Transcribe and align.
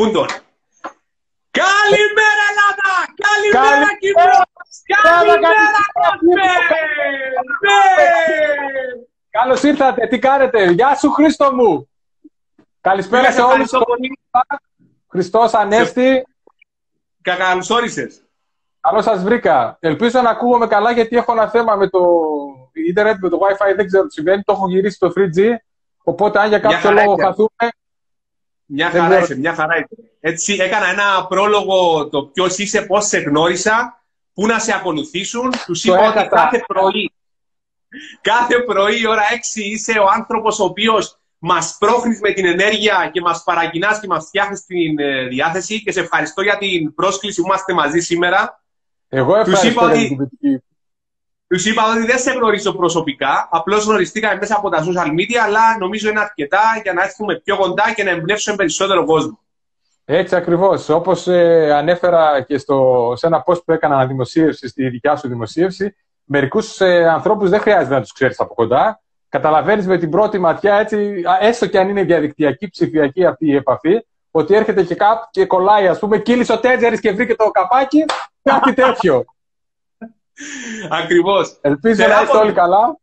Πούντον. 0.00 0.26
Καλημέρα 1.50 2.44
Ελλάδα! 2.50 2.92
Καλημέρα 3.26 3.96
Κύπρος! 3.98 4.42
Καλημέρα 5.02 5.50
Ναι! 6.20 6.52
Καλώς 9.30 9.62
ήρθατε, 9.62 10.06
τι 10.06 10.18
κάνετε, 10.18 10.70
γεια 10.70 10.94
σου 10.94 11.10
Χρήστο 11.10 11.54
μου! 11.54 11.88
Καλησπέρα 12.80 13.32
σε 13.32 13.40
όλους. 13.40 13.70
Χριστός 15.08 15.54
Ανέστη. 15.54 16.26
Καλώς 17.22 17.70
όρισες. 17.70 18.22
Καλώς 18.80 19.04
σας 19.04 19.22
βρήκα. 19.22 19.76
Ελπίζω 19.80 20.20
να 20.20 20.30
ακούγομαι 20.30 20.66
καλά 20.66 20.90
γιατί 20.90 21.16
έχω 21.16 21.32
ένα 21.32 21.48
θέμα 21.48 21.76
με 21.76 21.88
το 21.88 22.00
ίντερνετ, 22.72 23.18
με 23.20 23.28
το 23.28 23.38
Wi-Fi, 23.40 23.74
δεν 23.76 23.86
ξέρω 23.86 24.06
τι 24.06 24.12
συμβαίνει. 24.12 24.42
Το 24.42 24.52
έχω 24.52 24.68
γυρίσει 24.68 24.94
στο 24.94 25.12
3G, 25.16 25.54
οπότε 26.02 26.38
αν 26.38 26.48
για 26.48 26.58
κάποιο 26.58 26.90
λόγο 26.90 27.16
χαθούμε... 27.16 27.68
Μια 28.72 28.90
χαρά 28.90 29.20
είσαι, 29.20 29.36
μια 29.36 29.54
χαρά 29.54 29.76
είσαι. 29.76 30.10
Έτσι 30.20 30.56
έκανα 30.60 30.86
ένα 30.86 31.26
πρόλογο 31.28 32.08
το 32.08 32.22
ποιος 32.22 32.58
είσαι, 32.58 32.82
πώς 32.82 33.06
σε 33.06 33.18
γνώρισα, 33.18 34.02
πού 34.34 34.46
να 34.46 34.58
σε 34.58 34.74
ακολουθήσουν. 34.74 35.50
Του 35.66 35.74
είπα 35.82 36.08
ότι 36.08 36.28
κάθε 36.28 36.64
πρωί, 36.66 37.12
κάθε 38.20 38.58
πρωί 38.58 39.06
ώρα 39.06 39.22
6 39.54 39.60
είσαι 39.60 39.98
ο 39.98 40.06
άνθρωπος 40.14 40.58
ο 40.60 40.64
οποίος 40.64 41.18
μας 41.38 41.76
πρόχνεις 41.78 42.20
με 42.20 42.32
την 42.32 42.44
ενέργεια 42.44 43.10
και 43.12 43.20
μας 43.20 43.42
παρακινάς 43.44 44.00
και 44.00 44.06
μας 44.06 44.24
φτιάχνεις 44.26 44.64
την 44.64 44.98
ε, 44.98 45.26
διάθεση 45.26 45.82
και 45.82 45.92
σε 45.92 46.00
ευχαριστώ 46.00 46.42
για 46.42 46.58
την 46.58 46.94
πρόσκληση 46.94 47.40
που 47.40 47.46
είμαστε 47.46 47.72
μαζί 47.72 48.00
σήμερα. 48.00 48.62
Εγώ 49.08 49.36
ευχαριστώ 49.36 49.66
τους 49.66 49.70
είπα, 49.70 49.86
ότι, 49.86 50.62
τους 51.50 51.66
είπα 51.66 51.82
ότι 51.90 52.06
δεν 52.06 52.18
σε 52.18 52.30
γνωρίζω 52.30 52.72
προσωπικά, 52.72 53.48
απλώς 53.50 53.84
γνωριστήκαμε 53.84 54.36
μέσα 54.40 54.56
από 54.56 54.68
τα 54.68 54.78
social 54.78 55.08
media, 55.08 55.36
αλλά 55.44 55.60
νομίζω 55.78 56.08
είναι 56.08 56.20
αρκετά 56.20 56.60
για 56.82 56.92
να 56.92 57.02
έρθουμε 57.02 57.40
πιο 57.44 57.56
κοντά 57.56 57.92
και 57.94 58.02
να 58.02 58.10
εμπνεύσουμε 58.10 58.56
περισσότερο 58.56 59.04
κόσμο. 59.04 59.38
Έτσι 60.04 60.36
ακριβώς. 60.36 60.88
Όπως 60.88 61.26
ε, 61.26 61.72
ανέφερα 61.72 62.42
και 62.42 62.58
στο, 62.58 63.12
σε 63.16 63.26
ένα 63.26 63.44
post 63.46 63.64
που 63.64 63.72
έκανα 63.72 63.94
αναδημοσίευση 63.94 64.68
στη 64.68 64.88
δικιά 64.88 65.16
σου 65.16 65.28
δημοσίευση, 65.28 65.96
μερικούς 66.24 66.80
ε, 66.80 67.08
ανθρώπους 67.08 67.50
δεν 67.50 67.60
χρειάζεται 67.60 67.94
να 67.94 68.00
τους 68.00 68.12
ξέρεις 68.12 68.40
από 68.40 68.54
κοντά 68.54 69.00
καταλαβαίνεις 69.30 69.86
με 69.86 69.98
την 69.98 70.10
πρώτη 70.10 70.38
ματιά, 70.38 70.74
έτσι, 70.74 71.22
έστω 71.40 71.66
και 71.66 71.78
αν 71.78 71.88
είναι 71.88 72.02
διαδικτυακή 72.02 72.68
ψηφιακή 72.68 73.24
αυτή 73.24 73.46
η 73.46 73.54
επαφή, 73.54 74.04
ότι 74.30 74.54
έρχεται 74.54 74.82
και 74.82 74.94
κάπου 74.94 75.28
και 75.30 75.46
κολλάει, 75.46 75.88
ας 75.88 75.98
πούμε, 75.98 76.18
κύλησε 76.18 76.52
ο 76.52 76.58
Τέτζερη 76.58 77.00
και 77.00 77.12
βρήκε 77.12 77.34
το 77.34 77.50
καπάκι, 77.50 78.04
κάτι 78.42 78.72
τέτοιο. 78.72 79.24
Ακριβώς. 80.90 81.58
Ελπίζω 81.60 82.06
να 82.06 82.22
είστε 82.22 82.36
όλοι 82.36 82.52
καλά. 82.52 82.98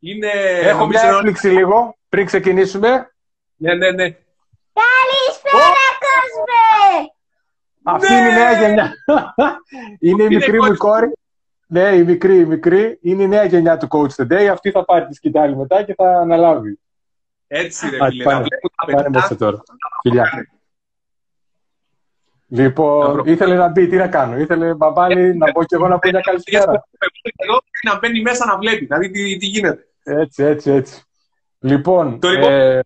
Είναι... 0.00 0.30
Έχω 0.62 0.86
μια 0.86 1.02
έκπληξη 1.02 1.48
λίγο 1.48 1.96
πριν 2.08 2.26
ξεκινήσουμε. 2.26 2.88
Ναι, 3.56 3.74
ναι, 3.74 3.90
ναι. 3.90 4.16
Καλησπέρα, 4.80 5.86
κόσμε! 6.04 7.12
Αυτή 7.82 8.12
είναι 8.12 8.28
η 8.28 8.32
νέα 8.32 8.52
γενιά. 8.52 8.92
είναι 10.10 10.22
η 10.22 10.28
μικρή 10.28 10.62
μου 10.62 10.76
κόρη. 10.76 11.12
Ναι, 11.66 11.88
η 11.88 12.04
μικρή, 12.04 12.38
η 12.38 12.44
μικρή 12.44 12.98
είναι 13.02 13.22
η 13.22 13.28
νέα 13.28 13.44
γενιά 13.44 13.76
του 13.76 13.88
Coach 13.90 14.24
the 14.24 14.32
Day. 14.32 14.44
Αυτή 14.44 14.70
θα 14.70 14.84
πάρει 14.84 15.06
τη 15.06 15.14
σκητάλη 15.14 15.56
μετά 15.56 15.82
και 15.82 15.94
θα 15.94 16.18
αναλάβει. 16.18 16.78
Έτσι, 17.46 17.88
ρε 17.90 18.08
φίλε. 18.08 18.24
Πάνε, 18.24 18.46
πάνε 18.92 19.08
μέσα 19.08 19.36
τώρα. 19.36 19.62
Φιλιά. 20.02 20.46
Λοιπόν, 22.54 23.22
ήθελε 23.24 23.54
να 23.54 23.68
μπει, 23.68 23.86
τι 23.86 23.96
να 23.96 24.08
κάνω. 24.08 24.38
Ήθελε 24.38 24.74
μπαμπάλι 24.74 25.36
να 25.36 25.52
πω 25.52 25.64
και 25.64 25.74
εγώ 25.74 25.88
να 25.88 25.98
πω 25.98 26.08
μια 26.10 26.20
καλησπέρα. 26.20 26.86
Εδώ 27.36 27.58
να 27.82 27.98
μπαίνει 27.98 28.22
μέσα 28.22 28.46
να 28.46 28.58
βλέπει, 28.58 28.86
να 28.90 28.98
δει 28.98 29.10
τι, 29.10 29.36
τι 29.36 29.46
γίνεται. 29.46 29.86
Έτσι, 30.02 30.42
έτσι, 30.42 30.70
έτσι. 30.70 31.02
Λοιπόν, 31.58 32.20
το 32.20 32.28
λοιπόν 32.28 32.52
ε... 32.52 32.80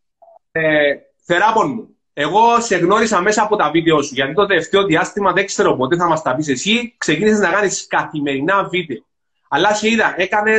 ε, 0.52 0.98
Θεράπον 1.24 1.70
μου, 1.70 1.96
εγώ 2.12 2.60
σε 2.60 2.76
γνώρισα 2.76 3.20
μέσα 3.20 3.42
από 3.42 3.56
τα 3.56 3.70
βίντεο 3.70 4.02
σου, 4.02 4.14
γιατί 4.14 4.34
το 4.34 4.46
τελευταίο 4.46 4.84
διάστημα 4.84 5.32
δεν 5.32 5.46
ξέρω 5.46 5.76
πότε 5.76 5.96
θα 5.96 6.08
μα 6.08 6.22
τα 6.22 6.34
πει 6.34 6.52
εσύ. 6.52 6.94
Ξεκίνησε 6.98 7.40
να 7.40 7.50
κάνει 7.50 7.70
καθημερινά 7.88 8.68
βίντεο. 8.68 9.04
Αλλά 9.48 9.74
σε 9.74 9.88
είδα, 9.88 10.14
έκανε 10.16 10.58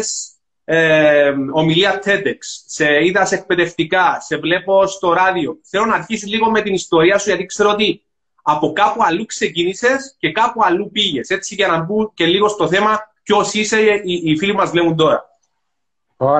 ε, 0.63 1.33
ομιλία 1.51 2.01
TEDx, 2.05 2.37
σε 2.65 3.05
είδα 3.05 3.25
σε 3.25 3.35
εκπαιδευτικά, 3.35 4.19
σε 4.19 4.37
βλέπω 4.37 4.87
στο 4.87 5.13
ράδιο. 5.13 5.59
Θέλω 5.63 5.85
να 5.85 5.95
αρχίσει 5.95 6.27
λίγο 6.27 6.49
με 6.49 6.61
την 6.61 6.73
ιστορία 6.73 7.17
σου, 7.17 7.29
γιατί 7.29 7.45
ξέρω 7.45 7.69
ότι 7.69 8.03
από 8.41 8.73
κάπου 8.73 9.03
αλλού 9.03 9.25
ξεκίνησε 9.25 9.97
και 10.17 10.31
κάπου 10.31 10.63
αλλού 10.63 10.89
πήγες. 10.91 11.29
Έτσι, 11.29 11.55
για 11.55 11.67
να 11.67 11.83
μπουν 11.83 12.11
και 12.13 12.25
λίγο 12.25 12.47
στο 12.47 12.67
θέμα 12.67 12.99
ποιος 13.23 13.53
είσαι, 13.53 13.79
οι, 13.81 14.21
οι 14.23 14.37
φίλοι 14.37 14.53
μας 14.53 14.69
βλέπουν 14.69 14.95
τώρα. 14.95 15.25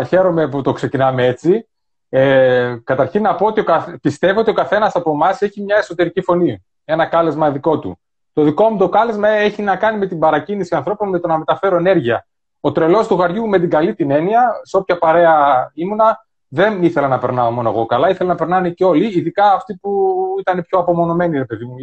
χαίρομαι 0.08 0.50
που 0.50 0.62
το 0.62 0.72
ξεκινάμε 0.72 1.26
έτσι. 1.26 1.68
Ε, 2.10 2.76
καταρχήν 2.84 3.22
να 3.22 3.36
πω 3.36 3.46
ότι 3.46 3.64
πιστεύω 4.02 4.40
ότι 4.40 4.50
ο 4.50 4.54
καθένας 4.54 4.96
από 4.96 5.12
εμάς 5.12 5.42
έχει 5.42 5.62
μια 5.62 5.76
εσωτερική 5.78 6.22
φωνή. 6.22 6.66
Ένα 6.86 7.06
κάλεσμα 7.06 7.52
δικό 7.52 7.80
του. 7.80 8.00
Το 8.34 8.44
δικό 8.44 8.70
μου 8.70 8.78
το 8.78 8.90
κάλεσμα 8.90 9.28
έχει 9.28 9.62
να 9.62 9.76
κάνει 9.76 9.98
με 9.98 10.08
την 10.08 10.20
παρακίνηση 10.20 10.76
ανθρώπων, 10.76 11.10
με 11.10 11.20
το 11.20 11.28
να 11.28 11.38
μεταφέρω 11.38 11.76
ενέργεια. 11.76 12.28
Ο 12.60 12.72
τρελός 12.72 13.08
του 13.08 13.16
γαριού 13.16 13.48
με 13.48 13.60
την 13.60 13.70
καλή 13.70 13.96
την 13.96 14.12
έννοια, 14.12 14.62
σε 14.64 14.78
όποια 14.78 14.98
παρέα 14.98 15.72
ήμουνα, 15.74 16.28
δεν 16.50 16.84
ήθελα 16.84 17.08
να 17.08 17.18
περνάω 17.18 17.52
μόνο 17.52 17.70
εγώ 17.70 17.86
καλά, 17.86 18.10
ήθελα 18.10 18.30
να 18.30 18.36
περνάνε 18.36 18.70
και 18.70 18.86
όλοι, 18.86 19.18
ειδικά 19.18 19.52
αυτοί 19.54 19.76
που 19.76 20.16
ήταν 20.40 20.66
πιο 20.68 20.80
απομονωμένοι, 20.80 21.38
ρε 21.38 21.46
παιδί 21.46 21.66
μου, 21.66 21.76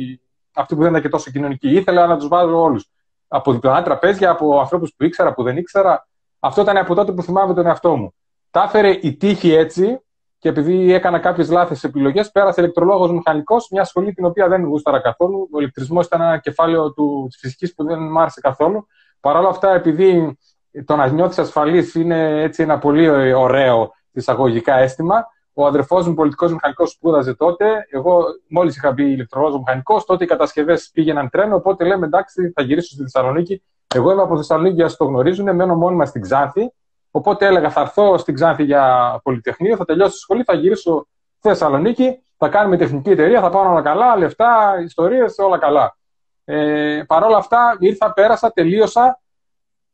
αυτοί 0.54 0.74
που 0.74 0.80
δεν 0.80 0.90
ήταν 0.90 1.02
και 1.02 1.08
τόσο 1.08 1.30
κοινωνικοί. 1.30 1.68
Ήθελα 1.68 2.06
να 2.06 2.16
τους 2.16 2.28
βάζω 2.28 2.62
όλους. 2.62 2.90
Από 3.28 3.52
διπλανά 3.52 3.82
τραπέζια, 3.82 4.30
από 4.30 4.58
ανθρώπους 4.58 4.94
που 4.96 5.04
ήξερα, 5.04 5.34
που 5.34 5.42
δεν 5.42 5.56
ήξερα. 5.56 6.08
Αυτό 6.40 6.60
ήταν 6.60 6.76
από 6.76 6.94
τότε 6.94 7.12
που 7.12 7.22
θυμάμαι 7.22 7.54
τον 7.54 7.66
εαυτό 7.66 7.96
μου. 7.96 8.14
Τα 8.50 8.62
έφερε 8.62 8.98
η 9.02 9.16
τύχη 9.16 9.52
έτσι, 9.52 10.00
και 10.38 10.48
επειδή 10.48 10.92
έκανα 10.92 11.18
κάποιες 11.18 11.50
λάθες 11.50 11.84
επιλογές, 11.84 12.30
πέρασε 12.30 12.60
ηλεκτρολόγος 12.60 13.12
μηχανικός, 13.12 13.68
μια 13.70 13.84
σχολή 13.84 14.12
την 14.12 14.24
οποία 14.24 14.48
δεν 14.48 14.64
γούσταρα 14.64 15.00
καθόλου. 15.00 15.48
Ο 15.52 15.58
ηλεκτρισμός 15.58 16.06
ήταν 16.06 16.20
ένα 16.20 16.38
κεφάλαιο 16.38 16.92
της 16.92 17.36
φυσικής 17.38 17.74
που 17.74 17.84
δεν 17.84 17.98
μου 18.02 18.20
άρεσε 18.20 18.40
καθόλου. 18.40 18.86
Παρ' 19.20 19.36
όλα 19.36 19.48
αυτά, 19.48 19.74
επειδή 19.74 20.38
το 20.84 20.96
να 20.96 21.06
νιώθεις 21.06 21.38
ασφαλής 21.38 21.94
είναι 21.94 22.42
έτσι 22.42 22.62
ένα 22.62 22.78
πολύ 22.78 23.32
ωραίο 23.32 23.92
εισαγωγικά 24.18 24.74
αίσθημα, 24.74 25.26
ο 25.58 25.66
αδερφός 25.66 26.08
μου 26.08 26.14
πολιτικός 26.14 26.52
μηχανικός 26.52 26.90
σπούδαζε 26.90 27.34
τότε. 27.34 27.86
Εγώ 27.90 28.24
μόλις 28.48 28.76
είχα 28.76 28.92
μπει 28.92 29.10
ηλεκτρολόγος 29.10 29.58
μηχανικός, 29.58 30.04
τότε 30.04 30.24
οι 30.24 30.26
κατασκευές 30.26 30.90
πήγαιναν 30.92 31.30
τρένο. 31.30 31.56
Οπότε 31.56 31.84
λέμε 31.84 32.06
εντάξει, 32.06 32.52
θα 32.54 32.62
γυρίσω 32.62 32.88
στη 32.88 33.02
Θεσσαλονίκη. 33.02 33.62
Εγώ 33.94 34.12
είμαι 34.12 34.22
από 34.22 34.36
Θεσσαλονίκη, 34.36 34.82
ας 34.82 34.96
το 34.96 35.04
γνωρίζουν, 35.04 35.54
μένω 35.54 35.76
μόνιμα 35.76 36.04
στην 36.04 36.22
Ξάνθη. 36.22 36.72
Οπότε 37.10 37.46
έλεγα 37.46 37.70
θα 37.70 37.80
έρθω 37.80 38.18
στην 38.18 38.34
Ξάνθη 38.34 38.64
για 38.64 39.20
Πολυτεχνείο, 39.22 39.76
θα 39.76 39.84
τελειώσω 39.84 40.12
τη 40.12 40.18
σχολή, 40.18 40.42
θα 40.42 40.54
γυρίσω 40.54 41.06
στη 41.38 41.48
Θεσσαλονίκη, 41.48 42.22
θα 42.36 42.48
κάνουμε 42.48 42.76
τεχνική 42.76 43.10
εταιρεία, 43.10 43.40
θα 43.40 43.50
πάω 43.50 43.70
όλα 43.70 43.82
καλά, 43.82 44.16
λεφτά, 44.16 44.80
ιστορίες, 44.84 45.38
όλα 45.38 45.58
καλά. 45.58 45.96
Ε, 46.44 47.02
Παρ' 47.06 47.24
όλα 47.24 47.36
αυτά 47.36 47.76
ήρθα, 47.78 48.12
πέρασα, 48.12 48.52
τελείωσα. 48.52 49.20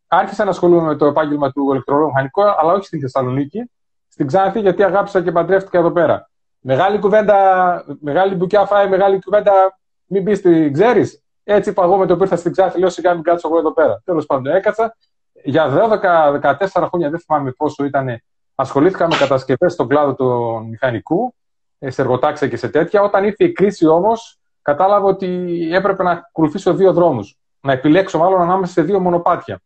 Άρχισα 0.06 0.44
να 0.44 0.50
ασχολούμαι 0.50 0.86
με 0.86 0.96
το 0.96 1.06
επάγγελμα 1.06 1.52
του 1.52 1.70
ηλεκτρολόγου 1.70 2.06
μηχανικού, 2.06 2.42
αλλά 2.42 2.72
όχι 2.72 2.86
στην 2.86 3.00
Θεσσαλονίκη, 3.00 3.70
στην 4.12 4.26
Ξάνθη, 4.26 4.60
γιατί 4.60 4.82
αγάπησα 4.82 5.22
και 5.22 5.32
παντρεύτηκα 5.32 5.78
εδώ 5.78 5.90
πέρα. 5.90 6.30
Μεγάλη 6.60 6.98
κουβέντα, 6.98 7.84
μεγάλη 8.00 8.34
μπουκιά 8.34 8.66
φάει, 8.66 8.88
μεγάλη 8.88 9.18
κουβέντα, 9.24 9.78
μην 10.06 10.24
πεις 10.24 10.40
την 10.40 10.72
ξέρεις. 10.72 11.22
Έτσι 11.44 11.70
είπα 11.70 11.82
εγώ 11.82 11.96
με 11.96 12.06
το 12.06 12.16
που 12.16 12.22
ήρθα 12.22 12.36
στην 12.36 12.52
Ξάνθη, 12.52 12.78
λέω 12.78 12.88
σιγά 12.88 13.14
μην 13.14 13.22
κάτσω 13.22 13.48
εγώ 13.48 13.58
εδώ 13.58 13.72
πέρα. 13.72 14.02
Τέλος 14.04 14.26
πάντων, 14.26 14.54
έκατσα 14.54 14.96
για 15.32 15.68
12-14 15.68 16.86
χρόνια, 16.88 17.10
δεν 17.10 17.18
θυμάμαι 17.18 17.50
πόσο 17.50 17.84
ήταν, 17.84 18.22
ασχολήθηκα 18.54 19.06
με 19.06 19.16
κατασκευές 19.16 19.72
στον 19.72 19.88
κλάδο 19.88 20.14
του 20.14 20.66
μηχανικού, 20.70 21.34
ε, 21.78 21.90
σε 21.90 22.02
εργοτάξια 22.02 22.48
και 22.48 22.56
σε 22.56 22.68
τέτοια. 22.68 23.02
Όταν 23.02 23.24
ήρθε 23.24 23.44
η 23.44 23.52
κρίση 23.52 23.86
όμως, 23.86 24.38
κατάλαβα 24.62 25.06
ότι 25.06 25.68
έπρεπε 25.72 26.02
να 26.02 26.10
ακολουθήσω 26.10 26.74
δύο 26.74 26.92
δρόμους. 26.92 27.38
Να 27.60 27.72
επιλέξω 27.72 28.18
μάλλον 28.18 28.40
ανάμεσα 28.40 28.72
σε 28.72 28.82
δύο 28.82 29.00
μονοπάτια. 29.00 29.60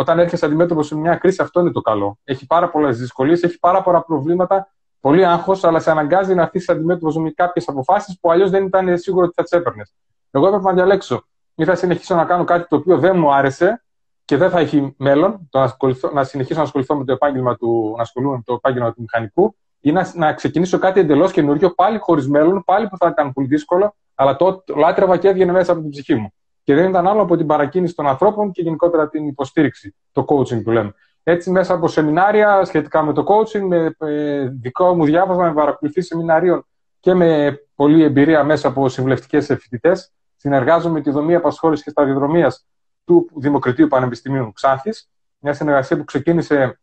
Όταν 0.00 0.18
έρχεσαι 0.18 0.46
αντιμέτωπος 0.46 0.86
σε 0.86 0.96
μια 0.96 1.16
κρίση, 1.16 1.42
αυτό 1.42 1.60
είναι 1.60 1.70
το 1.70 1.80
καλό. 1.80 2.18
Έχει 2.24 2.46
πάρα 2.46 2.70
πολλές 2.70 2.98
δυσκολίες, 2.98 3.42
έχει 3.42 3.58
πάρα 3.58 3.82
πολλά 3.82 4.04
προβλήματα, 4.04 4.72
πολύ 5.00 5.24
άγχος, 5.26 5.64
αλλά 5.64 5.80
σε 5.80 5.90
αναγκάζει 5.90 6.34
να 6.34 6.42
αφήσει 6.42 6.72
αντιμέτωπος 6.72 7.16
με 7.16 7.30
κάποιες 7.30 7.68
αποφάσεις 7.68 8.18
που 8.20 8.30
αλλιώς 8.30 8.50
δεν 8.50 8.64
ήταν 8.64 8.98
σίγουρο 8.98 9.24
ότι 9.24 9.34
θα 9.36 9.42
τις 9.42 9.52
έπαιρνες. 9.52 9.94
Εγώ 10.30 10.46
έπρεπε 10.46 10.64
να 10.64 10.72
διαλέξω. 10.72 11.24
Ή 11.54 11.64
θα 11.64 11.74
συνεχίσω 11.74 12.14
να 12.14 12.24
κάνω 12.24 12.44
κάτι 12.44 12.68
το 12.68 12.76
οποίο 12.76 12.98
δεν 12.98 13.18
μου 13.18 13.34
άρεσε 13.34 13.84
και 14.24 14.36
δεν 14.36 14.50
θα 14.50 14.58
έχει 14.58 14.94
μέλλον 14.98 15.48
το 15.50 15.58
να, 15.58 15.76
να 16.12 16.24
συνεχίσω 16.24 16.58
να 16.58 16.64
ασχοληθώ 16.64 16.96
με 16.96 17.04
το 17.04 17.12
επάγγελμα 17.12 17.56
του, 17.56 17.94
να 17.96 18.02
ασχολούμαι 18.02 18.36
με 18.36 18.42
το 18.44 18.54
επάγγελμα 18.54 18.92
του 18.92 19.00
μηχανικού 19.00 19.56
ή 19.80 19.92
να, 19.92 20.12
να 20.14 20.32
ξεκινήσω 20.32 20.78
κάτι 20.78 21.00
εντελώς 21.00 21.32
καινούριο, 21.32 21.70
πάλι 21.70 21.98
χωρίς 21.98 22.28
μέλλον, 22.28 22.62
πάλι 22.64 22.88
που 22.88 22.96
θα 22.96 23.08
ήταν 23.08 23.32
πολύ 23.32 23.46
δύσκολο, 23.46 23.94
αλλά 24.14 24.36
το, 24.36 24.62
το 24.66 24.74
λάτρευα 24.74 25.16
και 25.16 25.28
έβγαινε 25.28 25.52
μέσα 25.52 25.72
από 25.72 25.80
την 25.80 25.90
ψυχή 25.90 26.14
μου. 26.14 26.32
Και 26.62 26.74
δεν 26.74 26.88
ήταν 26.88 27.06
άλλο 27.06 27.22
από 27.22 27.36
την 27.36 27.46
παρακίνηση 27.46 27.94
των 27.94 28.06
ανθρώπων 28.06 28.50
και 28.52 28.62
γενικότερα 28.62 29.08
την 29.08 29.26
υποστήριξη, 29.26 29.94
το 30.12 30.24
coaching 30.28 30.62
που 30.62 30.70
λέμε. 30.70 30.94
Έτσι, 31.22 31.50
μέσα 31.50 31.74
από 31.74 31.88
σεμινάρια 31.88 32.64
σχετικά 32.64 33.02
με 33.02 33.12
το 33.12 33.24
coaching, 33.28 33.60
με 33.60 33.94
ε, 33.98 34.48
δικό 34.48 34.94
μου 34.94 35.04
διάβασμα, 35.04 35.46
με 35.46 35.54
παρακολουθεί 35.54 36.00
σεμιναρίων 36.00 36.66
και 37.00 37.14
με 37.14 37.60
πολλή 37.74 38.02
εμπειρία 38.02 38.44
μέσα 38.44 38.68
από 38.68 38.88
συμβουλευτικές 38.88 39.46
φοιτητέ, 39.46 39.92
συνεργάζομαι 40.36 40.94
με 40.94 41.00
τη 41.00 41.10
δομή 41.10 41.34
απασχόλησης 41.34 41.84
και 41.84 41.90
σταδιοδρομίας 41.90 42.66
του 43.04 43.30
Δημοκρατίου 43.36 43.88
Πανεπιστημίου 43.88 44.52
Ξάνθης, 44.52 45.10
μια 45.38 45.52
συνεργασία 45.52 45.96
που 45.96 46.04
ξεκίνησε 46.04 46.80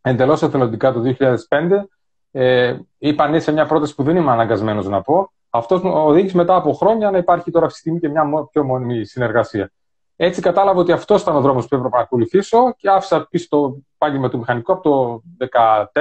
εντελώς 0.00 0.42
εθελοντικά 0.42 0.92
το 0.92 1.02
2005. 1.48 1.88
Ε, 2.30 2.76
είπα 2.98 3.28
ναι 3.28 3.38
σε 3.38 3.52
μια 3.52 3.66
πρόταση 3.66 3.94
που 3.94 4.02
δεν 4.02 4.16
είμαι 4.16 4.30
αναγκασμένος 4.30 4.88
να 4.88 5.02
πω. 5.02 5.32
Αυτός 5.50 5.82
μου 5.82 5.92
οδήγησε 5.94 6.36
μετά 6.36 6.54
από 6.56 6.72
χρόνια 6.72 7.10
να 7.10 7.18
υπάρχει 7.18 7.50
τώρα 7.50 7.66
αυτή 7.66 7.76
τη 7.76 7.80
στιγμή 7.80 8.00
και 8.00 8.08
μια 8.08 8.48
πιο 8.50 8.64
μόνιμη 8.64 9.04
συνεργασία. 9.04 9.72
Έτσι 10.16 10.40
κατάλαβα 10.40 10.80
ότι 10.80 10.92
αυτός 10.92 11.22
ήταν 11.22 11.36
ο 11.36 11.40
δρόμος 11.40 11.68
που 11.68 11.74
έπρεπε 11.74 11.96
να 11.96 12.02
ακολουθήσω 12.02 12.74
και 12.76 12.88
άφησα 12.88 13.26
πίσω 13.30 13.46
το 13.48 13.76
επάγγελμα 13.94 14.28
του 14.28 14.38
μηχανικού 14.38 14.72
από 14.72 14.82
το 14.82 15.22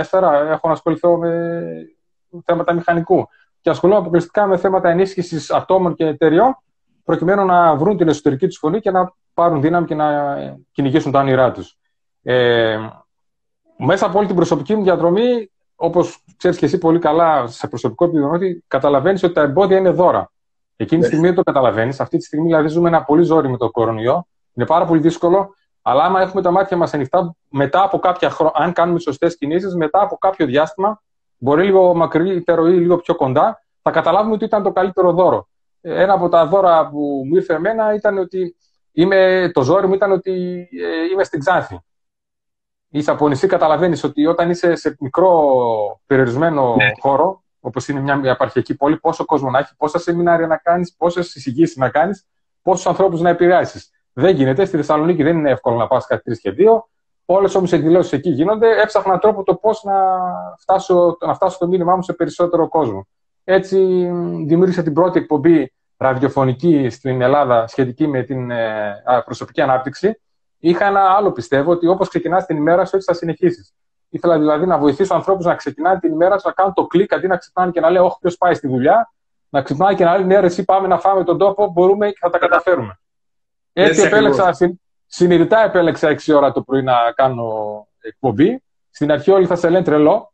2014. 0.09 0.21
Έχω 0.49 0.67
να 0.67 0.73
ασχοληθώ 0.73 1.17
με 1.17 1.71
θέματα 2.45 2.73
μηχανικού 2.73 3.27
και 3.61 3.69
ασχολούμαι 3.69 3.99
αποκλειστικά 3.99 4.47
με 4.47 4.57
θέματα 4.57 4.89
ενίσχυσης 4.89 5.51
ατόμων 5.51 5.95
και 5.95 6.05
εταιριών, 6.05 6.57
προκειμένου 7.03 7.45
να 7.45 7.75
βρουν 7.75 7.97
την 7.97 8.07
εσωτερική 8.07 8.47
τους 8.47 8.57
φωνή 8.57 8.79
και 8.79 8.91
να 8.91 9.13
πάρουν 9.33 9.61
δύναμη 9.61 9.85
και 9.85 9.95
να 9.95 10.37
κυνηγήσουν 10.71 11.11
τα 11.11 11.19
όνειρά 11.19 11.51
τους. 11.51 11.77
Ε, 12.23 12.77
μέσα 13.77 14.05
από 14.05 14.17
όλη 14.17 14.27
την 14.27 14.35
προσωπική 14.35 14.75
μου 14.75 14.83
διαδρομή, 14.83 15.51
όπως 15.81 16.23
ξέρεις 16.37 16.57
και 16.57 16.65
εσύ 16.65 16.77
πολύ 16.77 16.99
καλά 16.99 17.47
σε 17.47 17.67
προσωπικό 17.67 18.05
επίπεδο, 18.05 18.31
ότι 18.31 18.63
καταλαβαίνεις 18.67 19.23
ότι 19.23 19.33
τα 19.33 19.41
εμπόδια 19.41 19.77
είναι 19.77 19.89
δώρα. 19.89 20.31
Εκείνη 20.75 21.01
τη 21.01 21.07
στιγμή 21.07 21.25
δεν 21.25 21.35
το 21.35 21.43
καταλαβαίνεις. 21.43 21.99
Αυτή 21.99 22.17
τη 22.17 22.23
στιγμή 22.23 22.45
δηλαδή 22.45 22.67
ζούμε 22.67 22.87
ένα 22.87 23.03
πολύ 23.03 23.23
ζόρι 23.23 23.49
με 23.49 23.57
το 23.57 23.71
κορονοϊό. 23.71 24.27
Είναι 24.53 24.65
πάρα 24.65 24.85
πολύ 24.85 24.99
δύσκολο. 24.99 25.53
Αλλά 25.81 26.03
άμα 26.03 26.21
έχουμε 26.21 26.41
τα 26.41 26.51
μάτια 26.51 26.77
μας 26.77 26.93
ανοιχτά, 26.93 27.35
μετά 27.49 27.83
από 27.83 27.99
κάποια 27.99 28.29
χρόνια, 28.29 28.53
αν 28.55 28.73
κάνουμε 28.73 28.99
σωστές 28.99 29.37
κινήσεις, 29.37 29.75
μετά 29.75 30.01
από 30.01 30.17
κάποιο 30.17 30.45
διάστημα, 30.45 31.01
μπορεί 31.37 31.65
λίγο 31.65 31.93
μακρύτερο 31.93 32.67
ή 32.67 32.73
λίγο 32.73 32.97
πιο 32.97 33.15
κοντά, 33.15 33.63
θα 33.81 33.91
καταλάβουμε 33.91 34.33
ότι 34.33 34.45
ήταν 34.45 34.63
το 34.63 34.71
καλύτερο 34.71 35.11
δώρο. 35.11 35.47
Ένα 35.81 36.13
από 36.13 36.29
τα 36.29 36.45
δώρα 36.45 36.89
που 36.89 37.23
μου 37.25 37.35
ήρθε 37.35 37.53
εμένα 37.53 37.93
ήταν 37.93 38.17
ότι 38.17 38.55
είμαι, 38.91 39.51
το 39.53 39.61
ζόρι 39.61 39.87
μου 39.87 39.93
ήταν 39.93 40.11
ότι 40.11 40.67
ε, 40.71 41.11
είμαι 41.11 41.23
στην 41.23 41.39
Ξάνθη. 41.39 41.79
Είσαι 42.89 43.11
από 43.11 43.27
νησί, 43.27 43.47
καταλαβαίνεις 43.47 44.03
ότι 44.03 44.25
όταν 44.25 44.49
είσαι 44.49 44.75
σε 44.75 44.95
μικρό 44.99 45.31
περιορισμένο 46.05 46.75
ναι. 46.75 46.91
χώρο, 46.99 47.43
όπως 47.59 47.87
είναι 47.87 47.99
μια 47.99 48.21
επαρχιακή 48.23 48.75
πόλη, 48.75 48.97
πόσο 48.97 49.25
κόσμο 49.25 49.49
να 49.49 49.59
έχει, 49.59 49.75
πόσα 49.77 49.99
σεμινάρια 49.99 50.47
να 50.47 50.57
κάνεις, 50.57 50.95
πόσες 50.97 51.35
εισηγήσεις 51.35 51.75
να 51.75 51.89
κάνεις, 51.89 52.27
πόσους 52.61 52.85
ανθρώπους 52.85 53.21
να 53.21 53.29
επηρεάσεις. 53.29 53.89
Δεν 54.13 54.35
γίνεται. 54.35 54.65
Στη 54.65 54.77
Θεσσαλονίκη 54.77 55.23
δεν 55.23 55.37
είναι 55.37 55.49
εύκολο 55.49 55.77
να 55.77 55.87
πας 55.87 56.05
κάτι 56.05 56.23
τρεις 56.23 56.39
και 56.39 56.51
δύο. 56.51 56.89
Όλες 57.25 57.55
όμως 57.55 57.71
οι 57.71 57.75
εκδηλώσεις 57.75 58.11
εκεί 58.11 58.29
γίνονται. 58.29 58.81
Έψαχνα 58.81 59.17
τρόπο 59.17 59.43
το 59.43 59.55
πώς 59.55 59.83
να 59.83 59.93
φτάσω, 60.59 61.17
να 61.25 61.33
φτάσω 61.33 61.57
το 61.57 61.67
μήνυμά 61.67 61.95
μου 61.95 62.01
σε 62.01 62.13
περισσότερο 62.13 62.67
κόσμο. 62.67 63.07
Έτσι 63.43 63.77
δημιούργησα 64.45 64.83
την 64.83 64.93
πρώτη 64.93 65.19
εκπομπή 65.19 65.73
ραδιοφωνική 65.97 66.89
στην 66.89 67.21
Ελλάδα 67.21 67.67
σχετική 67.67 68.07
με 68.07 68.23
την 68.23 68.51
ε, 68.51 68.95
προσωπική 69.25 69.61
ανάπτυξη. 69.61 70.21
Είχα 70.59 70.85
ένα 70.85 71.01
άλλο 71.01 71.31
πιστεύω 71.31 71.71
ότι 71.71 71.87
όπως 71.87 72.09
ξεκινάς 72.09 72.45
την 72.45 72.57
ημέρα 72.57 72.85
σου, 72.85 72.95
έτσι 72.95 73.11
θα 73.11 73.17
συνεχίσεις. 73.17 73.73
Ήθελα 74.09 74.37
δηλαδή 74.37 74.65
να 74.65 74.77
βοηθήσω 74.77 75.13
ανθρώπους 75.13 75.45
να 75.45 75.55
ξεκινάνε 75.55 75.99
την 75.99 76.11
ημέρα 76.11 76.35
τους 76.35 76.43
να 76.43 76.51
κάνουν 76.51 76.73
το 76.73 76.87
κλικ 76.87 77.13
αντί 77.13 77.27
να 77.27 77.37
ξυπνάνε 77.37 77.71
και 77.71 77.79
να 77.79 77.89
λέει 77.89 78.01
Όχι, 78.01 78.17
ποιος 78.21 78.37
πάει 78.37 78.53
στη 78.53 78.67
δουλειά. 78.67 79.13
Να 79.49 79.61
ξυπνάνε 79.61 79.95
και 79.95 80.03
να 80.03 80.17
λέει 80.17 80.25
Ναι, 80.25 80.35
εσύ 80.35 80.65
πάμε 80.65 80.87
να 80.87 80.99
φάμε 80.99 81.23
τον 81.23 81.37
τόπο, 81.37 81.71
μπορούμε 81.71 82.09
και 82.09 82.17
θα 82.19 82.29
τα 82.29 82.37
καταφέρουμε. 82.37 82.99
Έτσι 83.73 84.01
επέλεξα, 84.01 84.57
συνειδητά 85.05 85.63
επέλεξα 85.63 86.15
6 86.25 86.35
ώρα 86.35 86.51
το 86.51 86.61
πρωί 86.61 86.83
να 86.83 87.11
κάνω 87.15 87.47
εκπομπή. 87.99 88.63
Στην 88.89 89.11
αρχή 89.11 89.31
όλοι 89.31 89.45
θα 89.45 89.55
σε 89.55 89.69
λένε 89.69 89.83
τρελό. 89.83 90.33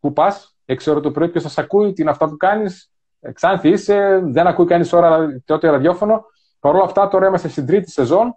Πού 0.00 0.12
πας, 0.12 0.56
6 0.66 0.76
ώρα 0.86 1.00
το 1.00 1.10
πρωί, 1.10 1.28
ποιος 1.28 1.42
θα 1.42 1.48
σε 1.48 1.60
ακούει, 1.60 1.92
τι 1.92 2.02
είναι 2.02 2.10
αυτά 2.10 2.28
που 2.28 2.36
κάνεις. 2.36 2.90
Ξάνθη 3.32 3.68
είσαι, 3.68 4.20
δεν 4.24 4.46
ακούει 4.46 4.66
κανείς 4.66 4.92
ώρα 4.92 5.26
τότε 5.44 5.70
ραδιόφωνο. 5.70 6.24
Παρ' 6.60 6.74
όλα 6.74 6.84
αυτά 6.84 7.08
τώρα 7.08 7.26
είμαστε 7.26 7.48
στην 7.48 7.66
τρίτη 7.66 7.90
σεζόν 7.90 8.36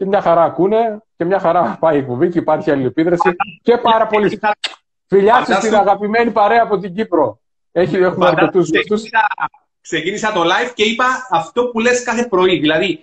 και 0.00 0.06
μια 0.06 0.20
χαρά 0.20 0.42
ακούνε 0.42 1.02
και 1.16 1.24
μια 1.24 1.38
χαρά 1.38 1.76
πάει 1.80 1.96
η 1.96 1.98
εκπομπή 1.98 2.28
και 2.28 2.38
υπάρχει 2.38 2.70
αλληλεπίδραση 2.70 3.36
και 3.62 3.76
πάρα 3.76 4.06
πολύ. 4.06 4.40
Φιλιά 5.06 5.44
στην 5.44 5.74
αγαπημένη 5.74 6.30
παρέα 6.30 6.62
από 6.62 6.78
την 6.78 6.94
Κύπρο. 6.94 7.40
Έχει, 7.72 7.96
έχουμε 7.96 8.26
αρκετούς 8.26 8.70
γνωστού. 8.70 9.08
Ξεκίνησα 9.80 10.32
το 10.32 10.42
live 10.42 10.70
και 10.74 10.84
είπα 10.84 11.26
αυτό 11.30 11.66
που 11.66 11.80
λες 11.80 12.02
κάθε 12.02 12.26
πρωί. 12.26 12.58
Δηλαδή, 12.58 13.00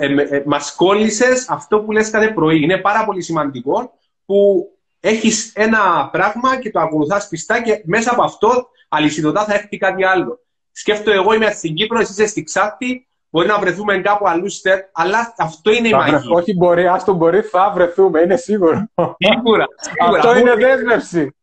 ε, 0.00 0.36
ε, 0.36 0.42
μας 0.46 0.74
κόλλησες 0.74 1.48
αυτό 1.48 1.80
που 1.80 1.92
λες 1.92 2.10
κάθε 2.10 2.28
πρωί. 2.28 2.62
Είναι 2.62 2.76
πάρα 2.76 3.04
πολύ 3.04 3.22
σημαντικό 3.22 3.92
που 4.26 4.68
έχεις 5.00 5.52
ένα 5.54 6.08
πράγμα 6.12 6.60
και 6.60 6.70
το 6.70 6.80
ακολουθάς 6.80 7.28
πιστά 7.28 7.62
και 7.62 7.82
μέσα 7.84 8.12
από 8.12 8.22
αυτό 8.22 8.68
αλυσιδωτά 8.88 9.44
θα 9.44 9.54
έρθει 9.54 9.76
κάτι 9.76 10.04
άλλο. 10.04 10.38
Σκέφτομαι 10.72 11.16
εγώ 11.16 11.34
είμαι 11.34 11.50
στην 11.50 11.74
Κύπρο, 11.74 11.98
εσύ 11.98 12.12
είσαι 12.12 12.26
στη 12.26 12.42
Ξάπτη, 12.42 13.06
Μπορεί 13.34 13.46
να 13.46 13.58
βρεθούμε 13.58 13.98
κάπου 13.98 14.28
αλλού, 14.28 14.46
αλλά 14.92 15.34
αυτό 15.38 15.72
είναι 15.72 15.88
η 15.88 15.92
μαγεία. 15.92 16.22
Όχι, 16.30 16.54
μπορεί, 16.54 16.86
το 17.04 17.14
μπορεί, 17.14 17.40
θα 17.40 17.70
βρεθούμε, 17.74 18.20
είναι 18.20 18.36
σίγουρο. 18.36 18.88
Σίγουρα. 19.18 19.66
αυτό 20.00 20.36
είναι 20.36 20.54
δέσμευση. 20.54 21.36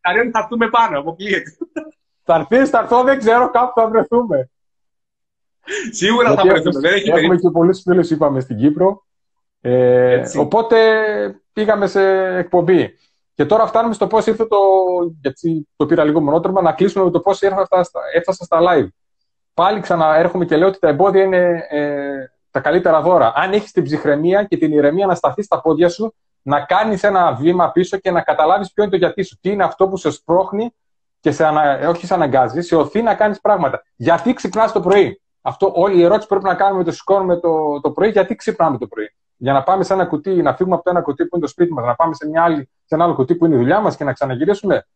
Θα 0.00 0.38
έρθουμε 0.40 0.68
πάνω, 0.68 0.98
αποκλείεται. 0.98 1.56
Θα 2.22 2.34
έρθει, 2.34 2.70
θα 2.70 2.78
έρθω, 2.78 3.02
δεν 3.02 3.18
ξέρω, 3.18 3.50
κάπου 3.50 3.80
θα 3.80 3.88
βρεθούμε. 3.88 4.50
Σίγουρα 5.90 6.28
Γιατί 6.28 6.48
θα 6.48 6.54
βρεθούμε. 6.54 6.80
Δεν 6.80 6.94
έχει 6.94 7.10
έχουμε 7.10 7.36
και 7.36 7.50
πολλούς 7.50 7.80
φίλους, 7.80 8.10
είπαμε, 8.10 8.40
στην 8.40 8.56
Κύπρο. 8.56 9.04
Ε, 9.60 10.22
οπότε 10.38 10.78
πήγαμε 11.52 11.86
σε 11.86 12.02
εκπομπή. 12.36 12.94
Και 13.34 13.44
τώρα 13.44 13.66
φτάνουμε 13.66 13.94
στο 13.94 14.06
πώς 14.06 14.26
ήρθε 14.26 14.46
το. 14.46 14.56
Γιατί 15.20 15.68
το 15.76 15.86
πήρα 15.86 16.04
λίγο 16.04 16.20
μονότρομα, 16.20 16.62
να 16.62 16.72
κλείσουμε 16.72 17.04
με 17.04 17.10
το 17.10 17.20
πώς 17.20 17.42
έφτασα 17.42 18.44
στα 18.44 18.58
live 18.60 18.88
πάλι 19.54 19.80
ξαναέρχομαι 19.80 20.44
και 20.44 20.56
λέω 20.56 20.68
ότι 20.68 20.78
τα 20.78 20.88
εμπόδια 20.88 21.22
είναι 21.22 21.66
ε, 21.70 22.32
τα 22.50 22.60
καλύτερα 22.60 23.00
δώρα. 23.00 23.32
Αν 23.34 23.52
έχεις 23.52 23.72
την 23.72 23.82
ψυχραιμία 23.82 24.44
και 24.44 24.56
την 24.56 24.72
ηρεμία 24.72 25.06
να 25.06 25.14
σταθείς 25.14 25.44
στα 25.44 25.60
πόδια 25.60 25.88
σου, 25.88 26.14
να 26.42 26.60
κάνεις 26.60 27.02
ένα 27.02 27.32
βήμα 27.32 27.70
πίσω 27.70 27.96
και 27.96 28.10
να 28.10 28.20
καταλάβεις 28.20 28.72
ποιο 28.72 28.82
είναι 28.82 28.92
το 28.92 28.98
γιατί 28.98 29.22
σου. 29.22 29.38
Τι 29.40 29.50
είναι 29.50 29.64
αυτό 29.64 29.88
που 29.88 29.96
σε 29.96 30.10
σπρώχνει 30.10 30.74
και 31.20 31.30
σε 31.32 31.46
ανα... 31.46 31.88
όχι 31.88 32.06
σε 32.06 32.14
αναγκάζει, 32.14 32.60
σε 32.60 32.76
οθεί 32.76 33.02
να 33.02 33.14
κάνεις 33.14 33.40
πράγματα. 33.40 33.82
Γιατί 33.96 34.32
ξυπνάς 34.34 34.72
το 34.72 34.80
πρωί; 34.80 35.20
Αυτό 35.42 35.72
όλη 35.74 35.98
η 35.98 36.02
ερώτηση 36.02 36.28
που 36.28 36.34
πρέπει 36.34 36.48
να 36.48 36.54
κάνουμε 36.54 36.84
το 36.84 36.92
σηκώνουμε 36.92 37.36
το, 37.36 37.80
το 37.80 37.90
πρωί, 37.90 38.10
γιατί 38.10 38.34
ξυπνάμε 38.34 38.78
το 38.78 38.86
πρωί; 38.86 39.14
Για 39.36 39.52
να 39.52 39.62
πάμε 39.62 39.84
σε 39.84 39.92
ένα 39.92 40.04
κουτί, 40.06 40.42
να 40.42 40.54
φύγουμε 40.54 40.74
από 40.74 40.84
το 40.84 40.90
ένα 40.90 41.00
κουτί 41.00 41.26
που 41.26 41.36
είναι 41.36 41.44
το 41.44 41.50
σπίτι 41.50 41.72
μας, 41.72 41.84
να 41.84 41.94
πάμε 41.94 42.14
σε, 42.14 42.28
μια 42.28 42.42
άλλη, 42.42 42.70
σε 42.84 42.94
ένα 42.94 43.04
άλλο 43.04 43.14
κουτί 43.14 43.34
που 43.34 43.46
είναι 43.46 43.54
η 43.54 43.58
δουλειά 43.58 43.80
μας 43.80 43.96
και 43.96 44.04
να 44.04 44.12
ξαναγυρίσουμε; 44.12 44.86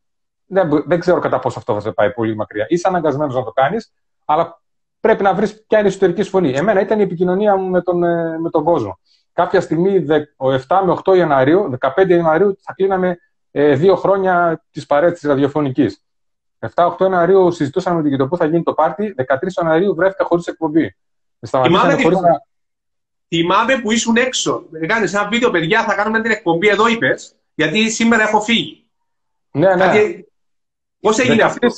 Δεν, 0.47 0.83
δεν 0.87 1.01
ξέρω 1.01 1.19
κατά 1.19 1.39
πόσο 1.39 1.59
αυτό 1.59 1.75
θα 1.75 1.81
σε 1.81 1.93
πάει 1.93 2.13
πολύ 2.13 2.37
μακριά. 2.37 2.67
Είσαι 2.69 2.89
αναγκασμένος 2.89 3.35
να 3.35 3.43
το 3.43 3.51
κάνεις, 3.51 3.93
αλλά 4.27 4.63
πρέπει 5.01 5.23
να 5.23 5.35
βρεις 5.35 5.65
ποια 5.67 5.79
είναι 5.79 5.89
η 5.89 5.91
εσωτερική 5.91 6.23
σου 6.23 6.31
φωνή. 6.31 6.53
Εμένα 6.53 6.81
ήταν 6.81 6.99
η 6.99 7.03
επικοινωνία 7.03 7.57
μου 7.57 7.69
με 7.69 7.83
τον, 7.83 8.03
ε, 8.03 8.39
με 8.39 8.51
τον 8.51 8.65
κόσμο. 8.65 8.99
Κάποια 9.33 9.61
στιγμή, 9.61 10.05
7 10.37 10.83
με 10.85 10.93
8 11.05 11.17
Ιανουαρίου, 11.17 11.79
15 11.97 12.09
Ιανουαρίου, 12.09 12.57
θα 12.61 12.73
κλείναμε 12.73 13.19
ε, 13.51 13.75
δύο 13.75 13.97
χρόνια 13.97 14.65
της 14.71 14.87
παρέτησης 14.87 15.29
ραδιοφωνικής. 15.29 16.05
7-8 16.75 16.97
Ιανουαρίου 17.01 17.53
συζητούσαμε 17.53 18.03
με 18.03 18.09
την 18.09 18.19
το 18.19 18.29
πού 18.29 18.37
θα 18.37 18.47
γίνει 18.47 18.63
το 18.63 18.73
πάρτι. 18.73 19.15
13 19.19 19.25
Ιανουαρίου 19.61 19.95
βρέθηκα 19.95 20.25
χωρίς 20.25 20.47
εκπομπή. 20.47 20.97
Θυμάμαι, 21.47 22.03
χωρίς 22.03 22.21
να... 22.21 22.43
Θυμάμαι 23.29 23.81
που 23.81 23.93
ήσουν 23.93 24.17
έξω. 24.17 24.65
Κάνεις 24.87 25.15
ένα 25.15 25.29
βίντεο, 25.29 25.51
παιδιά, 25.51 25.85
θα 25.85 25.95
κάνουμε 25.95 26.21
την 26.21 26.31
εκπομπή 26.31 26.69
εδώ, 26.69 26.89
είπες, 26.89 27.35
γιατί 27.55 27.91
σήμερα 27.91 28.23
έχω 28.23 28.41
φύγει. 28.41 28.87
Ναι, 29.51 29.75
ναι. 29.75 29.93
Πώς 31.01 31.19
έγινε 31.19 31.43
αυτό; 31.43 31.69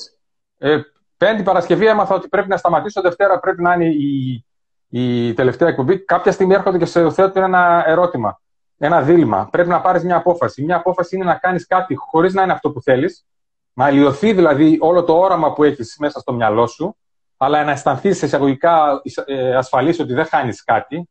Ε, 0.59 0.81
Πέμπτη 1.19 1.43
Παρασκευή 1.43 1.87
έμαθα 1.87 2.15
ότι 2.15 2.29
πρέπει 2.29 2.49
να 2.49 2.57
σταματήσω. 2.57 3.01
Δευτέρα 3.01 3.39
πρέπει 3.39 3.63
να 3.63 3.75
είναι 3.75 3.85
η, 3.85 4.45
η 4.89 5.35
τελευταία 5.35 5.69
εκπομπή. 5.69 5.99
Κάποια 5.99 6.33
στιγμή 6.33 6.55
έρχονται 6.55 6.79
και 6.79 6.85
σε 6.85 7.11
θέτουν 7.11 7.43
ένα 7.43 7.85
ερώτημα, 7.87 8.41
ένα 8.79 9.03
δίλημα. 9.03 9.49
Πρέπει 9.51 9.69
να 9.69 9.81
πάρεις 9.81 10.05
μια 10.05 10.17
απόφαση. 10.17 10.65
Μια 10.65 10.77
απόφαση 10.77 11.17
είναι 11.17 11.25
να 11.25 11.35
κάνεις 11.35 11.67
κάτι 11.67 11.95
χωρίς 11.95 12.35
να 12.35 12.43
είναι 12.43 12.53
αυτό 12.53 12.71
που 12.71 12.83
θέλεις, 12.83 13.27
να 13.73 13.85
αλλοιωθεί 13.85 14.33
δηλαδή 14.33 14.79
όλο 14.81 15.05
το 15.05 15.19
όραμα 15.19 15.53
που 15.53 15.65
έχεις 15.65 15.97
μέσα 15.99 16.21
στο 16.21 16.33
μυαλό 16.33 16.67
σου, 16.67 16.97
αλλά 17.37 17.65
να 17.65 17.71
αισθανθείς 17.71 18.23
εισαγωγικά 18.23 19.01
ε, 19.27 19.57
ασφαλής 19.57 20.01
ότι 20.01 20.15
δεν 20.15 20.25
χάνεις 20.25 20.65
κάτι, 20.65 21.09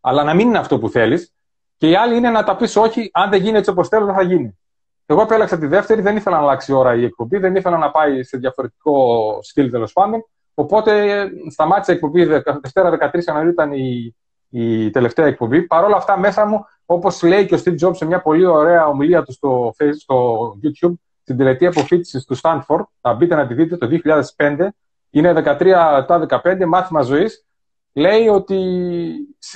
αλλά 0.00 0.24
να 0.24 0.34
μην 0.34 0.48
είναι 0.48 0.58
αυτό 0.58 0.78
που 0.78 0.88
θέλεις. 0.88 1.32
Και 1.76 1.88
η 1.88 1.96
άλλη 1.96 2.16
είναι 2.16 2.30
να 2.30 2.44
τα 2.44 2.56
πεις 2.56 2.76
όχι, 2.76 3.10
αν 3.12 3.30
δεν 3.30 3.42
γίνει 3.42 3.58
έτσι 3.58 3.70
όπως 3.70 3.88
θέλω, 3.88 4.04
δεν 4.04 4.14
θα 4.14 4.22
γίνει. 4.22 4.58
Εγώ 5.06 5.22
επέλεξα 5.22 5.58
τη 5.58 5.66
δεύτερη, 5.66 6.00
δεν 6.00 6.16
ήθελα 6.16 6.36
να 6.36 6.42
αλλάξει 6.42 6.72
ώρα 6.72 6.94
η 6.94 7.04
εκπομπή, 7.04 7.38
δεν 7.38 7.56
ήθελα 7.56 7.76
να 7.76 7.90
πάει 7.90 8.22
σε 8.22 8.36
διαφορετικό 8.36 9.38
στυλ 9.42 9.70
τέλος 9.70 9.92
πάντων. 9.92 10.24
Οπότε 10.54 11.24
σταμάτησε 11.50 11.92
η 11.92 11.94
εκπομπή. 11.94 12.24
Δευτέρα 12.24 13.10
13 13.12 13.22
Ιανουαρίου 13.26 13.50
ήταν 13.50 13.72
η, 13.72 14.14
η 14.48 14.90
τελευταία 14.90 15.26
εκπομπή. 15.26 15.62
Παρ' 15.62 15.84
όλα 15.84 15.96
αυτά, 15.96 16.18
μέσα 16.18 16.46
μου, 16.46 16.64
όπως 16.86 17.22
λέει 17.22 17.46
και 17.46 17.54
ο 17.54 17.58
Steve 17.64 17.86
Jobs 17.86 17.96
σε 17.96 18.04
μια 18.04 18.22
πολύ 18.22 18.44
ωραία 18.44 18.86
ομιλία 18.86 19.22
του 19.22 19.32
στο, 19.32 19.72
στο 19.98 20.46
YouTube, 20.62 20.92
στην 21.22 21.36
τελετή 21.36 21.66
αποφύτηση 21.66 22.24
του 22.26 22.36
Stanford, 22.42 22.82
θα 23.00 23.14
μπείτε 23.14 23.34
να 23.34 23.46
τη 23.46 23.54
δείτε 23.54 23.76
το 23.76 23.88
2005, 24.36 24.66
είναι 25.10 25.32
13 25.36 26.04
τα 26.06 26.26
15, 26.44 26.64
μάθημα 26.66 27.02
ζωής. 27.02 27.46
Λέει 27.92 28.28
ότι 28.28 28.58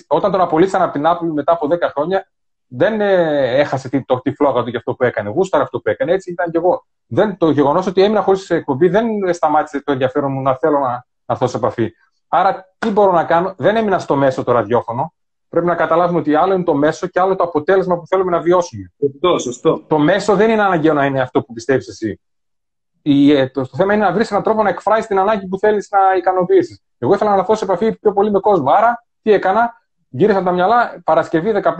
όταν 0.07 0.31
τον 0.31 0.41
απολύσαν 0.41 0.83
από 0.83 0.93
την 0.93 1.03
Apple 1.07 1.33
μετά 1.35 1.53
από 1.53 1.69
10 1.71 1.79
χρόνια, 1.95 2.29
δεν 2.69 3.01
ε, 3.01 3.59
έχασε 3.59 4.05
το, 4.07 4.21
τη 4.21 4.33
φλόγα 4.35 4.63
του 4.63 4.69
για 4.69 4.79
αυτό 4.79 4.95
που 4.95 5.05
έκανε. 5.05 5.31
Γούσταρα 5.31 5.63
αυτό 5.63 5.81
που 5.81 5.89
έκανε. 5.89 6.13
Έτσι 6.13 6.31
ήταν 6.31 6.51
και 6.51 6.59
εγώ. 6.59 6.87
Δεν, 7.07 7.37
το 7.37 7.51
γεγονός 7.51 7.87
ότι 7.87 8.03
έμεινα 8.03 8.23
χωρίς 8.23 8.51
εκπομπή 8.51 8.89
δεν 8.89 9.07
σταμάτησε 9.35 9.83
το 9.83 9.93
ενδιαφέρον 9.93 10.33
μου 10.33 10.43
να 10.43 10.57
θέλω 10.57 10.79
να, 10.79 10.89
να 10.89 11.05
έρθω 11.27 11.47
σε 11.47 11.57
επαφή. 11.57 11.93
Άρα, 12.29 12.75
τι 12.79 12.91
μπορώ 12.91 13.13
να 13.13 13.25
κάνω; 13.25 13.55
Δεν 13.57 13.77
έμεινα 13.77 13.99
στο 13.99 14.17
μέσο 14.17 14.45
το 14.45 14.53
ραδιόφωνο. 14.53 15.13
Πρέπει 15.49 15.67
να 15.67 15.75
καταλάβουμε 15.75 16.19
ότι 16.19 16.35
άλλο 16.35 16.55
είναι 16.55 16.65
το 16.65 16.75
μέσο 16.75 17.07
και 17.07 17.21
άλλο 17.21 17.37
το 17.37 17.45
αποτέλεσμα 17.45 17.99
που 17.99 18.07
θέλουμε 18.07 18.31
να 18.31 18.41
βιώσουμε. 18.41 18.93
Σωστό, 19.01 19.39
σωστό. 19.39 19.85
Το 19.87 19.99
μέσο 19.99 20.35
δεν 20.35 20.51
είναι 20.51 20.63
αναγκαίο 20.63 20.95
να 20.95 21.05
είναι 21.05 21.21
αυτό 21.21 21.43
που 21.43 21.53
πιστεύεις 21.53 21.89
εσύ. 21.89 22.21
η, 23.03 23.33
ε, 23.33 23.49
το, 23.49 23.61
το, 23.61 23.77
θέμα 23.77 23.95
είναι 23.95 24.05
να 24.05 24.13
βρεις 24.13 24.31
έναν 24.31 24.43
τρόπο 24.43 24.63
να 24.63 24.69
εκφράσεις 24.69 25.07
την 25.07 25.19
ανάγκη 25.19 25.47
που 25.47 25.59
θέλεις 25.59 25.89
να 25.91 26.17
ικανοποιήσεις. 26.17 26.83
Εγώ 26.99 27.15
ήθελα 27.15 27.31
να 27.31 27.37
έρθω 27.37 27.55
σε 27.55 27.65
επαφή 27.65 27.99
πιο 27.99 28.13
πολύ 28.13 28.31
με 28.31 28.41
κόσμο. 28.41 28.71
Άρα, 28.71 29.07
τι 29.23 29.33
έκανα, 29.33 29.73
γύρισα 30.09 30.43
τα 30.43 30.53
μυαλά. 30.53 31.01
Παρασκευή 31.05 31.53
15, 31.63 31.71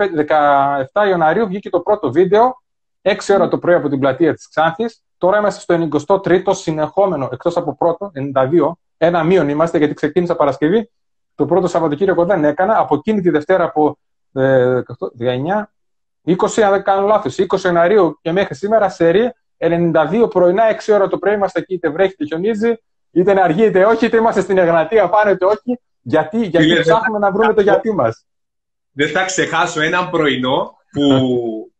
17 1.03 1.07
Ιανουαρίου 1.07 1.47
βγήκε 1.47 1.69
το 1.69 1.79
πρώτο 1.79 2.11
βίντεο, 2.11 2.61
6 3.01 3.15
ώρα 3.33 3.47
το 3.47 3.57
πρωί 3.57 3.73
από 3.73 3.89
την 3.89 3.99
πλατεία 3.99 4.33
της 4.33 4.49
Ξάνθης. 4.49 5.03
Τώρα 5.17 5.37
είμαστε 5.37 5.59
στο 5.59 6.17
93ο 6.17 6.55
συνεχόμενο, 6.55 7.29
εκτός 7.31 7.57
από 7.57 7.75
πρώτο, 7.75 8.11
92. 8.33 8.71
Ένα 8.97 9.23
μείον 9.23 9.49
είμαστε 9.49 9.77
γιατί 9.77 9.93
ξεκίνησα 9.93 10.35
Παρασκευή. 10.35 10.91
Το 11.35 11.45
πρώτο 11.45 11.67
Σαββατοκύριακο 11.67 12.25
δεν 12.25 12.43
έκανα. 12.43 12.77
Από 12.77 12.95
εκείνη 12.95 13.21
τη 13.21 13.29
Δευτέρα 13.29 13.63
από 13.63 13.97
ε, 14.33 14.81
19, 15.19 15.63
20, 16.25 16.61
αν 16.61 16.71
δεν 16.71 16.83
κάνω 16.83 17.07
λάθος, 17.07 17.37
20 17.47 17.59
Ιανουαρίου 17.59 18.19
και 18.21 18.31
μέχρι 18.31 18.55
σήμερα, 18.55 18.89
σε 18.89 19.35
92 19.57 20.27
πρωινά, 20.29 20.63
6 20.85 20.93
ώρα 20.93 21.07
το 21.07 21.17
πρωί 21.17 21.33
είμαστε 21.33 21.59
εκεί, 21.59 21.73
είτε 21.73 21.89
βρέχει 21.89 22.11
είτε 22.11 22.25
χιονίζει, 22.25 22.73
είτε 23.11 23.31
είναι 23.31 23.41
αργή 23.41 23.65
είτε 23.65 23.85
όχι, 23.85 24.05
είτε 24.05 24.17
είμαστε 24.17 24.41
στην 24.41 24.57
Εγνατία 24.57 25.09
πάνω 25.09 25.31
είτε 25.31 25.45
όχι. 25.45 25.79
Γιατί, 26.01 26.45
γιατί 26.45 26.79
ψάχνουμε 26.79 27.19
να 27.19 27.31
βρούμε 27.31 27.53
το 27.53 27.61
γιατί 27.61 27.93
μας; 27.93 28.25
Δεν 28.91 29.09
θα 29.09 29.25
ξεχάσω 29.25 29.81
έναν 29.81 30.09
πρωινό 30.09 30.77
που 30.91 31.71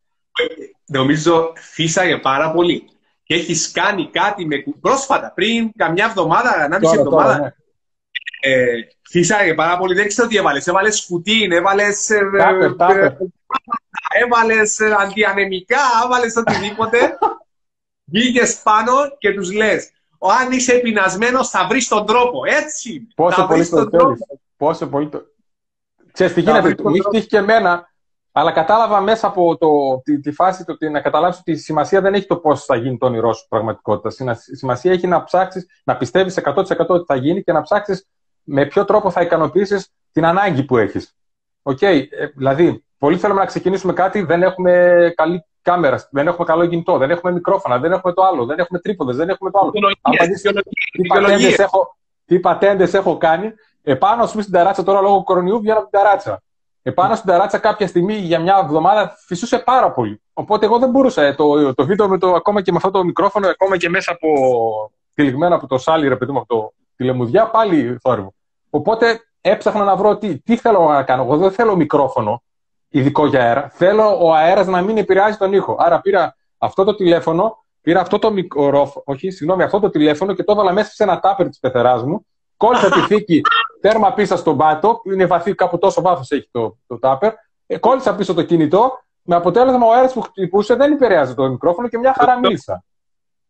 νομίζω 0.86 1.54
φύσαγε 1.56 2.18
πάρα 2.18 2.52
πολύ. 2.52 2.90
Και 3.24 3.36
έχει 3.36 3.72
κάνει 3.72 4.10
κάτι 4.10 4.46
με, 4.46 4.64
πρόσφατα, 4.82 5.32
πριν 5.36 5.72
καμιά 5.76 6.06
εβδομάδα, 6.06 6.50
ανάμιση 6.50 6.96
εβδομάδα. 6.98 7.40
Ναι. 7.40 7.54
Ε, 8.42 8.74
φύσαγε 9.10 9.54
πάρα 9.54 9.78
πολύ. 9.78 9.96
Δεν 9.96 10.08
ξέρω 10.08 10.28
τι 10.28 10.38
έβαλες. 10.38 10.68
Έβαλες 10.68 10.98
σκουτίν, 10.98 11.52
έβαλες. 11.52 12.10
Έβαλες 14.24 14.80
αντιανεμικά, 14.80 15.82
έβαλες 16.06 16.36
οτιδήποτε. 16.36 17.18
Βγήκες 18.12 18.62
πάνω 18.64 18.92
και 19.18 19.34
τους 19.34 19.52
λες: 19.52 19.92
Αν 20.20 20.52
είσαι 20.52 20.74
πεινασμένο, 20.74 21.44
θα 21.44 21.68
βρεις 21.68 21.88
τον 21.88 22.06
τρόπο. 22.06 22.42
Έτσι. 22.46 23.08
Πόσο 23.16 23.48
πολύ 23.48 23.68
το 23.68 23.90
θέλεις. 23.90 24.20
Πόσο 24.58 24.88
πολύ 24.88 25.10
το. 25.10 25.22
Ξέρεις 26.12 26.34
τι 26.34 26.42
γίνεται, 26.42 26.76
μου 26.84 26.90
έχει 26.90 27.10
τύχει 27.10 27.28
και 27.28 27.38
εμένα, 27.38 27.90
αλλά 28.32 28.52
κατάλαβα 28.52 29.02
μέσα 29.02 29.28
από 29.28 29.58
το, 29.58 30.02
τη, 30.04 30.20
τη 30.20 30.32
φάση 30.32 30.66
το, 30.66 30.78
να 30.92 31.02
καταλάβεις 31.02 31.40
ότι 31.40 31.52
η 31.52 31.56
σημασία 31.56 32.02
δεν 32.02 32.14
έχει 32.14 32.26
το 32.26 32.38
πώς 32.38 32.66
θα 32.66 32.76
γίνει 32.76 32.98
το 32.98 33.06
όνειρό 33.06 33.34
σου 33.34 33.48
πραγματικότητα. 33.48 34.34
Η 34.52 34.56
σημασία 34.56 34.92
έχει 34.92 35.08
να 35.08 35.24
ψάξεις, 35.24 35.68
να 35.84 35.98
πιστεύεις 35.98 36.40
100% 36.44 36.64
ότι 36.88 37.06
θα 37.06 37.16
γίνει 37.16 37.44
και 37.44 37.52
να 37.52 37.62
ψάξεις 37.62 38.08
με 38.44 38.66
ποιο 38.66 38.86
τρόπο 38.86 39.12
θα 39.12 39.22
ικανοποιήσεις 39.22 39.90
την 40.12 40.26
ανάγκη 40.26 40.64
που 40.64 40.78
έχεις. 40.78 41.16
OK, 41.62 41.78
okay, 41.82 42.04
ε, 42.10 42.26
δηλαδή, 42.36 42.84
πολύ 42.98 43.18
θέλουμε 43.18 43.40
να 43.40 43.46
ξεκινήσουμε 43.46 43.94
κάτι, 43.94 44.22
δεν 44.22 44.44
έχουμε 44.44 45.14
καλή 45.16 45.44
κάμερα, 45.62 46.08
δεν 46.12 46.28
έχουμε 46.28 46.46
καλό 46.46 46.66
κινητό, 46.66 46.98
δεν 46.98 47.12
έχουμε 47.12 47.32
μικρόφωνα, 47.32 47.78
δεν 47.80 47.92
έχουμε 47.92 48.14
το 48.14 48.24
άλλο, 48.24 48.46
δεν 48.46 48.60
έχουμε 48.60 48.80
τρίποδες, 48.80 49.16
δεν 49.16 49.30
έχουμε 49.30 49.52
το 49.52 49.60
άλλο. 49.60 49.72
Τι 52.26 52.40
πατέντες 52.40 52.94
έχω, 52.94 53.10
έχω 53.10 53.18
κάνει, 53.18 53.54
επάνω 53.84 54.28
σου 54.28 54.42
στην 54.42 54.54
ταράτσα 54.54 54.84
τώρα 54.84 55.02
λόγω 55.02 55.24
κορονοϊού 55.24 55.60
βγαίνω 55.60 55.78
από 55.80 55.90
την 55.90 56.00
ταράτσα. 56.00 56.42
Επάνω 56.82 57.16
στην 57.16 57.30
ταράτσα 57.30 57.58
κάποια 57.58 57.88
στιγμή 57.88 58.14
για 58.14 58.40
μια 58.40 58.60
εβδομάδα 58.64 59.16
φυσούσε 59.26 59.60
πάρα 59.60 59.92
πολύ. 59.92 60.22
Οπότε 60.34 60.66
εγώ 60.66 60.80
δεν 60.80 60.90
μπορούσα. 60.90 61.22
Ε, 61.22 61.34
το, 61.34 61.74
το 61.74 61.86
βίντεο 61.86 62.08
με 62.08 62.18
το, 62.18 62.34
ακόμα 62.34 62.62
και 62.62 62.72
με 62.72 62.78
αυτό 62.78 62.92
το 62.92 63.04
μικρόφωνο, 63.04 63.48
ακόμα 63.48 63.78
και 63.78 63.90
μέσα 63.90 64.12
από 64.12 64.30
τυλιγμένο 65.14 65.56
από 65.56 65.68
το 65.68 65.78
σάλι, 65.78 66.08
ρε 66.08 66.16
παιδί 66.16 66.32
μου, 66.32 66.38
από 66.38 66.48
το 66.48 66.74
τηλεμουδιά, 66.96 67.50
πάλι 67.50 67.98
θόρυβο. 68.02 68.34
Οπότε 68.70 69.20
έψαχνα 69.42 69.84
να 69.84 69.96
βρω 69.96 70.18
τι, 70.18 70.40
τι 70.40 70.58
θέλω 70.58 70.88
να 70.88 71.04
κάνω. 71.04 71.24
Εγώ 71.24 71.38
δεν 71.38 71.52
θέλω 71.52 71.76
μικρόφωνο 71.76 72.44
ειδικό 72.90 73.26
για 73.26 73.42
αέρα. 73.42 73.70
Θέλω 73.74 74.26
ο 74.26 74.34
αέρας 74.34 74.68
να 74.68 74.82
μην 74.82 74.98
επηρεάζει 74.98 75.38
τον 75.38 75.54
ήχο. 75.54 75.76
Άρα 75.80 76.02
πήρα 76.02 76.36
αυτό 76.58 76.84
το 76.84 76.96
τηλέφωνο, 76.96 77.66
πήρα 77.82 78.00
αυτό 78.00 78.20
το 78.20 78.32
μικρόφωνο, 78.32 79.04
όχι, 79.06 79.30
συγγνώμη, 79.30 79.64
αυτό 79.64 79.80
το 79.80 79.90
τηλέφωνο 79.90 80.34
και 80.34 80.44
το 80.44 80.52
έβαλα 80.52 80.74
μέσα 80.74 80.92
σε 80.92 81.04
ένα 81.04 81.20
τάπερ 81.20 81.48
της 81.48 81.60
πεθεράς 81.60 82.04
μου. 82.04 82.26
Κόλλησα 82.58 82.92
τη 82.92 83.00
θήκη 83.00 83.42
τέρμα 83.82 84.14
πίσω 84.14 84.36
στον 84.36 84.58
πάτο, 84.58 85.02
είναι 85.04 85.26
βαθύ, 85.26 85.56
κάπου 85.56 85.78
τόσο 85.78 86.02
βάθος 86.02 86.32
έχει 86.32 86.50
το, 86.52 86.78
το 86.88 87.00
τάπερ. 87.00 87.34
Ε, 87.68 87.78
κόλλησα 87.78 88.16
πίσω 88.16 88.34
το 88.34 88.44
κινητό, 88.44 89.04
με 89.22 89.36
αποτέλεσμα 89.36 89.86
ο 89.86 89.94
αέρας 89.94 90.14
που 90.14 90.22
χτυπούσε 90.22 90.76
δεν 90.76 90.92
επηρεάζει 90.92 91.34
το 91.34 91.50
μικρόφωνο 91.50 91.88
και 91.88 91.98
μια 91.98 92.14
χαρά 92.18 92.40
μίλησα. 92.40 92.84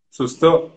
Σωστό. 0.10 0.72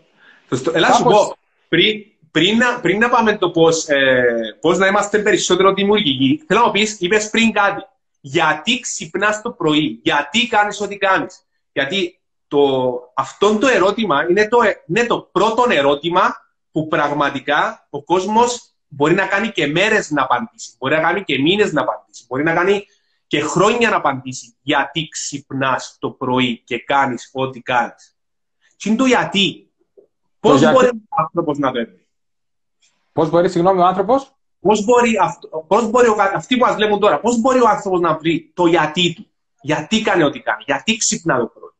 Σωστό. 0.48 0.72
Ελά, 0.74 0.92
σου 0.92 1.02
πω, 1.02 1.36
πριν, 1.68 2.04
πριν, 2.30 2.56
να, 2.56 2.80
πριν 2.80 2.98
να 2.98 3.08
πάμε 3.08 3.36
το 3.36 3.50
πώς 3.50 3.88
ε, 3.88 4.22
πώς 4.60 4.78
να 4.78 4.86
είμαστε 4.86 5.18
περισσότερο 5.18 5.72
δημιουργικοί, 5.72 6.44
θέλω 6.46 6.60
να 6.60 6.66
μου 6.66 6.72
πεις, 6.72 7.00
είπες 7.00 7.30
πριν 7.30 7.52
κάτι 7.52 7.82
γιατί 8.24 8.80
ξυπνάς 8.80 9.42
το 9.42 9.50
πρωί, 9.50 10.00
γιατί 10.02 10.46
κάνεις 10.46 10.80
ό,τι 10.80 10.96
κάνεις. 10.96 11.46
Γιατί 11.72 12.20
το, 12.48 12.92
αυτό 13.14 13.58
το 13.58 13.66
ερώτημα 13.66 14.26
είναι 14.30 14.48
το, 14.48 14.58
είναι 14.86 15.06
το 15.06 15.20
πρώτο 15.32 15.64
ερώτημα 15.68 16.36
που 16.70 16.88
πραγματικά 16.88 17.86
ο 17.90 18.04
κόσμος 18.04 18.74
μπορεί 18.88 19.14
να 19.14 19.26
κάνει 19.26 19.48
και 19.50 19.66
μέρες 19.66 20.10
να 20.10 20.22
απαντήσει, 20.22 20.74
μπορεί 20.78 20.94
να 20.94 21.00
κάνει 21.00 21.24
και 21.24 21.38
μήνες 21.38 21.72
να 21.72 21.80
απαντήσει, 21.80 22.24
μπορεί 22.28 22.42
να 22.42 22.54
κάνει 22.54 22.84
και 23.26 23.40
χρόνια 23.40 23.90
να 23.90 23.96
απαντήσει 23.96 24.56
γιατί 24.62 25.08
ξυπνάς 25.08 25.96
το 26.00 26.10
πρωί 26.10 26.62
και 26.64 26.78
κάνεις 26.78 27.30
ό,τι 27.32 27.60
κάνεις. 27.60 28.16
Τι 28.76 28.88
είναι 28.88 28.98
το 28.98 29.04
γιατί. 29.04 29.72
Πώς 30.40 30.60
μπορεί 30.60 30.86
ο 30.86 31.16
άνθρωπος 31.22 31.58
να 31.58 31.72
το 31.72 31.78
βρει. 31.78 32.06
Πώς 33.12 33.30
μπορεί, 33.30 33.48
συγγνώμη, 33.50 33.80
ο 33.80 33.84
άνθρωπος; 33.84 34.32
Πώς 34.62 34.84
μπορεί, 34.84 35.16
πώς 35.66 35.90
μπορεί 35.90 36.08
ο, 36.08 36.16
αυτοί 36.34 36.56
που 36.56 36.64
μας 36.66 36.74
βλέπουν 36.74 36.98
τώρα, 36.98 37.20
πώς 37.20 37.40
μπορεί 37.40 37.60
ο 37.60 37.68
άνθρωπος 37.68 38.00
να 38.00 38.16
βρει 38.16 38.52
το 38.54 38.66
γιατί 38.66 39.14
του; 39.14 39.26
Γιατί 39.60 40.02
κάνει 40.02 40.22
ό,τι 40.22 40.40
κάνει, 40.40 40.62
γιατί 40.66 40.96
ξυπνά 40.96 41.38
το 41.38 41.46
πρωί; 41.46 41.70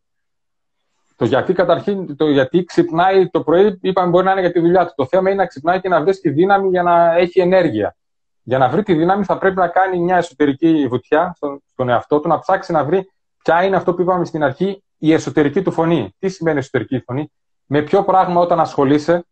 Το 1.17 1.25
γιατί 1.25 1.53
καταρχήν, 1.53 2.17
το 2.17 2.31
γιατί 2.31 2.65
ξυπνάει 2.65 3.29
το 3.29 3.43
πρωί, 3.43 3.79
είπαμε 3.83 4.09
μπορεί 4.11 4.25
να 4.25 4.31
είναι 4.33 4.41
για 4.41 4.53
τη 4.53 4.61
δουλειά 4.61 4.87
του. 4.87 4.93
Το 4.97 5.07
θέμα 5.07 5.31
είναι 5.31 5.43
να 5.43 5.47
ξυπνάει 5.47 5.81
και 5.81 5.89
να 5.89 6.03
βρει 6.03 6.17
τη 6.17 6.31
δύναμη 6.31 6.69
για 6.69 6.83
να 6.83 7.15
έχει 7.17 7.41
ενέργεια. 7.41 7.97
Για 8.43 8.59
να 8.59 8.69
βρει 8.69 8.83
τη 8.83 8.95
δύναμη 8.95 9.25
θα 9.25 9.39
πρέπει 9.39 9.57
να 9.57 9.69
κάνει 9.69 9.99
μια 9.99 10.17
εσωτερική 10.17 10.87
βουτιά 10.89 11.37
στον, 11.73 11.89
εαυτό 11.89 12.21
του, 12.21 12.29
να 12.29 12.39
ψάξει 12.39 12.73
να 12.73 12.85
βρει 12.85 13.13
ποια 13.43 13.65
είναι 13.65 13.77
αυτό 13.77 13.95
που 13.95 14.03
είπαμε 14.03 14.25
στην 14.25 14.43
αρχή, 14.43 14.83
η 14.99 15.13
εσωτερική 15.13 15.63
του 15.63 15.73
φωνή. 15.73 16.15
Τι 16.19 16.29
σημαίνει 16.29 16.59
εσωτερική 16.59 16.99
φωνή, 16.99 17.33
με 17.67 17.83
ποιο 17.83 18.05
πράγμα 18.05 18.41
όταν 18.41 18.61
ασχολείσαι, 18.61 19.27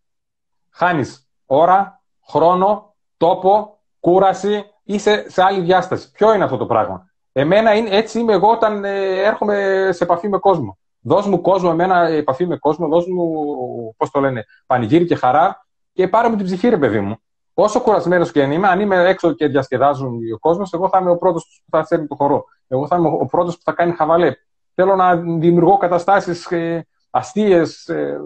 χάνεις 0.70 1.28
ώρα, 1.46 2.02
χρόνο 2.28 2.89
τόπο, 3.20 3.78
κούραση, 4.00 4.64
είσαι 4.82 5.24
σε 5.28 5.42
άλλη 5.42 5.60
διάσταση. 5.60 6.10
Ποιο 6.10 6.32
είναι 6.34 6.44
αυτό 6.44 6.56
το 6.56 6.66
πράγμα; 6.66 7.10
Εμένα 7.32 7.74
είναι, 7.74 7.90
έτσι 7.90 8.18
είμαι 8.18 8.32
εγώ 8.32 8.50
όταν 8.50 8.84
ε, 8.84 9.22
έρχομαι 9.22 9.88
σε 9.92 10.04
επαφή 10.04 10.28
με 10.28 10.38
κόσμο. 10.38 10.78
Δώσ' 11.00 11.26
μου 11.26 11.40
κόσμο, 11.40 11.70
εμένα 11.72 12.08
επαφή 12.08 12.46
με 12.46 12.56
κόσμο, 12.56 12.88
δώσ' 12.88 13.06
μου, 13.06 13.94
πώς 13.96 14.10
το 14.10 14.20
λένε, 14.20 14.44
πανηγύρι 14.66 15.04
και 15.04 15.14
χαρά 15.14 15.66
και 15.92 16.08
πάρε 16.08 16.28
μου 16.28 16.36
την 16.36 16.44
ψυχή, 16.44 16.68
ρε 16.68 16.76
παιδί 16.76 17.00
μου. 17.00 17.16
Όσο 17.54 17.80
κουρασμένος 17.80 18.32
και 18.32 18.42
αν 18.42 18.52
είμαι, 18.52 18.68
αν 18.68 18.80
είμαι 18.80 19.08
έξω 19.08 19.32
και 19.32 19.46
διασκεδάζουν 19.46 20.18
ο 20.34 20.38
κόσμος, 20.38 20.72
εγώ 20.72 20.88
θα 20.88 20.98
είμαι 20.98 21.10
ο 21.10 21.16
πρώτος 21.16 21.62
που 21.64 21.76
θα 21.76 21.86
φέρνει 21.86 22.06
το 22.06 22.14
χορό. 22.14 22.44
Εγώ 22.68 22.86
θα 22.86 22.96
είμαι 22.96 23.08
ο 23.08 23.26
πρώτος 23.26 23.56
που 23.56 23.62
θα 23.64 23.72
κάνει 23.72 23.92
χαβαλέ. 23.92 24.34
Θέλω 24.74 24.96
να 24.96 25.16
δημιουργώ 25.16 25.76
καταστάσεις 25.76 26.50
ε, 26.50 26.86
αστείες 27.10 27.88
ε, 27.88 28.20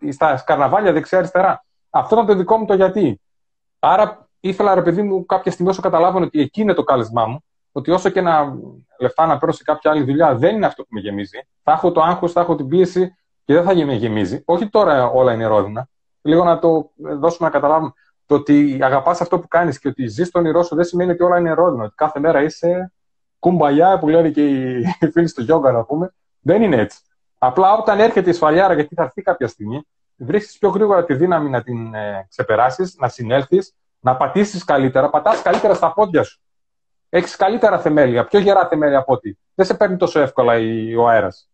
ε, 0.00 0.12
στα 0.12 0.42
καρναβάλια 0.46 0.92
δεξιά-αριστερά. 0.92 1.64
Αυτό 1.90 2.14
ήταν 2.14 2.26
το 2.26 2.34
δικό 2.34 2.56
μου 2.56 2.64
το 2.64 2.74
γιατί. 2.74 3.20
Άρα 3.78 4.28
ήθελα, 4.40 4.74
ρε 4.74 4.82
παιδί 4.82 5.02
μου, 5.02 5.26
κάποια 5.26 5.52
στιγμή 5.52 5.70
όσο 5.70 5.80
καταλάβω 5.80 6.20
ότι 6.20 6.40
εκεί 6.40 6.60
είναι 6.60 6.74
το 6.74 6.84
κάλεσμά 6.84 7.26
μου, 7.26 7.44
ότι 7.72 7.90
όσο 7.90 8.08
και 8.08 8.20
να 8.20 8.54
λεφτά 8.98 9.26
να 9.26 9.38
παίρνω 9.38 9.54
σε 9.54 9.62
κάποια 9.62 9.90
άλλη 9.90 10.02
δουλειά 10.02 10.34
δεν 10.34 10.54
είναι 10.56 10.66
αυτό 10.66 10.82
που 10.82 10.88
με 10.90 11.00
γεμίζει. 11.00 11.38
Θα 11.62 11.72
έχω 11.72 11.92
το 11.92 12.00
άγχος, 12.02 12.32
θα 12.32 12.40
έχω 12.40 12.54
την 12.54 12.68
πίεση 12.68 13.14
και 13.44 13.54
δεν 13.54 13.62
θα 13.64 13.74
με 13.74 13.94
γεμίζει. 13.94 14.42
Όχι 14.44 14.68
τώρα 14.68 15.06
όλα 15.06 15.32
είναι 15.32 15.46
ρόδινα. 15.46 15.88
Λίγο 16.22 16.44
να 16.44 16.58
το 16.58 16.90
δώσουμε 16.96 17.48
να 17.48 17.50
καταλάβουμε. 17.50 17.92
Το 18.26 18.34
ότι 18.34 18.78
αγαπάς 18.82 19.20
αυτό 19.20 19.38
που 19.38 19.48
κάνεις 19.48 19.78
και 19.78 19.88
ότι 19.88 20.06
ζεις 20.06 20.30
τον 20.30 20.42
όνειρό 20.42 20.62
σου 20.62 20.74
δεν 20.74 20.84
σημαίνει 20.84 21.10
ότι 21.10 21.22
όλα 21.22 21.38
είναι 21.38 21.52
ρόδινα. 21.52 21.84
Ότι 21.84 21.94
κάθε 21.94 22.20
μέρα 22.20 22.42
είσαι 22.42 22.92
κουμπαλιά 23.38 23.98
που 23.98 24.08
λένε 24.08 24.30
και 24.30 24.48
οι 24.48 24.84
φίλοι 25.12 25.28
στο 25.28 25.42
γιόγκα, 25.42 25.72
να 25.72 25.84
πούμε. 25.84 26.14
Δεν 26.40 26.62
είναι 26.62 26.76
έτσι. 26.76 26.98
Απλά 27.38 27.72
όταν 27.72 28.00
έρχεται 28.00 28.30
η 28.30 28.32
σφαλιάρα, 28.32 28.74
γιατί 28.74 28.94
θα 28.94 29.02
έρθει 29.02 29.22
κάποια 29.22 29.48
στιγμή, 29.48 29.86
βρίσκεις 30.18 30.58
πιο 30.58 30.68
γρήγορα 30.68 31.04
τη 31.04 31.14
δύναμη 31.14 31.50
να 31.50 31.62
την 31.62 31.94
ε, 31.94 32.26
ξεπεράσεις, 32.30 32.96
να 32.98 33.08
συνέλθεις, 33.08 33.74
να 34.00 34.16
πατήσεις 34.16 34.64
καλύτερα. 34.64 35.10
Πατάς 35.10 35.42
καλύτερα 35.42 35.74
στα 35.74 35.92
πόδια 35.92 36.22
σου. 36.22 36.40
Έχεις 37.08 37.36
καλύτερα 37.36 37.78
θεμέλια, 37.78 38.24
πιο 38.24 38.38
γερά 38.38 38.68
θεμέλια 38.68 38.98
από 38.98 39.12
ό,τι. 39.12 39.32
Δεν 39.54 39.66
σε 39.66 39.74
παίρνει 39.74 39.96
τόσο 39.96 40.20
εύκολα 40.20 40.54
ο 40.98 41.08
αέρας. 41.08 41.50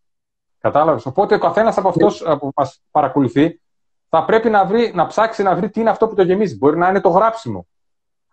Κατάλαβες; 0.61 1.07
Οπότε 1.07 1.35
ο 1.35 1.39
καθένας 1.39 1.79
από 1.79 1.89
αυτού 1.89 2.39
που 2.39 2.53
μας 2.57 2.81
παρακολουθεί 2.91 3.61
θα 4.09 4.25
πρέπει 4.25 4.51
να, 4.51 4.65
βρει, 4.65 4.93
να 4.95 5.07
ψάξει 5.07 5.43
να 5.43 5.55
βρει 5.55 5.71
τι 5.71 5.81
είναι 5.81 5.91
αυτό 5.91 6.09
που 6.09 6.15
το 6.15 6.23
γεμίζει. 6.23 6.57
Μπορεί 6.57 6.79
να 6.79 6.89
είναι 6.89 7.01
το 7.01 7.09
γράψιμο. 7.09 7.67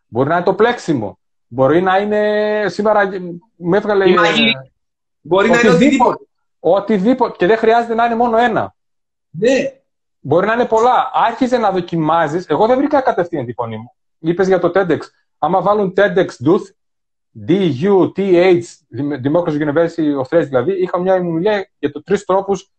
Μπορεί 0.08 0.30
να 0.30 0.36
είναι 0.36 0.44
το 0.44 0.54
πλέξιμο. 0.54 1.20
Μπορεί 1.48 1.82
να 1.82 1.98
είναι. 1.98 2.64
Σήμερα 2.68 3.10
με 3.56 3.78
έβγαλε. 3.78 4.10
Η 4.10 4.14
μαγική. 4.14 4.72
Μπορεί 5.22 5.50
να 5.50 5.60
είναι 5.60 5.70
οτιδήποτε. 5.70 6.26
Οτιδήποτε. 6.60 7.36
Και 7.38 7.46
δεν 7.46 7.58
χρειάζεται 7.58 7.94
να 7.94 8.06
είναι 8.06 8.16
μόνο 8.16 8.38
ένα. 8.38 8.76
Ναι. 9.30 9.81
Μπορεί 10.22 10.48
να 10.48 10.54
είναι 10.54 10.66
πολλά. 10.66 11.12
Άρχιζε 11.14 11.58
να 11.58 11.72
δοκιμάζεις. 11.72 12.46
Εγώ 12.48 12.68
δεν 12.68 12.78
βρήκα 12.78 13.02
κατευθείαν 13.02 13.46
τη 13.46 13.54
φωνή 13.54 13.78
μου. 13.78 13.94
Είπες 14.20 14.48
για 14.48 14.60
το 14.60 14.72
TEDx. 14.76 15.00
Άμα 15.38 15.62
βάλουν 15.62 15.94
TEDx 15.98 16.28
Duth, 16.46 16.66
D-U-T-H, 17.48 18.62
Democracy 19.24 19.60
University 19.68 20.22
of 20.22 20.28
Threads 20.30 20.46
δηλαδή, 20.48 20.82
είχα 20.82 21.00
μια 21.00 21.14
ομιλία 21.14 21.70
για 21.80 21.92
το 21.92 22.04
τρεις 22.04 22.26
τρόπους 22.26 22.72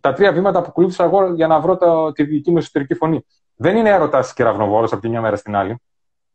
τα 0.00 0.12
τρία 0.12 0.32
βήματα 0.32 0.60
που 0.60 0.66
ακολούθησα 0.68 1.04
εγώ 1.04 1.34
για 1.34 1.46
να 1.46 1.60
βρω 1.60 1.76
το, 1.76 2.12
τη 2.12 2.24
δική 2.24 2.50
μου 2.50 2.56
εσωτερική 2.56 2.94
φωνή. 2.94 3.26
Δεν 3.56 3.76
είναι 3.76 3.90
έρωτα 3.90 4.24
κεραυνοβόρο 4.34 4.88
από 4.90 5.00
τη 5.00 5.08
μια 5.08 5.20
μέρα 5.20 5.36
στην 5.36 5.56
άλλη. 5.56 5.80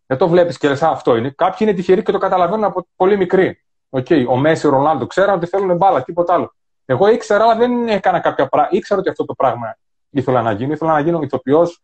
Δεν 0.06 0.18
το 0.18 0.28
βλέπεις 0.28 0.58
και 0.58 0.68
λες, 0.68 0.84
αυτό 0.84 1.16
είναι. 1.16 1.30
Κάποιοι 1.30 1.58
είναι 1.60 1.74
τυχεροί 1.74 2.04
και 2.04 2.12
το 2.12 2.18
καταλαβαίνουν 2.18 2.64
από 2.64 2.88
πολύ 2.96 3.18
μικροί. 3.18 3.64
Okay, 3.90 4.26
ο 4.28 4.38
Μέση, 4.38 4.68
ο 4.68 4.70
Ρονάλντο 4.70 5.08
ξέραν 5.08 5.36
ότι 5.36 5.46
θέλουν 5.46 5.78
μπάλα, 5.78 6.04
τίποτα 6.04 6.34
άλλο. 6.34 6.56
Εγώ 6.86 7.08
ήξερα, 7.08 7.44
αλλά 7.44 7.56
δεν 7.56 7.88
έκανα 7.88 8.20
κάποια 8.20 8.48
πράγματα. 8.48 8.76
Ήξερα 8.78 9.00
ότι 9.00 9.10
αυτό 9.10 9.26
το 9.26 9.34
πράγμα 9.34 9.78
ήθελα 10.12 10.42
να 10.42 10.52
γίνω. 10.52 10.74
Ήθελα 10.74 10.92
να 10.92 11.00
γίνω 11.00 11.22
ηθοποιός, 11.22 11.82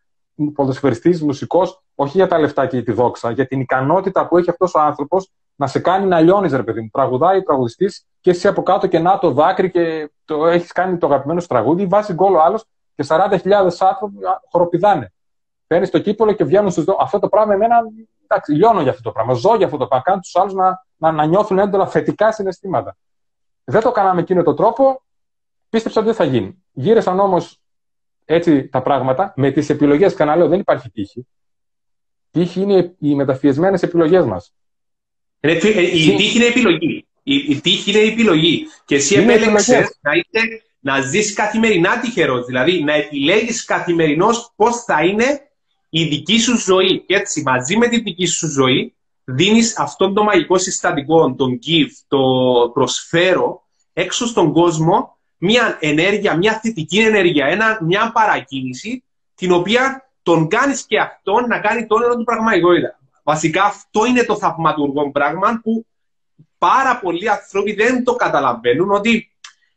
ποδοσφαιριστής, 0.54 1.22
μουσικός, 1.24 1.82
όχι 1.96 2.18
για 2.18 2.28
τα 2.28 2.40
λεφτά 2.40 2.66
και 2.66 2.82
τη 2.82 2.92
δόξα, 2.92 3.32
για 3.32 3.48
την 3.48 3.60
ικανότητα 3.60 4.28
που 4.28 4.38
έχει 4.38 4.50
αυτός 4.50 4.74
ο 4.76 4.80
άνθρωπος 4.80 5.32
να 5.56 5.68
σε 5.68 5.80
κάνει 5.80 6.06
να 6.06 6.20
λιώνεις, 6.20 6.54
ρε 6.54 6.64
παιδί 6.64 6.82
μου. 6.82 6.90
Τραγουδάει, 6.92 7.44
τραγουδιστής 7.44 8.06
και 8.22 8.30
εσύ 8.30 8.48
από 8.48 8.64
κάτω 8.64 8.88
και 8.88 9.00
να 9.00 9.20
το 9.20 9.32
δάκρυ 9.32 9.72
και 9.72 10.12
το 10.26 10.48
έχεις 10.48 10.72
κάνει 10.72 10.98
το 10.98 11.08
αγαπημένο 11.08 11.40
σου 11.40 11.48
τραγούδι, 11.48 11.86
βάζει 11.86 12.14
γκολ 12.14 12.34
ο 12.34 12.42
άλλος 12.42 12.66
και 12.96 13.06
40.000 13.08 13.52
άνθρωποι 13.80 14.18
χοροπηδάνε. 14.52 15.12
Παίρνεις 15.68 15.90
το 15.90 16.00
κύπολο 16.00 16.32
και 16.32 16.44
βγαίνουν 16.44 16.72
στους 16.72 16.84
δω. 16.84 16.98
Αυτό 17.00 17.20
το 17.20 17.28
πράγμα 17.28 17.54
εμένα, 17.54 17.76
εντάξει, 18.24 18.52
λιώνω 18.52 18.82
για 18.82 18.92
αυτό 18.92 19.04
το 19.04 19.12
πράγμα. 19.12 19.34
Ζω 19.34 19.56
για 19.56 19.66
αυτό 19.66 19.78
το 19.78 19.88
πράγμα. 19.88 20.06
Κάνω 20.06 20.20
τους 20.20 20.36
άλλους 20.36 20.54
να, 20.54 20.86
να, 20.98 21.12
να 21.12 21.26
νιώθουν 21.26 21.60
έντονα 21.60 21.88
θετικά 21.88 22.32
συναισθήματα. 22.32 22.98
Δεν 23.64 23.82
το 23.82 23.92
κάναμε 23.92 24.22
εκείνο 24.22 24.44
τον 24.44 24.56
τρόπο. 24.56 25.02
Πίστεψα 25.70 26.00
ότι 26.00 26.10
δεν 26.10 26.18
θα 26.18 26.24
γίνει. 26.24 26.64
Γύρεσαν 26.72 27.20
όμω 27.20 27.38
έτσι 28.30 28.68
τα 28.68 28.82
πράγματα 28.82 29.34
με 29.36 29.52
τις 29.52 29.70
επιλογές. 29.70 30.14
Καναλέω, 30.14 30.48
δεν 30.48 30.60
υπάρχει 30.60 30.90
τύχη. 30.90 31.28
Τύχη 32.32 32.62
είναι 32.62 32.96
οι 33.00 33.16
μεταφιεσμένες 33.16 33.84
επιλογές 33.84 34.26
μας. 34.26 34.54
Ε, 35.40 35.52
η 35.52 36.16
τύχη 36.16 36.38
είναι 36.38 36.46
επιλογή. 36.46 37.08
Η, 37.24 37.62
τύχη 37.62 37.92
είναι 37.92 38.12
επιλογή. 38.12 38.66
Και 38.86 38.96
εσύ 38.96 39.16
επέλεξες 39.16 39.98
να, 40.02 40.12
να 40.80 41.02
ζεις 41.02 41.34
καθημερινά 41.34 42.00
τυχερός. 42.00 42.46
Δηλαδή 42.46 42.84
να 42.84 42.94
επιλέγεις 42.94 43.66
καθημερινώς 43.66 44.54
πώς 44.56 44.84
θα 44.84 45.04
είναι 45.04 45.50
η 45.90 46.04
δική 46.04 46.40
σου 46.40 46.58
ζωή. 46.58 47.04
Και 47.06 47.16
έτσι, 47.16 47.42
μαζί 47.42 47.78
με 47.78 47.88
τη 47.88 48.00
δική 48.00 48.26
σου 48.26 48.48
ζωή, 48.48 48.96
δίνεις 49.24 49.78
αυτόν 49.78 50.14
τον 50.14 50.24
μαγικό 50.24 50.58
συστατικό, 50.58 51.36
τον 51.36 51.60
give, 51.66 51.92
το 52.08 52.20
προσφέρω 52.74 53.68
έξω 53.94 54.26
στον 54.26 54.54
κόσμο 54.54 55.17
μια 55.38 55.78
ενέργεια, 55.80 56.38
μια 56.38 56.60
θετική 56.60 57.00
ενέργεια, 57.00 57.46
ένα, 57.46 57.80
μια 57.82 58.12
παρακίνηση, 58.12 59.04
την 59.36 59.52
οποία 59.52 60.10
τον 60.24 60.48
κάνεις 60.48 60.86
και 60.86 61.00
αυτόν 61.00 61.48
να 61.48 61.60
κάνει 61.60 61.88
το 61.88 61.96
όνειρο 61.96 62.18
του 62.18 62.24
πραγματικότητα. 62.24 63.00
Βασικά 63.24 63.64
αυτό 63.64 64.06
είναι 64.06 64.24
το 64.24 64.38
θαυματουργό 64.38 65.12
πράγμα 65.12 65.60
που 65.64 65.86
πάρα 66.58 67.00
πολλοί 67.00 67.30
άνθρωποι 67.30 67.74
δεν 67.74 68.04
το 68.04 68.16
καταλαβαίνουν 68.16 68.92
ότι 68.92 69.32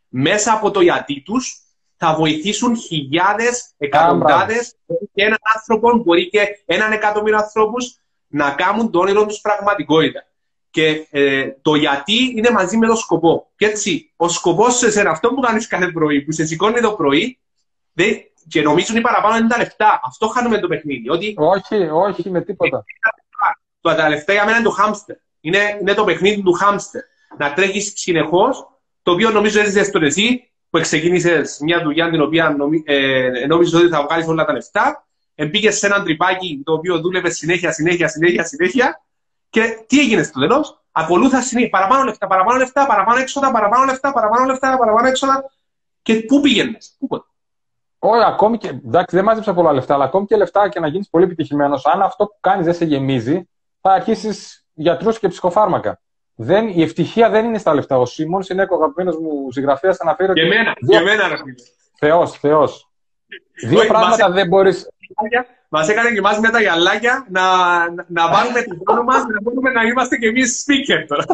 μέσα 0.09 0.53
από 0.53 0.71
το 0.71 0.81
γιατί 0.81 1.23
τους 1.23 1.61
θα 1.97 2.15
βοηθήσουν 2.15 2.77
χιλιάδες, 2.77 3.71
εκατοντάδες 3.79 4.75
και 4.87 5.23
έναν 5.25 5.39
άνθρωπο, 5.57 5.97
μπορεί 5.97 6.29
και 6.29 6.63
έναν 6.67 6.93
εκατομμύριο 6.93 7.39
ανθρώπους 7.39 8.01
να 8.27 8.51
κάνουν 8.51 8.91
το 8.91 8.99
όνειρο 8.99 9.27
τους 9.27 9.41
πραγματικότητα. 9.41 10.27
Και 10.71 11.07
ε, 11.11 11.51
το 11.63 11.75
γιατί 11.75 12.33
είναι 12.37 12.51
μαζί 12.51 12.77
με 12.77 12.87
το 12.87 12.95
σκοπό. 12.95 13.51
Και 13.57 13.67
έτσι, 13.67 14.13
ο 14.17 14.29
σκοπός 14.29 14.77
σε 14.77 15.09
αυτό 15.09 15.29
που 15.29 15.41
κάνεις 15.41 15.67
κάθε 15.67 15.91
πρωί, 15.91 16.23
που 16.23 16.33
σε 16.33 16.47
σηκώνει 16.47 16.81
το 16.81 16.93
πρωί, 16.93 17.39
δεν, 17.93 18.17
και 18.49 18.63
νομίζουν 18.63 18.97
οι 18.97 19.01
παραπάνω 19.01 19.37
είναι 19.37 19.49
τα 19.49 19.59
λεφτά. 19.59 20.01
Αυτό 20.05 20.27
χάνουμε 20.29 20.59
το 20.59 20.67
παιχνίδι. 20.67 21.11
Ότι... 21.11 21.35
Όχι, 21.37 21.89
όχι, 21.93 22.31
με 22.31 22.41
τίποτα. 22.41 22.85
Το 23.81 23.95
τα 23.95 24.09
λεφτά 24.09 24.33
για 24.33 24.45
μένα 24.45 24.57
είναι 24.57 24.67
το 24.67 24.73
χάμστερ. 24.73 25.17
Είναι, 25.41 25.79
είναι 25.81 25.95
το 25.95 26.05
παιχνίδι 26.05 26.43
του 26.43 26.53
χάμστερ. 26.53 27.03
Να 27.39 27.53
τρέχεις 27.53 27.93
συνεχώς, 27.97 28.69
το 29.03 29.13
οποίο 29.13 29.31
νομίζω 29.31 29.61
έζησε 29.61 29.91
τον 29.91 30.03
εσύ, 30.03 30.51
που 30.71 30.81
ξεκίνησες 30.81 31.59
μια 31.61 31.83
δουλειά 31.83 32.11
την 32.11 32.21
οποία 32.21 32.51
νομί, 32.51 32.83
ε, 32.87 33.47
νόμιζες 33.47 33.81
ότι 33.81 33.89
θα 33.89 34.03
βγάλεις 34.03 34.27
όλα 34.27 34.45
τα 34.45 34.53
λεφτά. 34.53 35.07
Μπήκε 35.35 35.71
σε 35.71 35.87
ένα 35.87 36.03
τρυπάκι 36.03 36.63
το 36.65 36.73
οποίο 36.73 37.01
δούλευες 37.01 37.37
συνέχεια, 37.37 37.73
συνέχεια, 37.73 38.09
συνέχεια, 38.09 38.45
συνέχεια 38.45 39.01
και 39.51 39.85
τι 39.87 40.01
έγινε 40.01 40.23
στο 40.23 40.41
τέλος, 40.41 40.81
ακολούθα 40.93 41.43
συνέχεια 41.43 41.71
παραπάνω 41.71 42.05
λεφτά, 42.05 42.27
παραπάνω 42.27 42.59
λεφτά, 42.59 42.87
παραπάνω 42.87 43.21
έξοδα, 43.21 43.51
παραπάνω 43.51 43.85
λεφτά, 43.85 44.13
παραπάνω 44.13 44.45
λεφτά, 44.47 44.79
παραπάνω 44.79 45.09
έξοδα. 45.09 45.51
Και 46.03 46.15
πού 46.15 46.41
πήγαινες, 46.41 46.97
πού 46.99 47.07
ποτέ. 47.07 47.25
Όχι, 47.99 48.25
ακόμη 48.25 48.59
και. 48.59 48.69
Εντάξει, 48.69 49.17
δεν 49.17 49.25
μάζεψα 49.25 49.55
πολλά 49.55 49.73
λεφτά, 49.73 49.95
αλλά 49.95 50.05
ακόμη 50.05 50.27
και 50.27 50.37
λεφτά 50.37 50.69
και 50.69 50.81
να 50.81 50.87
γίνεις 50.87 51.09
πολύ 51.09 51.25
επιτυχημένος, 51.25 51.87
αν 51.87 52.03
αυτό 52.03 52.27
που 52.27 52.37
κάνεις 52.41 52.65
δεν 52.65 52.75
σε 52.75 52.85
γεμίζει, 52.85 53.49
θα 53.81 53.93
αρχίσεις 53.93 54.67
γιατρούς 54.73 55.19
και 55.19 55.29
ψυχοφάρμακα. 55.29 56.01
Δεν, 56.35 56.69
η 56.69 56.83
ευτυχία 56.83 57.31
δεν 57.31 57.45
είναι 57.45 57.59
στα 57.59 57.75
λεφτά. 57.75 57.99
Ο 57.99 58.07
Σίμον 58.07 58.43
είναι 58.51 58.67
ο 58.71 58.75
αγαπημένος 58.75 59.19
μου 59.19 59.53
συγγραφέας. 59.53 60.01
Αναφέρει 60.01 60.31
ότι. 60.31 60.41
Και 60.41 60.47
εμένα, 60.47 60.73
και 60.87 60.97
εμένα, 60.97 61.29
Θεός, 61.99 62.39
Θεός. 62.39 62.90
Δύο 63.69 63.87
πράγματα 63.87 64.31
δεν 64.31 64.49
μπορεί. 64.49 64.73
Μας 65.69 65.89
έκανε 65.89 66.11
και 66.11 66.19
εμά 66.19 66.31
με 66.41 66.49
τα 66.49 66.61
γυαλάκια 66.61 67.27
να, 67.31 67.43
να 68.07 68.31
βάλουμε 68.31 68.63
την 68.63 68.81
χρόνο 68.87 69.03
μας 69.03 69.25
να 69.27 69.41
μπορούμε 69.43 69.71
να 69.71 69.83
είμαστε 69.83 70.17
κι 70.17 70.27
εμείς 70.27 70.65
speaker 70.65 71.05
τώρα. 71.07 71.25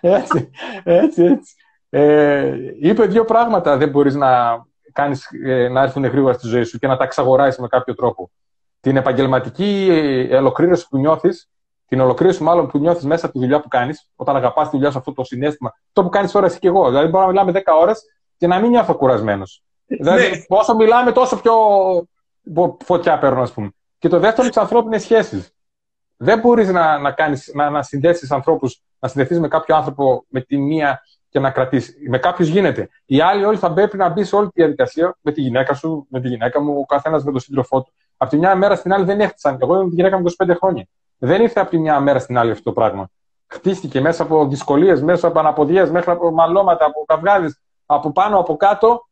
Έτσι, 0.00 0.50
έτσι, 0.84 1.22
έτσι. 1.24 1.54
Ε, 1.88 2.54
είπε 2.80 3.04
δύο 3.04 3.24
πράγματα 3.24 3.76
δεν 3.76 3.88
μπορείς 3.88 4.14
να, 4.14 4.62
κάνεις, 4.92 5.28
ε, 5.44 5.68
να 5.68 5.82
έρθουν 5.82 6.04
γρήγορα 6.04 6.32
στη 6.32 6.46
ζωή 6.46 6.64
σου 6.64 6.78
και 6.78 6.86
να 6.86 6.96
τα 6.96 7.04
εξαγοράσει 7.04 7.60
με 7.60 7.66
κάποιο 7.66 7.94
τρόπο. 7.94 8.30
Την 8.80 8.96
επαγγελματική 8.96 9.88
ε, 10.30 10.36
ολοκλήρωση 10.36 10.88
που 10.88 10.98
νιώθεις, 10.98 11.50
την 11.86 12.00
ολοκλήρωση 12.00 12.42
μάλλον 12.42 12.68
που 12.68 12.78
νιώθεις 12.78 13.04
μέσα 13.04 13.24
από 13.24 13.34
τη 13.34 13.40
δουλειά 13.40 13.60
που 13.60 13.68
κάνεις, 13.68 14.08
όταν 14.16 14.36
αγαπάς 14.36 14.68
τη 14.68 14.76
δουλειά 14.76 14.90
σου 14.90 14.98
αυτό 14.98 15.12
το 15.12 15.24
συνέστημα, 15.24 15.74
το 15.92 16.02
που 16.02 16.08
κάνεις 16.08 16.32
τώρα 16.32 16.46
εσύ 16.46 16.58
και 16.58 16.68
εγώ. 16.68 16.88
Δηλαδή, 16.88 17.08
μπορώ 17.08 17.24
να 17.24 17.30
μιλάμε 17.30 17.52
10 17.52 17.60
ώρες 17.80 18.02
και 18.36 18.46
να 18.46 18.58
μην 18.58 18.70
νιώθω 18.70 18.94
κουρασμένος. 18.94 19.62
Δηλαδή, 19.86 20.30
ναι. 20.30 20.44
όσο 20.48 20.74
μιλάμε, 20.74 21.12
τόσο 21.12 21.40
πιο 21.40 21.54
φωτιά 22.84 23.18
παίρνω, 23.18 23.42
ας 23.42 23.52
πούμε. 23.52 23.70
Και 23.98 24.08
το 24.08 24.18
δεύτερο 24.18 24.42
είναι 24.42 24.52
τις 24.52 24.62
ανθρώπινες 24.62 25.02
σχέσεις. 25.02 25.54
Δεν 26.16 26.38
μπορείς 26.38 26.68
να, 26.68 26.98
να, 26.98 27.10
κάνεις, 27.12 27.50
να, 27.54 27.70
να 27.70 27.82
συνδέσεις 27.82 28.30
ανθρώπους, 28.30 28.82
να 28.98 29.08
συνδεθείς 29.08 29.40
με 29.40 29.48
κάποιο 29.48 29.76
άνθρωπο 29.76 30.24
με 30.28 30.40
τη 30.40 30.58
μία 30.58 31.02
και 31.28 31.38
να 31.38 31.50
κρατήσεις. 31.50 31.94
Με 32.08 32.18
κάποιους 32.18 32.48
γίνεται. 32.48 32.88
Οι 33.06 33.20
άλλοι 33.20 33.44
όλοι 33.44 33.56
θα 33.56 33.72
πρέπει 33.72 33.96
να 33.96 34.08
μπεις 34.08 34.28
σε 34.28 34.36
όλη 34.36 34.46
τη 34.46 34.52
διαδικασία 34.54 35.16
με 35.20 35.32
τη 35.32 35.40
γυναίκα 35.40 35.74
σου, 35.74 36.06
με 36.10 36.20
τη 36.20 36.28
γυναίκα 36.28 36.60
μου, 36.60 36.78
ο 36.78 36.84
καθένας 36.86 37.24
με 37.24 37.30
τον 37.30 37.40
σύντροφό 37.40 37.82
του. 37.82 37.92
Από 38.16 38.30
τη 38.30 38.36
μια 38.36 38.56
μέρα 38.56 38.76
στην 38.76 38.92
άλλη 38.92 39.04
δεν 39.04 39.20
έχτισαν. 39.20 39.58
Εγώ 39.60 39.80
είμαι 39.80 39.88
τη 39.88 39.94
γυναίκα 39.94 40.18
μου 40.18 40.24
25 40.44 40.54
χρόνια. 40.56 40.86
Δεν 41.18 41.42
ήρθε 41.42 41.60
από 41.60 41.70
τη 41.70 41.78
μια 41.78 42.00
μέρα 42.00 42.18
στην 42.18 42.38
άλλη 42.38 42.50
αυτό 42.50 42.62
το 42.62 42.72
πράγμα. 42.72 43.08
Χτίστηκε 43.46 44.00
μέσα 44.00 44.22
από 44.22 44.46
δυσκολίες, 44.46 45.02
μέσα 45.02 45.26
από 45.26 45.38
αναποδιέ, 45.38 45.90
μέσα 45.90 46.12
από 46.12 46.30
μαλώματα, 46.30 46.84
από 46.84 47.04
καυγάδες, 47.06 47.60
από 47.86 48.12
πάνω, 48.12 48.38
από 48.38 48.56
κάτω 48.56 49.08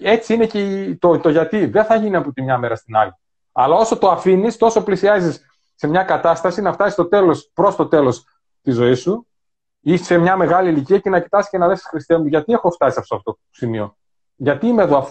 έτσι 0.00 0.34
είναι 0.34 0.46
και 0.46 0.96
το, 1.00 1.18
το 1.18 1.28
γιατί. 1.28 1.66
Δεν 1.66 1.84
θα 1.84 1.94
γίνει 1.94 2.16
από 2.16 2.32
τη 2.32 2.42
μια 2.42 2.58
μέρα 2.58 2.76
στην 2.76 2.96
άλλη. 2.96 3.12
Αλλά 3.52 3.74
όσο 3.74 3.98
το 3.98 4.10
αφήνεις, 4.10 4.56
τόσο 4.56 4.82
πλησιάζεις 4.82 5.40
σε 5.74 5.86
μια 5.86 6.02
κατάσταση 6.02 6.62
να 6.62 6.72
φτάσεις 6.72 6.92
στο 6.92 7.06
τέλος, 7.06 7.50
προς 7.54 7.76
το 7.76 7.86
τέλος 7.86 8.24
της 8.62 8.74
ζωής 8.74 9.00
σου 9.00 9.26
ή 9.80 9.96
σε 9.96 10.18
μια 10.18 10.36
μεγάλη 10.36 10.70
ηλικία 10.70 10.98
και 10.98 11.10
να 11.10 11.20
κοιτάς 11.20 11.48
και 11.48 11.58
να 11.58 11.66
λες 11.66 11.82
Χριστέ 11.82 12.18
μου, 12.18 12.26
γιατί 12.26 12.52
έχω 12.52 12.70
φτάσει 12.70 12.94
σε 12.94 13.00
αυτό 13.00 13.22
το 13.24 13.38
σημείο; 13.50 13.96
Γιατί 14.36 14.66
είμαι 14.66 14.82
εδώ, 14.82 15.08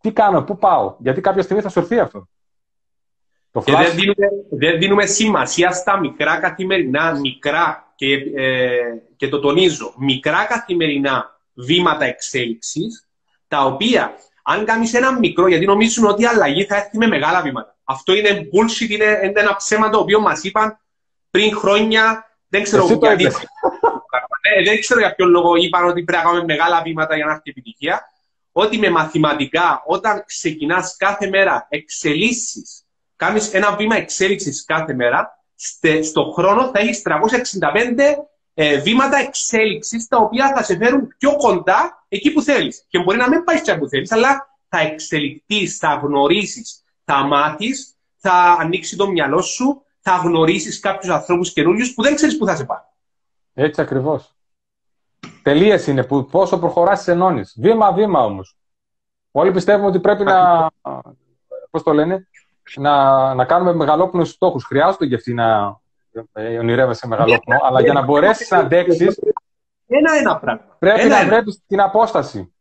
τι 0.00 0.12
κάνω, 0.12 0.42
πού 0.42 0.58
πάω; 0.58 0.96
Γιατί 0.98 1.20
κάποια 1.20 1.42
στιγμή 1.42 1.62
θα 1.62 1.68
σου 1.68 1.78
έρθει 1.78 1.98
αυτό; 1.98 2.28
Το 3.50 3.60
και 3.60 3.72
δεν 3.72 3.94
δίνουμε, 3.94 4.28
δεν 4.50 4.78
δίνουμε 4.78 5.06
σημασία 5.06 5.72
στα 5.72 5.98
μικρά 5.98 6.40
καθημερινά, 6.40 7.18
μικρά 7.20 7.92
και, 7.94 8.14
ε, 8.34 8.78
και 9.16 9.28
το 9.28 9.40
τονίζω, 9.40 9.94
μικρά 9.98 10.44
καθημερινά 10.44 11.40
βήματα 11.54 12.04
εξέλιξης 12.04 13.06
τα 13.52 13.64
οποία 13.64 14.14
αν 14.42 14.64
κάνεις 14.64 14.94
ένα 14.94 15.18
μικρό, 15.18 15.46
γιατί 15.46 15.64
νομίζουν 15.64 16.06
ότι 16.06 16.22
η 16.22 16.26
αλλαγή 16.26 16.64
θα 16.64 16.76
έρθει 16.76 16.98
με 16.98 17.06
μεγάλα 17.06 17.42
βήματα. 17.42 17.76
Αυτό 17.84 18.14
είναι 18.14 18.28
bullshit, 18.30 18.88
είναι, 18.88 19.20
είναι 19.22 19.40
ένα 19.40 19.56
ψέμα 19.56 19.90
το 19.90 19.98
οποίο 19.98 20.20
μας 20.20 20.42
είπαν 20.42 20.78
πριν 21.30 21.56
χρόνια. 21.56 22.26
Δεν 22.48 22.62
ξέρω 22.62 22.86
γιατί. 22.86 23.24
Ε, 24.44 24.62
δεν 24.62 24.80
ξέρω 24.80 25.00
για 25.00 25.14
ποιο 25.14 25.26
λόγο 25.26 25.56
είπαν 25.56 25.84
ότι 25.84 26.02
πρέπει 26.02 26.22
να 26.22 26.30
κάνουμε 26.30 26.44
μεγάλα 26.44 26.82
βήματα 26.82 27.16
για 27.16 27.24
να 27.24 27.32
έρθει 27.32 27.50
επιτυχία. 27.50 28.00
Ότι 28.52 28.78
με 28.78 28.90
μαθηματικά, 28.90 29.82
όταν 29.86 30.24
ξεκινάς 30.26 30.96
κάθε 30.96 31.28
μέρα 31.28 31.66
εξελίσσει, 31.68 32.62
κάνεις 33.16 33.52
ένα 33.52 33.76
βήμα 33.76 33.96
εξέλιξης 33.96 34.64
κάθε 34.64 34.94
μέρα, 34.94 35.44
στο 36.02 36.32
χρόνο 36.36 36.70
θα 36.70 36.78
έχεις 36.78 37.02
365 37.02 37.12
ε, 38.54 38.80
βήματα 38.80 39.16
εξέλιξης 39.16 40.06
τα 40.08 40.18
οποία 40.18 40.52
θα 40.56 40.62
σε 40.62 40.76
φέρουν 40.76 41.14
πιο 41.18 41.36
κοντά 41.36 42.04
εκεί 42.08 42.32
που 42.32 42.42
θέλεις. 42.42 42.84
Και 42.88 43.02
μπορεί 43.02 43.18
να 43.18 43.28
μην 43.28 43.44
πάει 43.44 43.56
εκεί 43.56 43.78
που 43.78 43.88
θέλεις, 43.88 44.12
αλλά 44.12 44.58
θα 44.68 44.78
εξελιχθεί, 44.78 45.66
θα 45.66 46.00
γνωρίσεις, 46.02 46.84
θα 47.04 47.24
μάθει, 47.24 47.70
θα 48.16 48.56
ανοίξει 48.60 48.96
το 48.96 49.10
μυαλό 49.10 49.40
σου, 49.40 49.82
θα 50.00 50.16
γνωρίσεις 50.16 50.80
κάποιους 50.80 51.12
ανθρώπους 51.12 51.52
καινούριους 51.52 51.94
που 51.94 52.02
δεν 52.02 52.14
ξέρεις 52.14 52.38
που 52.38 52.46
θα 52.46 52.56
σε 52.56 52.64
πάνε. 52.64 52.84
Έτσι 53.54 53.80
ακριβώς. 53.80 54.34
Τελείες 55.42 55.86
είναι 55.86 56.04
που 56.04 56.26
πόσο 56.26 56.58
προχωράς 56.58 57.04
τι 57.04 57.12
ενώνεις. 57.12 57.56
Βήμα-βήμα 57.58 58.24
όμως. 58.24 58.56
Όλοι 59.30 59.52
πιστεύουμε 59.52 59.86
ότι 59.86 60.00
πρέπει 60.00 60.24
να. 60.24 60.70
Πώς 61.70 61.82
το 61.82 61.92
λένε, 61.92 62.28
να, 62.76 63.34
να 63.34 63.44
κάνουμε 63.44 63.72
μεγαλόπνους 63.72 64.30
στόχους. 64.30 64.64
Χρειάζονται 64.64 65.06
και 65.06 65.14
αυτοί 65.14 65.34
να, 65.34 65.80
ε, 66.32 66.58
ονειρεύεσαι 66.58 67.06
μεγαλόπνο, 67.06 67.58
αλλά 67.62 67.80
για 67.80 67.92
να 67.92 68.02
μπορέσεις 68.02 68.50
να 68.50 68.58
αντέξει. 68.58 69.08
Ένα-ένα 69.86 70.38
πράγμα. 70.38 70.76
Πρέπει 70.78 71.08
να 71.08 71.24
βλέπεις 71.24 71.62
την 71.66 71.80
απόσταση. 71.80 72.54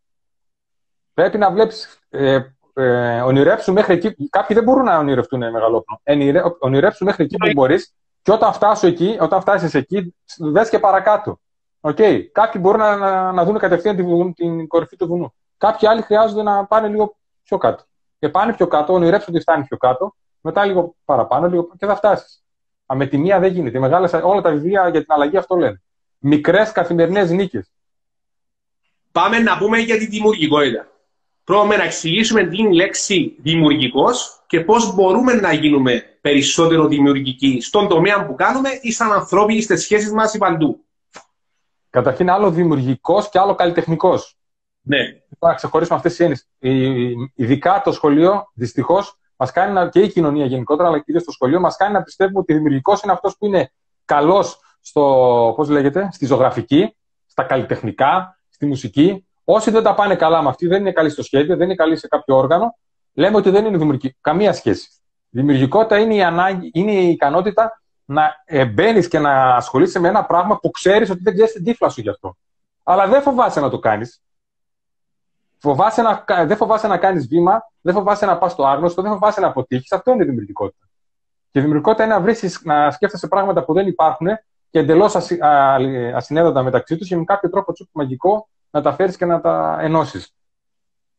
Πρέπει 1.13 1.37
να 1.37 1.51
βλέπεις. 1.51 1.99
Ε, 2.09 2.39
ε, 2.73 3.21
ονειρέψου 3.21 3.73
μέχρι 3.73 3.93
εκεί. 3.93 4.29
Κάποιοι 4.29 4.55
δεν 4.55 4.65
μπορούν 4.65 4.83
να 4.83 4.97
ονειρευτούν 4.97 5.39
μεγαλόπνο. 5.39 5.99
Ε, 6.03 6.41
ονειρέψου 6.59 7.05
μέχρι 7.05 7.23
εκεί 7.23 7.35
που 7.37 7.45
Ναι. 7.45 7.53
μπορείς 7.53 7.93
και 8.21 8.31
όταν 8.31 8.53
φτάσω 8.53 8.87
εκεί, 8.87 9.17
όταν 9.19 9.41
φτάσεις 9.41 9.73
εκεί, 9.73 10.15
δες 10.37 10.69
και 10.69 10.79
παρακάτω. 10.79 11.39
Okay. 11.81 12.23
Κάποιοι 12.31 12.61
μπορούν 12.63 12.79
να, 12.79 12.95
να, 12.95 13.31
να 13.31 13.45
δουν 13.45 13.57
κατευθείαν 13.57 13.95
την, 13.95 14.05
βουνού- 14.05 14.35
την 14.35 14.67
κορυφή 14.67 14.95
του 14.95 15.07
βουνού. 15.07 15.33
Κάποιοι 15.57 15.87
άλλοι 15.87 16.01
χρειάζονται 16.01 16.43
να 16.43 16.65
πάνε 16.65 16.87
λίγο 16.87 17.15
πιο 17.43 17.57
κάτω. 17.57 17.83
Και 18.19 18.29
πάνε 18.29 18.53
πιο 18.53 18.67
κάτω, 18.67 18.93
ονειρέψου 18.93 19.25
ότι 19.29 19.39
φτάνει 19.39 19.63
πιο 19.63 19.77
κάτω, 19.77 20.15
μετά 20.41 20.65
λίγο 20.65 20.95
παραπάνω 21.05 21.47
λίγο, 21.47 21.69
και 21.77 21.85
θα 21.85 21.95
φτάσεις. 21.95 22.43
Με 22.95 23.05
τη 23.05 23.17
μία 23.17 23.39
δεν 23.39 23.51
γίνεται. 23.51 23.77
Οι 23.77 23.81
Μεγάλες, 23.81 24.13
όλα 24.13 24.41
τα 24.41 24.51
βιβλία 24.51 24.89
για 24.89 24.99
την 24.99 25.11
αλλαγή 25.13 25.37
αυτό 25.37 25.55
λένε. 25.55 25.81
Μικρές 26.19 26.71
καθημερινές 26.71 27.31
νίκες. 27.31 27.71
Πάμε 29.11 29.39
να 29.39 29.57
πούμε 29.57 29.77
για 29.77 29.97
τη 29.97 30.05
δημιουργικότητα. 30.05 30.87
Πρώτα 31.43 31.77
να 31.77 31.83
εξηγήσουμε 31.83 32.47
την 32.47 32.71
λέξη 32.71 33.35
δημιουργικός 33.39 34.43
και 34.47 34.61
πώς 34.61 34.93
μπορούμε 34.93 35.33
να 35.33 35.53
γίνουμε 35.53 36.03
περισσότερο 36.21 36.87
δημιουργικοί 36.87 37.61
στον 37.61 37.87
τομέα 37.87 38.25
που 38.25 38.35
κάνουμε 38.35 38.69
ή 38.81 38.91
σαν 38.91 39.11
ανθρώποι 39.11 39.55
ή 39.55 39.61
στις 39.61 39.81
σχέσεις 39.81 40.11
μας 40.11 40.33
ή 40.33 40.37
παντού. 40.37 40.85
Καταρχήν, 41.89 42.29
άλλο 42.29 42.51
δημιουργικός 42.51 43.29
και 43.29 43.39
άλλο 43.39 43.55
καλλιτεχνικός. 43.55 44.35
Ναι. 44.81 44.99
να 45.39 45.53
ξεχωρίσουμε 45.53 45.97
αυτές 45.97 46.15
τις 46.15 46.19
έννοιες. 46.19 46.47
Ειδικά 47.35 47.81
το 47.83 47.91
σχολείο, 47.91 48.51
δυστυχώς, 48.53 49.17
μας 49.41 49.51
κάνει 49.51 49.73
να, 49.73 49.89
και 49.89 49.99
η 49.99 50.07
κοινωνία 50.11 50.45
γενικότερα, 50.45 50.87
αλλά 50.87 50.99
κυρίως 50.99 51.23
το 51.23 51.31
σχολείο, 51.31 51.59
μας 51.59 51.75
κάνει 51.75 51.93
να 51.93 52.03
πιστεύουμε 52.03 52.39
ότι 52.39 52.53
δημιουργικός 52.53 53.01
είναι 53.01 53.11
αυτός 53.11 53.37
που 53.37 53.45
είναι 53.45 53.71
καλός 54.05 54.59
στο, 54.81 55.53
πώς 55.55 55.69
λέγεται, 55.69 56.09
στη 56.11 56.25
ζωγραφική, 56.25 56.95
στα 57.25 57.43
καλλιτεχνικά, 57.43 58.39
στη 58.49 58.65
μουσική. 58.65 59.27
Όσοι 59.43 59.71
δεν 59.71 59.83
τα 59.83 59.93
πάνε 59.95 60.15
καλά 60.15 60.41
με 60.41 60.49
αυτή, 60.49 60.67
δεν 60.67 60.79
είναι 60.79 60.91
καλοί 60.91 61.09
στο 61.09 61.23
σχέδιο, 61.23 61.55
δεν 61.55 61.65
είναι 61.65 61.75
καλοί 61.75 61.97
σε 61.97 62.07
κάποιο 62.07 62.37
όργανο, 62.37 62.77
λέμε 63.13 63.37
ότι 63.37 63.49
δεν 63.49 63.65
είναι 63.65 63.77
δημιουργική. 63.77 64.17
Καμία 64.21 64.53
σχέση. 64.53 64.89
Δημιουργικότητα 65.29 65.97
είναι 65.99 66.15
η, 66.15 66.23
ανάγκη, 66.23 66.71
είναι 66.73 66.91
η 66.91 67.09
ικανότητα 67.09 67.81
να 68.05 68.35
μπαίνει 68.65 69.07
και 69.07 69.19
να 69.19 69.55
ασχολείσαι 69.55 69.99
με 69.99 70.07
ένα 70.07 70.25
πράγμα 70.25 70.57
που 70.57 70.71
ξέρεις 70.71 71.09
ότι 71.09 71.21
δεν 71.23 71.33
ξέρεις 71.33 71.51
την 71.51 71.63
τύφλα 71.63 71.89
σου 71.89 72.01
γι' 72.01 72.09
αυτό. 72.09 72.37
Αλλά 72.83 73.07
δεν 73.07 73.21
φοβάσαι 73.21 73.59
να 73.59 73.69
το 73.69 73.79
κάνεις. 73.79 74.21
Φοβάσαι 75.61 76.01
να, 76.01 76.25
δεν 76.45 76.57
φοβάσαι 76.57 76.87
να 76.87 76.97
κάνεις 76.97 77.27
βήμα, 77.27 77.71
δεν 77.81 77.93
φοβάσαι 77.93 78.25
να 78.25 78.37
πας 78.37 78.51
στο 78.51 78.65
άγνωστο, 78.65 79.01
δεν 79.01 79.11
φοβάσαι 79.11 79.41
να 79.41 79.47
αποτύχεις. 79.47 79.91
Αυτό 79.91 80.11
είναι 80.11 80.23
η 80.23 80.25
δημιουργικότητα. 80.25 80.89
Και 81.51 81.59
η 81.59 81.61
δημιουργικότητα 81.61 82.03
είναι 82.03 82.13
να, 82.13 82.21
βρίσκεις, 82.21 82.61
να 82.63 82.91
σκέφτεσαι 82.91 83.27
πράγματα 83.27 83.63
που 83.63 83.73
δεν 83.73 83.87
υπάρχουν 83.87 84.27
και 84.69 84.79
εντελώς 84.79 85.15
ασυ, 85.15 85.39
ασυνέδοντα 86.15 86.63
μεταξύ 86.63 86.97
τους 86.97 87.07
και 87.07 87.15
με 87.15 87.23
κάποιο 87.23 87.49
τρόπο 87.49 87.73
τσουπ 87.73 87.87
μαγικό 87.91 88.47
να 88.71 88.81
τα 88.81 88.93
φέρεις 88.93 89.17
και 89.17 89.25
να 89.25 89.41
τα 89.41 89.77
ενώσεις. 89.81 90.35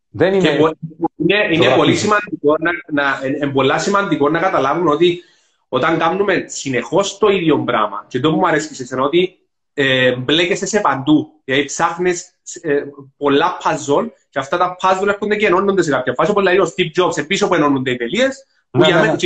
Δεν 0.09 0.35
είναι... 0.35 0.49
Και 0.49 0.75
είναι, 1.17 1.37
είναι 1.51 1.77
πολύ 1.77 1.97
σημαντικό 1.97 2.57
να, 2.59 3.03
να, 3.03 3.19
ε, 3.23 3.47
πολλά 3.47 3.79
σημαντικό 3.79 4.29
να 4.29 4.39
καταλάβουμε 4.39 4.91
ότι 4.91 5.23
όταν 5.69 5.99
κάνουμε 5.99 6.45
συνεχώς 6.47 7.19
το 7.19 7.29
ίδιο 7.29 7.59
πράγμα, 7.59 8.05
και 8.09 8.21
το 8.21 8.31
που 8.31 8.37
μου 8.37 8.47
αρέσει 8.47 8.75
σε 8.75 8.83
εσένα, 8.83 9.03
ότι 9.03 9.39
ε, 9.75 10.17
μπλέκεσαι 10.17 10.67
σε 10.67 10.81
παντού. 10.81 11.41
Δηλαδή 11.45 11.65
ψάχνεις 11.65 12.35
ε, 12.61 12.83
πολλά 13.17 13.57
puzzle 13.63 14.09
και 14.33 14.39
αυτά 14.39 14.57
τα 14.57 14.77
puzzle 14.81 15.09
έρχονται 15.09 15.37
και 15.37 15.47
ενώνονται 15.47 15.83
σε 15.83 15.91
κάποια 15.91 16.15
φάση. 16.15 16.31
Όπως 16.31 16.43
λέει 16.43 16.59
ο 16.59 16.73
Steve 16.77 16.91
Jobs, 16.97 17.27
πίσω 17.27 17.49
που 17.49 17.55
ενώνονται 17.55 17.91
οι 17.91 17.97
τελείες. 17.97 18.47
Ναι, 18.71 18.87
για, 18.87 18.95
ναι, 18.95 19.01
μένα, 19.01 19.17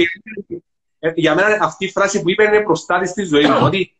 ναι. 0.98 1.12
για 1.14 1.34
μένα 1.34 1.58
αυτή 1.60 1.84
η 1.84 1.90
φράση 1.90 2.22
που 2.22 2.30
είπε 2.30 2.44
είναι 2.44 2.60
προστάτη 2.60 3.06
στη 3.08 3.24
ζωή 3.24 3.46
μου. 3.46 3.58
ότι 3.62 3.96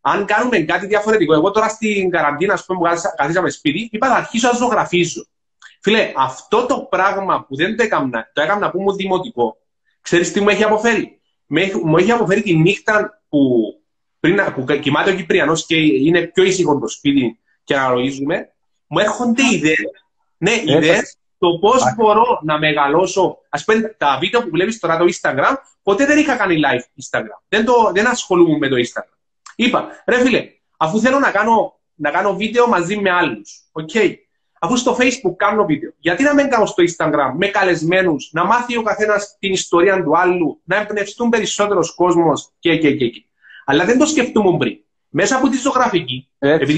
αν 0.00 0.24
κάνουμε 0.24 0.58
κάτι 0.58 0.86
διαφορετικό, 0.86 1.34
εγώ 1.34 1.50
τώρα 1.50 1.68
στην 1.68 2.10
καραντίνα, 2.10 2.52
ας 2.52 2.64
πούμε, 2.64 2.78
που 2.78 2.96
καθίσαμε 3.16 3.50
σπίτι, 3.50 3.88
είπα 3.92 4.08
να 4.08 4.14
αρχίσω 4.14 4.48
να 4.48 4.54
ζωγραφίζω. 4.54 5.26
Φίλε, 5.80 6.12
αυτό 6.16 6.66
το 6.66 6.86
πράγμα 6.90 7.44
που 7.48 7.56
δεν 7.56 7.76
το 7.76 7.82
έκανα, 7.82 8.30
το 8.32 8.42
έκανα 8.42 8.70
που 8.70 8.78
ήμουν 8.78 8.96
δημοτικό, 8.96 9.56
ξέρεις 10.00 10.32
τι 10.32 10.40
μου 10.40 10.48
έχει 10.48 10.64
αποφέρει; 10.64 11.20
Μου 11.84 11.96
έχει 11.96 12.10
αποφέρει 12.10 12.42
τη 12.42 12.56
νύχτα 12.56 13.22
που 13.28 13.40
πριν 14.20 14.40
που 14.54 14.64
κοιμάται 14.80 15.10
ο 15.10 15.14
Κυπριανός 15.14 15.66
και 15.66 15.76
είναι 15.76 16.22
πιο 16.22 16.42
ήσυχο 16.44 16.78
το 16.78 16.88
σπίτι 16.88 17.38
και 17.64 17.76
αναλογίζουμε, 17.76 18.48
μου 18.86 18.98
έρχονται 18.98 19.42
ιδέες. 19.52 20.05
Ναι, 20.38 20.52
ιδέες 20.64 21.16
το 21.38 21.58
πώς 21.60 21.82
μπορώ 21.96 22.40
να 22.42 22.58
μεγαλώσω. 22.58 23.38
Α 23.48 23.62
πούμε, 23.64 23.94
τα 23.98 24.18
βίντεο 24.20 24.42
που 24.42 24.50
βλέπεις 24.50 24.78
τώρα 24.78 24.98
το 24.98 25.04
Instagram, 25.04 25.54
ποτέ 25.82 26.06
δεν 26.06 26.18
είχα 26.18 26.36
κάνει 26.36 26.56
live 26.56 27.02
Instagram. 27.02 27.40
Δεν, 27.48 27.64
το, 27.64 27.90
δεν 27.94 28.06
ασχολούμαι 28.06 28.58
με 28.58 28.68
το 28.68 28.76
Instagram. 28.76 29.16
Είπα, 29.56 29.88
ρε 30.06 30.20
φίλε, 30.20 30.48
αφού 30.76 31.00
θέλω 31.00 31.18
να 31.18 31.30
κάνω, 31.30 31.78
να 31.94 32.10
κάνω 32.10 32.36
βίντεο 32.36 32.68
μαζί 32.68 32.96
με 32.96 33.10
άλλους, 33.10 33.70
okay, 33.72 34.14
αφού 34.60 34.76
στο 34.76 34.96
Facebook 35.00 35.36
κάνω 35.36 35.64
βίντεο, 35.64 35.92
γιατί 35.98 36.22
να 36.22 36.34
μην 36.34 36.48
κάνω 36.48 36.66
στο 36.66 36.82
Instagram 36.82 37.32
με 37.36 37.46
καλεσμένους, 37.46 38.30
να 38.32 38.44
μάθει 38.44 38.76
ο 38.76 38.82
καθένας 38.82 39.36
την 39.38 39.52
ιστορία 39.52 40.02
του 40.02 40.18
άλλου, 40.18 40.60
να 40.64 40.76
εμπνευστούν 40.76 41.28
περισσότερος 41.28 41.94
κόσμος 41.94 42.52
και, 42.58 42.76
και, 42.76 42.94
και, 42.94 43.08
και. 43.08 43.24
Αλλά 43.64 43.84
δεν 43.84 43.98
το 43.98 44.06
σκεφτούμε 44.06 44.56
πριν. 44.58 44.78
Μέσα 45.08 45.36
από 45.36 45.48
τη 45.48 45.56
ζωγραφική, 45.56 46.28
έτσι, 46.38 46.74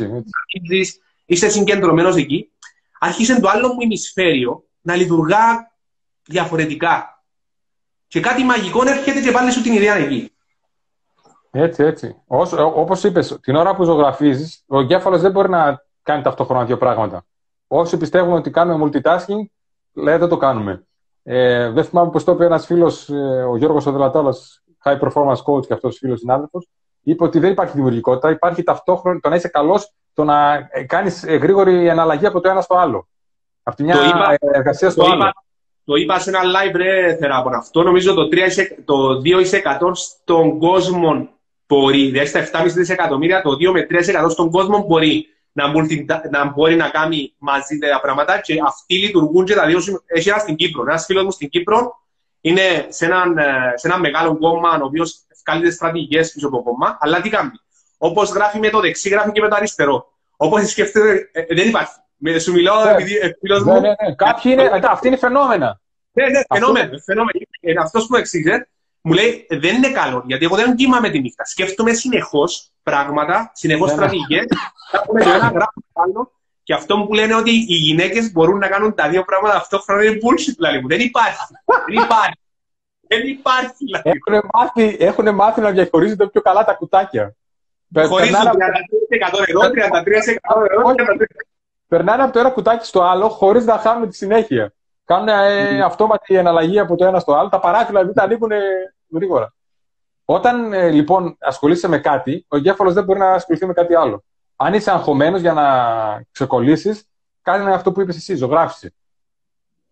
επειδή 0.53 0.79
έτσι. 0.79 1.01
είσαι 1.27 1.49
συγκεντρωμένος 1.49 2.17
εκεί, 2.17 2.51
άρχισε 2.99 3.41
το 3.41 3.49
άλλο 3.49 3.69
μου 3.69 3.81
ημισφαίριο 3.81 4.65
να 4.81 4.95
λειτουργά 4.95 5.73
διαφορετικά. 6.25 7.23
Και 8.07 8.21
κάτι 8.21 8.45
μαγικό 8.45 8.89
έρχεται 8.89 9.21
και 9.21 9.31
πάλι 9.31 9.51
σου 9.51 9.63
την 9.63 9.73
ιδέα 9.73 9.95
εκεί. 9.95 10.33
Έτσι, 11.51 11.85
έτσι. 11.85 12.17
Όπως 12.75 13.05
είπες, 13.05 13.39
την 13.41 13.57
ώρα 13.57 13.75
που 13.75 13.85
ζωγραφίζεις, 13.85 14.65
ο 14.67 14.81
εγκέφαλος 14.81 15.21
δεν 15.21 15.31
μπορεί 15.31 15.49
να 15.49 15.85
κάνει 16.03 16.23
ταυτόχρονα 16.23 16.65
δύο 16.65 16.79
πράγματα. 16.79 17.25
Όσοι 17.67 17.97
πιστεύουμε 17.97 18.35
ότι 18.35 18.51
κάνουμε 18.51 18.91
multitasking, 18.93 19.45
λέει 19.93 20.17
δεν 20.17 20.29
το 20.29 20.37
κάνουμε. 20.37 20.87
Ε, 21.23 21.71
δεν 21.71 21.85
θυμάμαι 21.85 22.11
πώς 22.11 22.25
το 22.25 22.33
είπε 22.33 22.45
ένας 22.45 22.67
φίλος, 22.67 23.09
ε, 23.09 23.43
ο 23.43 23.57
Γιώργος 23.57 23.87
Οδελατάλα, 23.87 24.35
high 24.85 25.01
performance 25.01 25.43
coach 25.45 25.67
και 25.67 25.73
αυτός 25.73 25.99
φίλος 25.99 26.19
συνάδελφος, 26.19 26.69
είπε 27.03 27.25
ότι 27.25 27.39
δεν 27.39 27.51
υπάρχει 27.51 27.75
δημιουργικότητα, 27.75 28.31
υπάρχει 28.31 28.63
ταυτόχρονα 28.63 29.21
το 29.21 29.29
να 29.29 29.37
είσαι 29.37 29.49
καλός, 29.49 29.93
το 30.19 30.25
να 30.25 30.69
κάνεις 30.87 31.25
γρήγορη 31.25 31.89
εναλλαγή 31.89 32.27
από 32.27 32.41
το 32.41 32.49
ένα 32.49 32.61
στο 32.61 32.77
άλλο. 32.77 33.09
Από 33.63 33.77
τη 33.77 33.83
μια 33.83 33.95
το 33.97 34.05
είπα, 34.05 34.37
εργασία 34.41 34.91
στο 34.91 35.03
το 35.03 35.11
άλλο. 35.11 35.23
Είπα, 35.23 35.33
το 35.85 35.95
είπα 35.95 36.19
σε 36.19 36.31
ένα 36.31 36.41
live 36.41 36.75
ρε 36.77 37.17
θεράπον. 37.21 37.55
Αυτό 37.55 37.83
νομίζω 37.83 38.15
το, 38.15 38.29
3, 38.33 38.37
το 38.85 39.23
2% 39.89 39.91
στον 39.95 40.59
κόσμο 40.59 41.29
μπορεί, 41.67 42.11
δηλαδή 42.11 42.27
στα 42.27 42.49
7,5 42.53 42.67
δισεκατομμύρια, 42.67 43.43
το 43.43 43.51
2 43.51 43.73
με 43.73 43.87
3% 43.91 44.31
στον 44.31 44.51
κόσμο 44.51 44.85
μπορεί 44.87 45.27
να, 45.53 45.65
multi, 45.75 46.05
να 46.31 46.45
μπορεί 46.45 46.77
να 46.77 46.89
κάνει 46.89 47.35
μαζί 47.39 47.79
τα 47.79 48.01
πράγματα 48.01 48.41
και 48.41 48.61
αυτοί 48.67 48.95
λειτουργούν 48.95 49.45
και 49.45 49.55
τα 49.55 49.67
δύο. 49.67 49.79
Έχει 50.07 50.29
ένας 50.29 50.43
στην 50.43 50.57
Κύπρο. 50.57 50.83
Ένας 50.83 51.05
φίλος 51.05 51.25
μου 51.25 51.31
στην 51.31 51.49
Κύπρο 51.49 51.99
είναι 52.41 52.87
σε 52.89 53.05
ένα, 53.05 53.25
σε 53.75 53.87
ένα 53.87 53.99
μεγάλο 53.99 54.39
κόμμα, 54.39 54.79
ο 54.83 54.85
οποίος 54.85 55.19
βγάλει 55.45 55.67
τις 55.67 55.75
στρατηγικές 55.75 56.33
πίσω 56.33 56.47
από 56.47 56.57
το 56.57 56.63
κόμμα, 56.63 56.99
αλλά 57.01 57.21
τι 57.21 57.29
κάνει; 57.29 57.51
Όπως 57.99 58.31
γράφει 58.31 58.59
με 58.59 58.71
το 58.71 58.81
δεξί, 58.81 59.09
γράφει 59.09 59.33
και 59.33 59.41
με 59.41 59.49
το 59.49 59.55
αριστερό. 59.57 60.13
Όπως 60.37 60.71
σκέφτεται, 60.71 61.31
ε, 61.33 61.55
δεν 61.55 61.69
υπάρχει. 61.69 61.95
Με, 62.17 62.39
σου 62.39 62.53
μιλάω 62.53 62.85
ναι, 62.85 62.91
επειδή 62.91 63.17
ε, 63.17 63.31
φίλος 63.41 63.65
ναι, 63.65 63.73
μου. 63.73 63.81
ναι, 63.81 63.89
ναι. 63.89 64.15
Κάποιοι 64.15 64.53
είναι, 64.55 64.81
αυτοί 64.83 65.07
είναι 65.07 65.17
φαινόμενα. 65.17 65.81
Ναι, 66.13 66.27
ναι, 66.27 66.41
φαινόμενο. 66.55 66.99
φαινόμενο. 67.05 67.39
Ε, 67.61 67.73
Αυτός 67.83 68.07
που 68.07 68.17
εξήγησε, 68.17 68.69
μου 69.01 69.13
λέει 69.13 69.47
δεν 69.49 69.77
είναι 69.77 69.91
καλό, 69.91 70.23
γιατί 70.27 70.45
εγώ 70.45 70.57
δεν 70.57 70.75
κοιμάμαι 70.75 71.11
τη 71.11 71.21
νύχτα. 71.21 71.45
Σκέφτομαι 71.45 71.93
συνεχώς 71.93 72.73
πράγματα, 72.83 73.51
συνεχώς 73.55 73.89
Ναι, 73.89 73.95
ναι. 73.95 74.01
στρατηγικέ. 74.01 74.47
Και 76.63 76.75
αυτό 76.75 77.05
που 77.07 77.15
λένε 77.15 77.35
ότι 77.35 77.51
οι 77.51 77.75
γυναίκες 77.75 78.33
μπορούν 78.33 78.59
να 78.59 78.69
κάνουν 78.69 78.95
τα 78.95 79.09
δύο 79.09 79.25
πράγματα 79.25 79.55
ταυτόχρονα 79.55 80.05
είναι 80.05 80.15
bullshit, 80.15 80.55
δηλαδή 80.57 80.79
μου. 80.79 80.89
Δεν 80.89 81.01
υπάρχει. 81.01 81.41
δεν 81.87 82.03
υπάρχει. 82.03 82.39
Δεν 83.09 83.27
υπάρχει, 83.27 83.75
δηλαδή. 83.79 84.11
Έχουν 84.11 84.49
μάθει, 84.53 84.97
έχουν 85.01 85.35
μάθει 85.35 85.61
να 85.61 85.71
διαχωρίζονται 85.71 86.27
πιο 86.27 86.41
καλά 86.41 86.65
τα 86.65 86.73
κουτάκια. 86.73 87.37
Χωρίζουν 87.95 88.35
33% 88.35 88.43
εδώ, 89.47 89.61
33% 89.61 90.67
εδώ, 90.71 90.91
33%. 90.91 90.95
Περνάνε 91.89 92.23
από 92.23 92.33
το 92.33 92.39
ένα 92.39 92.51
κουτάκι 92.51 92.87
στο 92.87 93.03
άλλο 93.03 93.29
χωρίς 93.29 93.65
να 93.65 93.79
χάνουν 93.79 94.09
τη 94.09 94.17
συνέχεια. 94.17 94.73
Κάνουν 95.05 95.29
ε, 95.29 95.81
αυτόματη 95.81 96.35
εναλλαγή 96.35 96.79
από 96.79 96.97
το 96.97 97.05
ένα 97.05 97.19
στο 97.19 97.33
άλλο. 97.33 97.49
Τα 97.49 97.61
παράθυρα 97.61 97.99
δηλαδή 97.99 98.13
τα 98.13 98.23
ανοίγουν 98.23 98.51
γρήγορα. 99.13 99.55
Όταν 100.25 100.73
ε, 100.73 100.89
λοιπόν 100.89 101.37
ασχολείσαι 101.41 101.89
με 101.89 101.99
κάτι, 101.99 102.47
ο 102.49 102.57
εγκέφαλος 102.57 102.95
δεν 102.95 103.05
μπορεί 103.05 103.19
να 103.19 103.31
ασχοληθεί 103.31 103.67
με 103.67 103.73
κάτι 103.73 103.95
άλλο. 103.95 104.25
Αν 104.57 104.75
είσαι 104.75 104.91
αγχωμένος 104.91 105.41
για 105.41 105.53
να 105.53 105.65
ξεκολλήσεις, 106.33 107.09
κάνε 107.43 107.75
αυτό 107.75 107.93
που 107.93 108.01
είπες 108.01 108.17
εσύ, 108.17 108.35
ζωγράφησε. 108.35 108.95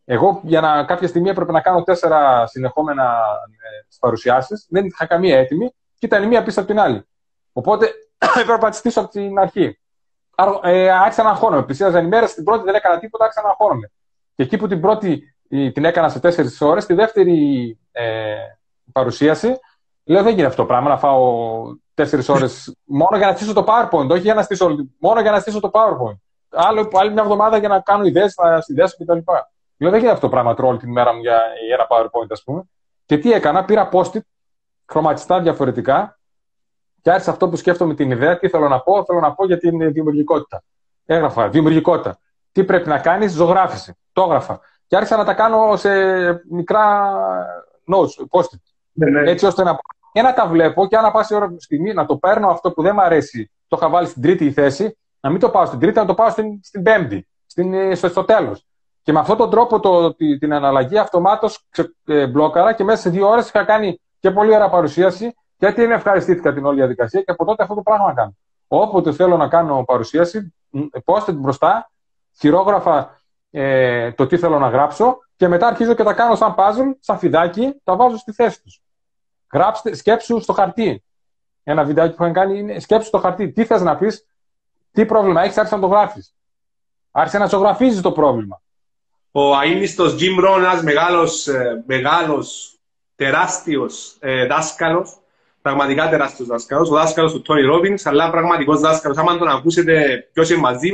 Εγώ 0.04 0.40
για 0.44 0.60
να 0.60 0.84
κάποια 0.84 1.08
στιγμή 1.08 1.28
έπρεπε 1.28 1.52
να 1.52 1.60
κάνω 1.60 1.82
τέσσερα 1.82 2.46
συνεχόμενα 2.46 3.02
ε, 3.02 3.86
παρουσιάσεις, 4.00 4.66
δεν 4.70 4.84
είχα 4.84 5.06
καμία 5.06 5.38
έτοιμη 5.38 5.74
και 5.98 6.06
ήταν 6.06 6.22
η 6.22 6.26
μία 6.26 6.42
πίσω 6.42 6.60
από 6.60 6.68
την 6.68 6.80
άλλη. 6.80 7.06
Οπότε 7.56 7.90
έπρεπε 8.40 8.64
να 8.64 8.70
τη 8.70 8.76
στήσω 8.76 9.00
από 9.00 9.08
την 9.10 9.38
αρχή. 9.38 9.78
Ε, 10.62 10.90
άρχισα 10.90 11.22
να 11.22 11.30
αγχώνομαι. 11.30 11.62
Πλησίαζαν 11.62 12.04
οι 12.04 12.08
μέρε, 12.08 12.26
την 12.26 12.44
πρώτη 12.44 12.64
δεν 12.64 12.74
έκανα 12.74 12.98
τίποτα, 12.98 13.24
άρχισα 13.24 13.42
να 13.42 13.48
αγχώνομαι. 13.48 13.90
Και 14.34 14.42
εκεί 14.42 14.56
που 14.56 14.66
την 14.66 14.80
πρώτη 14.80 15.36
την 15.48 15.84
έκανα 15.84 16.08
σε 16.08 16.20
τέσσερις 16.20 16.60
ώρες, 16.60 16.86
τη 16.86 16.94
δεύτερη 16.94 17.78
ε, 17.92 18.36
παρουσίαση, 18.92 19.58
λέω 20.04 20.22
δεν 20.22 20.30
γίνεται 20.30 20.48
αυτό 20.48 20.62
το 20.62 20.68
πράγμα 20.68 20.88
να 20.88 20.98
φάω 20.98 21.62
τέσσερις 21.94 22.28
ώρες 22.28 22.76
μόνο 23.00 23.16
για 23.16 23.26
να 23.26 23.36
στήσω 23.36 23.52
το 23.52 23.64
PowerPoint. 23.68 24.08
Όχι 24.08 24.20
για 24.20 24.34
να 24.34 24.42
στήσω, 24.42 24.76
μόνο 24.98 25.20
για 25.20 25.30
να 25.30 25.40
στήσω 25.40 25.60
το 25.60 25.70
PowerPoint. 25.72 26.18
άλλο, 26.50 26.88
άλλη 26.92 27.12
μια 27.12 27.22
εβδομάδα 27.22 27.56
για 27.56 27.68
να 27.68 27.80
κάνω 27.80 28.04
ιδέες 28.04 28.34
στη 28.60 28.74
δέσμη 28.74 29.06
κτλ. 29.06 29.18
Λέω 29.78 29.90
δεν 29.90 29.98
γίνεται 29.98 30.14
αυτό 30.14 30.28
το 30.28 30.28
πράγμα 30.28 30.54
όλη 30.58 30.78
την 30.78 30.92
μέρα 30.92 31.14
μου 31.14 31.20
για, 31.20 31.40
για 31.66 31.74
ένα 31.74 31.86
PowerPoint, 31.90 32.28
ας 32.30 32.42
πούμε. 32.42 32.62
Και 33.06 33.18
τι 33.18 33.32
έκανα, 33.32 33.64
πήρα 33.64 33.88
post-it 33.92 34.20
χρωματιστά 34.86 35.40
διαφορετικά 35.40 36.18
και 37.06 37.12
άρχισα 37.12 37.30
αυτό 37.30 37.48
που 37.48 37.56
σκέφτομαι 37.56 37.94
την 37.94 38.10
ιδέα, 38.10 38.38
τι 38.38 38.48
θέλω 38.48 38.68
να 38.68 38.80
πω, 38.80 39.04
θέλω 39.04 39.20
να 39.20 39.32
πω 39.34 39.46
για 39.46 39.58
την 39.58 39.92
δημιουργικότητα. 39.92 40.62
Έγραφα 41.04 41.48
δημιουργικότητα. 41.48 42.18
Τι 42.52 42.64
πρέπει 42.64 42.88
να 42.88 42.98
κάνεις, 42.98 43.32
ζωγράφηση. 43.32 43.94
Το 44.12 44.22
έγραφα. 44.22 44.60
Και 44.86 44.96
άρχισα 44.96 45.16
να 45.16 45.24
τα 45.24 45.34
κάνω 45.34 45.76
σε 45.76 45.90
μικρά 46.50 47.12
notes, 47.94 48.38
post-it. 48.38 48.60
Ναι, 48.92 49.10
ναι. 49.10 49.30
Έτσι 49.30 49.46
ώστε 49.46 49.62
να, 49.62 49.78
και 50.12 50.22
να 50.22 50.32
τα 50.32 50.46
βλέπω 50.46 50.86
και 50.86 50.96
αν 50.96 51.12
πάσει 51.12 51.34
η 51.34 51.36
ώρα 51.36 51.54
στιγμή 51.58 51.92
να 51.92 52.06
το 52.06 52.16
παίρνω 52.16 52.48
αυτό 52.48 52.72
που 52.72 52.82
δεν 52.82 52.92
μου 52.94 53.02
αρέσει, 53.02 53.50
το 53.68 53.76
είχα 53.80 53.88
βάλει 53.88 54.06
στην 54.06 54.22
τρίτη 54.22 54.52
θέση, 54.52 54.98
να 55.20 55.30
μην 55.30 55.40
το 55.40 55.50
πάω 55.50 55.66
στην 55.66 55.78
τρίτη, 55.78 55.98
να 55.98 56.04
το 56.04 56.14
πάω 56.14 56.30
στην, 56.30 56.60
στην 56.62 56.82
πέμπτη, 56.82 57.28
στην, 57.46 57.96
στο, 57.96 58.08
στο 58.08 58.24
τέλος. 58.24 58.66
Και 59.02 59.12
με 59.12 59.18
αυτόν 59.18 59.36
τον 59.36 59.50
τρόπο 59.50 59.80
το, 59.80 60.14
την 60.14 60.52
αναλλαγή 60.52 60.98
αυτομάτως 60.98 61.66
ε, 62.04 62.26
μπλόκαρα 62.26 62.72
και 62.72 62.84
μέσα 62.84 63.00
σε 63.00 63.10
δύο 63.10 63.28
ώρες 63.28 63.48
είχα 63.48 63.64
κάνει 63.64 64.00
και 64.18 64.30
πολύ 64.30 64.54
ωραία 64.54 64.68
παρουσίαση 64.68 65.34
γιατί 65.58 65.82
είναι 65.82 65.94
ευχαριστήθηκα 65.94 66.52
την 66.52 66.64
όλη 66.64 66.76
διαδικασία 66.76 67.20
και 67.20 67.30
από 67.30 67.44
τότε 67.44 67.62
αυτό 67.62 67.74
το 67.74 67.82
πράγμα 67.82 68.14
κάνω. 68.14 68.36
Όποτε 68.68 69.12
θέλω 69.12 69.36
να 69.36 69.48
κάνω 69.48 69.84
παρουσίαση, 69.84 70.54
πόστε 71.04 71.32
την 71.32 71.40
μπροστά, 71.40 71.90
χειρόγραφα 72.38 73.20
ε, 73.50 74.12
το 74.12 74.26
τι 74.26 74.38
θέλω 74.38 74.58
να 74.58 74.68
γράψω 74.68 75.18
και 75.36 75.48
μετά 75.48 75.66
αρχίζω 75.66 75.94
και 75.94 76.02
τα 76.02 76.12
κάνω 76.12 76.34
σαν 76.34 76.54
puzzle, 76.58 76.96
σαν 77.00 77.18
φιδάκι, 77.18 77.80
τα 77.84 77.96
βάζω 77.96 78.16
στη 78.16 78.32
θέση 78.32 78.62
τους. 78.62 78.82
Γράψτε, 79.52 79.94
σκέψου 79.94 80.40
στο 80.40 80.52
χαρτί. 80.52 81.04
Ένα 81.62 81.84
βιντεάκι 81.84 82.16
που 82.16 82.22
είχαν 82.22 82.34
κάνει 82.34 82.58
είναι 82.58 82.78
σκέψου 82.78 83.06
στο 83.06 83.18
χαρτί. 83.18 83.52
Τι 83.52 83.64
θες 83.64 83.82
να 83.82 83.96
πεις, 83.96 84.26
τι 84.92 85.06
πρόβλημα 85.06 85.42
έχεις, 85.42 85.56
άρχισε 85.56 85.74
να 85.74 85.80
το 85.80 85.86
γράφεις. 85.86 86.34
Άρχισε 87.10 87.38
να 87.38 87.46
ζωγραφίζεις 87.46 88.00
το 88.00 88.12
πρόβλημα. 88.12 88.60
Ο 89.30 89.56
αείμνηστος 89.56 90.16
Jim 90.18 90.44
Rohn, 90.44 90.58
ένας 90.58 90.82
μεγάλος, 90.82 91.46
ε, 91.46 91.82
μεγάλος 91.86 92.78
τεράστιος 93.16 94.16
ε, 94.20 94.46
δάσκαλος, 94.46 95.18
πραγματικά 95.66 96.08
τεράστιος 96.08 96.48
δάσκαλος, 96.48 96.90
ο 96.90 96.92
δάσκαλος 96.92 97.32
του 97.32 97.42
Τόνι 97.42 97.62
Ρόμπινς, 97.62 98.06
αλλά 98.06 98.30
πραγματικός 98.30 98.80
δάσκαλος. 98.80 99.18
Άμα 99.18 99.38
τον 99.38 99.48
ακούσετε 99.48 100.28
ποιος 100.32 100.50
είναι 100.50 100.60
μαζί, 100.60 100.92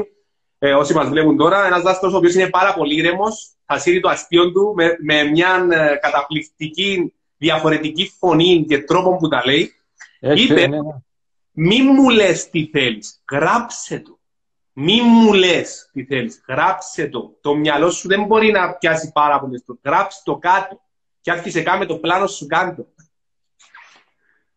ε, 0.58 0.74
όσοι 0.74 0.94
μας 0.94 1.08
βλέπουν 1.08 1.36
τώρα, 1.36 1.66
ένας 1.66 1.82
δάσκαλος 1.82 2.14
ο 2.14 2.18
οποίος 2.18 2.34
είναι 2.34 2.48
πάρα 2.48 2.74
πολύ 2.74 2.96
ήρεμος, 2.96 3.50
θα 3.66 3.78
σύρει 3.78 4.00
το 4.00 4.08
αστείο 4.08 4.52
του 4.52 4.72
με, 4.76 4.96
με 5.00 5.22
μια 5.22 5.66
ε, 5.70 5.96
καταπληκτική 5.96 7.14
διαφορετική 7.36 8.12
φωνή 8.18 8.64
και 8.68 8.78
τρόπο 8.78 9.16
που 9.16 9.28
τα 9.28 9.42
λέει. 9.44 9.72
Έτσι, 10.20 10.44
είπε, 10.44 10.66
ναι, 10.66 10.66
ναι. 10.66 10.92
μη 11.52 11.82
μου 11.82 12.10
λες 12.10 12.50
τι 12.50 12.68
θέλεις, 12.72 13.22
γράψε 13.30 13.98
το. 13.98 14.18
Μη 14.72 15.00
μου 15.02 15.32
λες 15.32 15.90
τι 15.92 16.04
θέλεις. 16.04 16.42
Γράψε 16.48 17.06
το. 17.08 17.36
Το 17.40 17.54
μυαλό 17.54 17.90
σου 17.90 18.08
δεν 18.08 18.24
μπορεί 18.24 18.50
να 18.50 18.72
πιάσει 18.72 19.10
πάρα 19.12 19.40
πολύ. 19.40 19.64
Γράψε 19.84 20.20
το 20.24 20.36
κάτω. 20.36 20.80
Και 21.20 21.30
άρχισε 21.30 21.62
κάμε 21.62 21.86
το 21.86 21.96
πλάνο 21.96 22.26
σου 22.26 22.46
κάτω. 22.46 22.86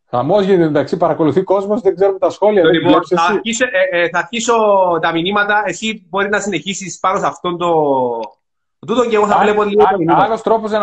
Χαμός 0.09 0.45
γίνεται 0.45 0.63
εντάξει, 0.63 0.97
παρακολουθεί 0.97 1.43
κόσμος, 1.43 1.81
δεν 1.81 1.95
ξέρουμε 1.95 2.19
τα 2.19 2.29
σχόλια. 2.29 2.63
Λοιπόν, 2.63 3.05
θα, 3.07 3.23
αρχίσω, 3.23 3.65
ε, 3.91 4.01
ε, 4.01 4.09
θα 4.09 4.17
αρχίσω 4.17 4.53
τα 5.01 5.11
μηνύματα. 5.11 5.63
Εσύ 5.65 6.05
μπορεί 6.09 6.29
να 6.29 6.39
συνεχίσεις 6.39 6.99
πάνω 6.99 7.19
σε 7.19 7.25
αυτό 7.25 7.55
το. 7.55 7.71
Τούτο 8.87 9.05
και 9.05 9.15
εγώ 9.15 9.27
θα 9.27 9.39
βλέπω 9.39 9.63
λίγο. 9.63 9.83
Άλλος 10.07 10.41
τρόπος 10.41 10.71
να 10.71 10.79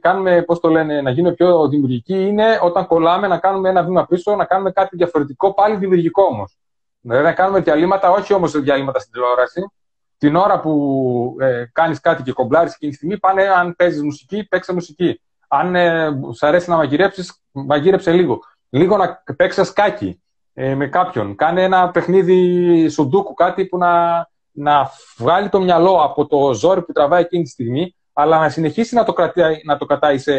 κάνουμε, 0.00 0.42
πώς 0.42 0.60
το 0.60 0.68
λένε, 0.68 1.00
να 1.00 1.10
γίνουμε 1.10 1.34
πιο 1.34 1.68
δημιουργικοί 1.68 2.26
είναι 2.26 2.58
όταν 2.62 2.86
κολλάμε 2.86 3.26
να 3.26 3.38
κάνουμε 3.38 3.68
ένα 3.68 3.82
βήμα 3.82 4.06
πίσω, 4.06 4.36
να 4.36 4.44
κάνουμε 4.44 4.70
κάτι 4.70 4.96
διαφορετικό, 4.96 5.54
πάλι 5.54 5.76
δημιουργικό 5.76 6.22
όμως. 6.22 6.58
Δηλαδή 7.00 7.24
να 7.24 7.32
κάνουμε 7.32 7.60
διαλύματα, 7.60 8.10
όχι 8.10 8.32
όμως 8.34 8.60
διαλύματα 8.60 8.98
στην 8.98 9.12
τηλεόραση. 9.12 9.70
Την 10.18 10.36
ώρα 10.36 10.60
που 10.60 11.36
ε, 11.40 11.64
κάνεις 11.72 12.00
κάτι 12.00 12.22
και 12.22 12.32
κομπλάρεις 12.32 12.74
εκείνη 12.74 12.90
τη 12.90 12.96
στιγμή, 12.96 13.18
πάνε 13.18 13.42
αν 13.42 13.74
παίζεις 13.76 14.02
μουσική, 14.02 14.46
παίξε 14.48 14.72
μουσική. 14.72 15.20
Αν 15.48 15.74
ε, 15.74 16.10
σου 16.34 16.46
αρέσει 16.46 16.70
να 16.70 16.76
μαγειρέψεις, 16.76 17.42
μαγείρεψε 17.52 18.12
λίγο. 18.12 18.40
Λίγο 18.74 18.96
να 18.96 19.22
παίξεις 19.36 19.66
σκάκι 19.66 20.22
ε, 20.54 20.74
με 20.74 20.86
κάποιον. 20.86 21.36
Κάνε 21.36 21.62
ένα 21.62 21.90
παιχνίδι 21.90 22.88
σουντούκου, 22.88 23.34
κάτι 23.34 23.66
που 23.66 23.78
να, 23.78 24.26
να 24.50 24.90
βγάλει 25.16 25.48
το 25.48 25.60
μυαλό 25.60 26.02
από 26.02 26.26
το 26.26 26.54
ζόρι 26.54 26.82
που 26.82 26.92
τραβάει 26.92 27.22
εκείνη 27.22 27.42
τη 27.42 27.50
στιγμή, 27.50 27.96
αλλά 28.12 28.38
να 28.38 28.48
συνεχίσει 28.48 28.94
να 28.94 29.04
το, 29.04 29.12
κρατάει, 29.12 29.60
να 29.64 29.76
το 29.76 29.84
κατάει 29.84 30.18
σε 30.18 30.32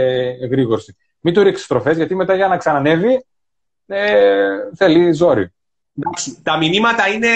γρήγορση. 0.51 0.95
Μην 1.19 1.33
του 1.33 1.43
ρίξεις 1.43 1.65
στροφές, 1.65 1.97
γιατί 1.97 2.15
μετά 2.15 2.35
για 2.35 2.47
να 2.47 2.57
ξανανεύει 2.57 3.25
ε, 3.87 4.47
θέλει 4.75 5.11
ζόρι. 5.11 5.53
Εντάξει, 5.97 6.41
τα 6.43 6.57
μηνύματα 6.57 7.07
είναι 7.07 7.27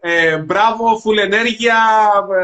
ε, 0.00 0.38
μπράβο, 0.38 1.02
full 1.04 1.18
ενέργεια, 1.18 1.76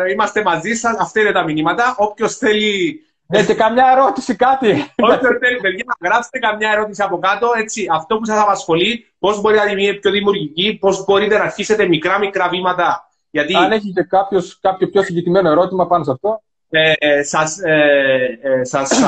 ε, 0.06 0.10
είμαστε 0.10 0.42
μαζί 0.42 0.74
σας. 0.74 0.96
Αυτά 0.98 1.20
είναι 1.20 1.32
τα 1.32 1.44
μηνύματα. 1.44 1.94
Όποιος 1.98 2.36
θέλει. 2.36 3.00
Έχετε 3.30 3.54
καμιά 3.54 3.84
ερώτηση, 3.96 4.36
κάτι. 4.36 4.70
Όποιο 4.96 5.38
θέλει, 5.40 5.60
παιδιά, 5.60 5.84
γράψτε 6.00 6.38
καμιά 6.38 6.70
ερώτηση 6.70 7.02
από 7.02 7.18
κάτω. 7.18 7.50
Έτσι, 7.56 7.86
αυτό 7.92 8.16
που 8.18 8.24
σας 8.24 8.38
απασχολεί, 8.38 9.12
πώς 9.18 9.40
μπορείτε 9.40 9.64
να 9.64 9.72
γίνετε 9.72 9.98
πιο 9.98 10.10
δημιουργικοί, 10.10 10.78
πώς 10.80 11.04
μπορείτε 11.04 11.38
να 11.38 11.42
αρχίσετε 11.42 11.86
μικρά-μικρά 11.86 12.48
βήματα. 12.48 13.10
Γιατί... 13.30 13.54
Αν 13.54 13.72
έχεις 13.72 13.92
και 13.94 14.02
κάποιος, 14.02 14.58
κάποιο 14.60 14.88
πιο 14.88 15.02
συγκεκριμένο 15.02 15.50
ερώτημα 15.50 15.86
πάνω 15.86 16.04
σε 16.04 16.10
αυτό. 16.10 16.42
Ε, 16.70 17.22
σας, 17.22 17.58
ε, 17.58 18.38
ε, 18.42 18.64
σας 18.64 19.02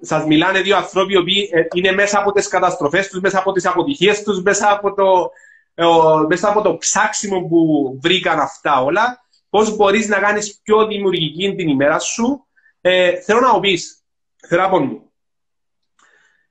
Σα 0.00 0.26
μιλάνε 0.26 0.60
δύο 0.60 0.76
ανθρώποι 0.76 1.14
που 1.14 1.24
ε, 1.50 1.62
είναι 1.74 1.92
μέσα 1.92 2.18
από 2.18 2.32
τις 2.32 2.48
καταστροφές 2.48 3.08
τους, 3.08 3.20
μέσα 3.20 3.38
από 3.38 3.52
τις 3.52 3.66
αποτυχίες 3.66 4.22
τους, 4.22 4.42
μέσα, 4.42 4.72
από 4.72 4.94
το, 4.94 5.30
ε, 5.74 5.84
μέσα 6.28 6.48
από 6.48 6.60
το 6.62 6.76
ψάξιμο 6.76 7.40
που 7.40 7.92
βρήκαν 8.02 8.38
αυτά 8.38 8.82
όλα. 8.82 9.20
Πώς 9.50 9.76
μπορείς 9.76 10.08
να 10.08 10.18
κάνεις 10.18 10.60
πιο 10.62 10.86
δημιουργική 10.86 11.54
την 11.54 11.68
ημέρα 11.68 11.98
σου. 11.98 12.46
Ε, 12.84 13.20
θέλω 13.20 13.40
να 13.40 13.52
μου 13.52 13.60
πεις, 13.60 14.02
θεράπον 14.36 14.84
μου, 14.84 15.12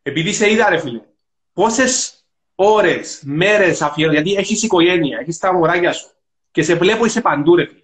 επειδή 0.01 0.33
σε 0.33 0.51
είδα, 0.51 0.69
ρε 0.69 0.79
φίλε, 0.79 1.01
πόσες 1.53 2.25
ώρες, 2.55 3.21
μέρες 3.25 3.81
αφιέρω, 3.81 4.11
γιατί 4.11 4.33
έχεις 4.33 4.63
οικογένεια, 4.63 5.19
έχεις 5.19 5.37
τα 5.37 5.53
μωράκια 5.53 5.93
σου 5.93 6.11
και 6.51 6.63
σε 6.63 6.75
βλέπω 6.75 7.05
είσαι 7.05 7.21
παντού, 7.21 7.55
ρε 7.55 7.65
φίλε. 7.65 7.79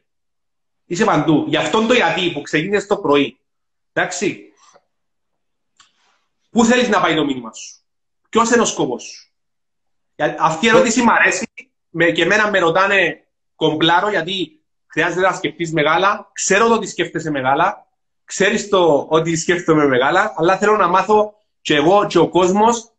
Είσαι 0.86 1.05
παντού. 1.05 1.45
Γι' 1.47 1.57
αυτόν 1.57 1.88
το 1.88 1.93
γιατί 1.93 2.31
που 2.31 2.41
ξεκίνησες 2.41 2.88
το 2.88 2.97
πρωί. 2.97 3.39
Εντάξει, 3.93 4.47
Πού 6.49 6.65
θέλεις 6.65 6.89
να 6.89 7.01
πάει 7.01 7.15
το 7.15 7.25
μήνυμα 7.25 7.53
σου, 7.53 7.79
Ποιος 8.29 8.49
είναι 8.49 8.62
ο 8.62 8.65
σκοπός 8.65 9.03
σου; 9.03 9.31
Αυτή 10.39 10.65
η 10.65 10.69
ερώτηση 10.69 11.01
μου 11.01 11.12
αρέσει 11.12 11.47
και 12.13 12.21
εμένα 12.21 12.49
με 12.49 12.60
ρωτάνε 12.60 13.27
κομπλάρο 13.55 14.10
γιατί 14.10 14.62
χρειάζεται 14.88 15.21
να 15.21 15.33
σκεφτείς 15.33 15.71
μεγάλα. 15.71 16.29
Ξέρω 16.33 16.67
το 16.67 16.73
ότι 16.73 16.88
σκέφτεσαι 16.88 17.29
μεγάλα. 17.29 17.87
Ξέρεις 18.27 18.69
το 18.69 19.05
ότι 19.09 19.35
σκέφτομαι 19.35 19.85
μεγάλα. 19.85 20.33
Αλλά 20.35 20.57
θέλω 20.57 20.77
να 20.77 20.87
μάθω 20.87 21.33
και 21.61 21.75
εγώ 21.75 22.07
και 22.07 22.17
ο 22.17 22.29
κόσμος 22.29 22.91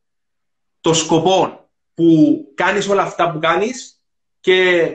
το 0.81 0.95
σκοπό 0.95 1.69
που 1.95 2.39
κάνεις 2.55 2.89
όλα 2.89 3.03
αυτά 3.03 3.31
που 3.33 3.39
κάνεις 3.39 4.03
και 4.41 4.89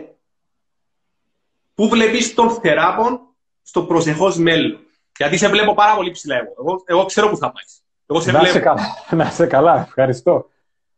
πού 1.74 1.88
βλέπεις 1.88 2.34
τον 2.34 2.50
θεράπον 2.50 3.20
στο 3.62 3.84
προσεχώς 3.84 4.38
μέλλον. 4.38 4.80
Γιατί 5.18 5.38
σε 5.38 5.48
βλέπω 5.48 5.74
πάρα 5.74 5.96
πολύ 5.96 6.12
ψηλά 6.12 6.36
εγώ. 6.36 6.54
Εγώ, 6.60 6.84
εγώ 6.86 7.06
ξέρω 7.06 7.30
που 7.30 7.38
θα 7.38 7.52
πάεις. 7.52 7.82
Εγώ 8.06 8.22
σε 8.22 8.32
να, 8.32 8.46
σε 8.46 8.60
καλά, 8.60 8.82
να 9.24 9.30
σε 9.30 9.46
καλά, 9.46 9.82
ευχαριστώ. 9.82 10.50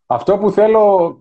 Αυτό 0.05 0.37
που 0.37 0.51
θέλω, 0.51 1.17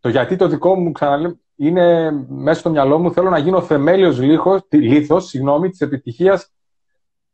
το 0.00 0.08
γιατί 0.08 0.36
το 0.36 0.48
δικό 0.48 0.74
μου 0.74 0.92
ξαναλέω, 0.92 1.38
είναι 1.56 2.10
μέσα 2.28 2.60
στο 2.60 2.70
μυαλό 2.70 2.98
μου, 2.98 3.12
θέλω 3.12 3.30
να 3.30 3.38
γίνω 3.38 3.62
θεμέλιος 3.62 4.18
λίθος, 4.18 4.60
λίθος 4.70 5.26
συγγνώμη, 5.26 5.70
της 5.70 5.80
επιτυχίας 5.80 6.52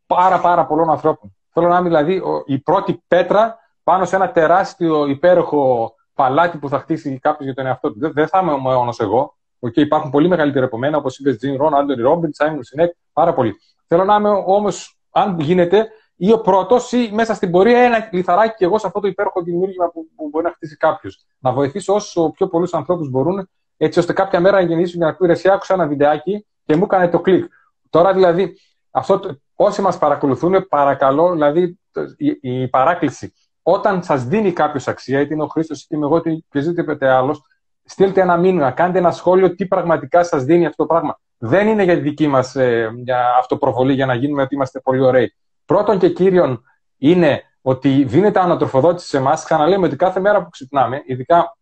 πάρα 0.07 0.40
πάρα 0.40 0.67
πολλών 0.67 0.90
ανθρώπων. 0.90 1.37
Θέλω 1.53 1.69
να 1.69 1.79
είμαι 1.79 1.88
δηλαδή 1.88 2.23
η 2.47 2.59
πρώτη 2.59 3.03
πέτρα 3.09 3.59
πάνω 3.83 4.05
σε 4.05 4.17
ένα 4.17 4.31
τεράστιο 4.31 5.07
υπέροχο 5.07 5.95
παλάτι 6.14 6.59
που 6.59 6.69
θα 6.69 6.79
χτίσει 6.79 7.19
κάποιος 7.19 7.45
για 7.45 7.55
τον 7.55 7.67
εαυτό 7.67 7.93
του. 7.93 8.12
Δεν 8.12 8.29
θα 8.29 8.38
είμαι 8.38 8.57
μόνο 8.57 8.95
εγώ. 8.99 9.37
Okay, 9.67 9.77
υπάρχουν 9.77 10.11
πολύ 10.11 10.29
μεγαλύτεροι 10.29 10.64
από 10.64 10.79
μένα, 10.79 10.97
όπως 10.97 11.19
είπες 11.19 11.37
Τζιν 11.37 11.57
Ρον, 11.57 11.75
Άντωνι 11.75 12.03
Ρόμπιν, 12.03 12.33
Σάιμον 12.33 12.62
Σινέκ, 12.62 12.95
πάρα 13.12 13.35
πολύ. 13.35 13.55
Θέλω 13.87 14.05
να 14.05 14.14
είμαι 14.14 14.29
όμως, 14.29 14.99
αν 15.11 15.40
γίνεται, 15.40 15.88
ή 16.17 16.33
ο 16.33 16.40
πρώτος 16.40 16.93
ή 16.93 17.11
μέσα 17.12 17.35
στην 17.35 17.51
πορεία 17.51 17.79
ένα 17.79 18.09
λιθαράκι 18.12 18.55
και 18.57 18.64
εγώ 18.64 18.79
σε 18.79 18.87
αυτό 18.87 19.01
το 19.01 19.07
υπέροχο 19.07 19.43
δημιούργημα 19.43 19.88
που, 19.88 20.07
που 20.17 20.29
μπορεί 20.29 20.45
να 20.45 20.51
χτίσει 20.51 20.77
κάποιος. 20.77 21.25
Να 21.38 21.53
βοηθήσω 21.53 21.95
όσο 21.95 22.31
πιο 22.31 22.49
πολλούς 22.49 22.75
ανθρώπους 22.75 23.11
μπορούν, 23.11 23.51
έτσι 23.77 23.99
ώστε 23.99 24.12
κάποια 24.12 24.40
μέρα 24.40 24.57
να 24.57 24.67
γεννήσουν 24.67 24.97
για 24.97 25.07
να 25.07 25.14
πει 25.14 25.31
εσύ 25.31 25.49
άκουσα 25.49 25.75
ένα 25.75 25.87
βιντεάκι 25.87 26.47
και 26.64 26.77
μου 26.77 26.85
έκανε 26.85 27.09
το 27.09 27.21
κλικ. 27.21 27.53
Τώρα 27.90 28.12
δηλαδή, 28.12 28.57
αυτό, 28.90 29.21
όσοι 29.55 29.83
μας 29.83 29.99
παρακολουθούν, 29.99 30.69
παρακαλώ, 30.69 31.33
δηλαδή 31.33 31.79
η, 32.17 32.38
η 32.40 32.69
παράκληση. 32.69 33.33
Όταν 33.62 34.03
σας 34.03 34.25
δίνει 34.25 34.53
κάποιος 34.53 34.88
αξία, 34.88 35.21
είτε 35.21 35.35
είναι 35.35 35.43
ο 35.43 35.47
Χρήστος, 35.47 35.83
είτε 35.83 35.97
είμαι 35.97 36.07
εγώ, 36.07 36.17
είτε 36.17 36.31
οποιοδήποτε 36.31 37.09
άλλος, 37.09 37.40
στείλτε 37.85 38.21
ένα 38.21 38.37
μήνυμα, 38.37 38.71
κάντε 38.71 38.99
ένα 38.99 39.11
σχόλιο 39.11 39.55
τι 39.55 39.67
πραγματικά 39.67 40.25
σας 40.25 40.45
δίνει 40.45 40.67
αυτό 40.67 40.83
το 40.83 40.88
πράγμα. 40.88 41.19
Δεν 41.38 41.69
είναι 41.69 41.83
για 41.83 41.95
τη 41.95 42.01
δική 42.01 42.27
μας 42.27 42.57
ε, 42.57 42.90
αυτοπροβολή, 43.38 43.93
για 43.93 44.07
να 44.07 44.14
γίνουμε 44.14 44.43
ότι 44.43 44.55
είμαστε 44.55 44.81
πολύ 44.81 45.01
ωραίοι. 45.01 45.35
Πρώτον 45.64 45.99
και 45.99 46.09
κύριον 46.09 46.62
είναι 46.97 47.43
ότι 47.62 48.05
δίνεται 48.05 48.40
ανατροφοδότηση 48.40 49.09
σε 49.09 49.17
εμάς. 49.17 49.45
Ξαναλέμε 49.45 49.87
ότι 49.87 49.97
κάθε 49.97 50.21
μέρα 50.21 50.43
που 50.43 50.49
ξυπνάμε, 50.49 51.03
ειδικά 51.07 51.57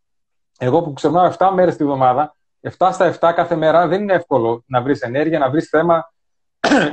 εγώ 0.59 0.83
που 0.83 0.93
ξυπνάω 0.93 1.33
7 1.39 1.51
μέρες 1.55 1.77
τη 1.77 1.85
βδομάδα, 1.85 2.35
7 2.79 2.89
στα 2.93 3.15
7 3.21 3.33
κάθε 3.35 3.57
μέρα 3.57 3.87
δεν 3.87 4.03
είναι 4.03 4.13
εύκολο 4.13 4.65
να 4.67 4.83
βρεις 4.83 5.01
ενέργεια, 5.01 5.39
να 5.39 5.51
βρεις 5.51 5.69
θέμα. 5.69 6.12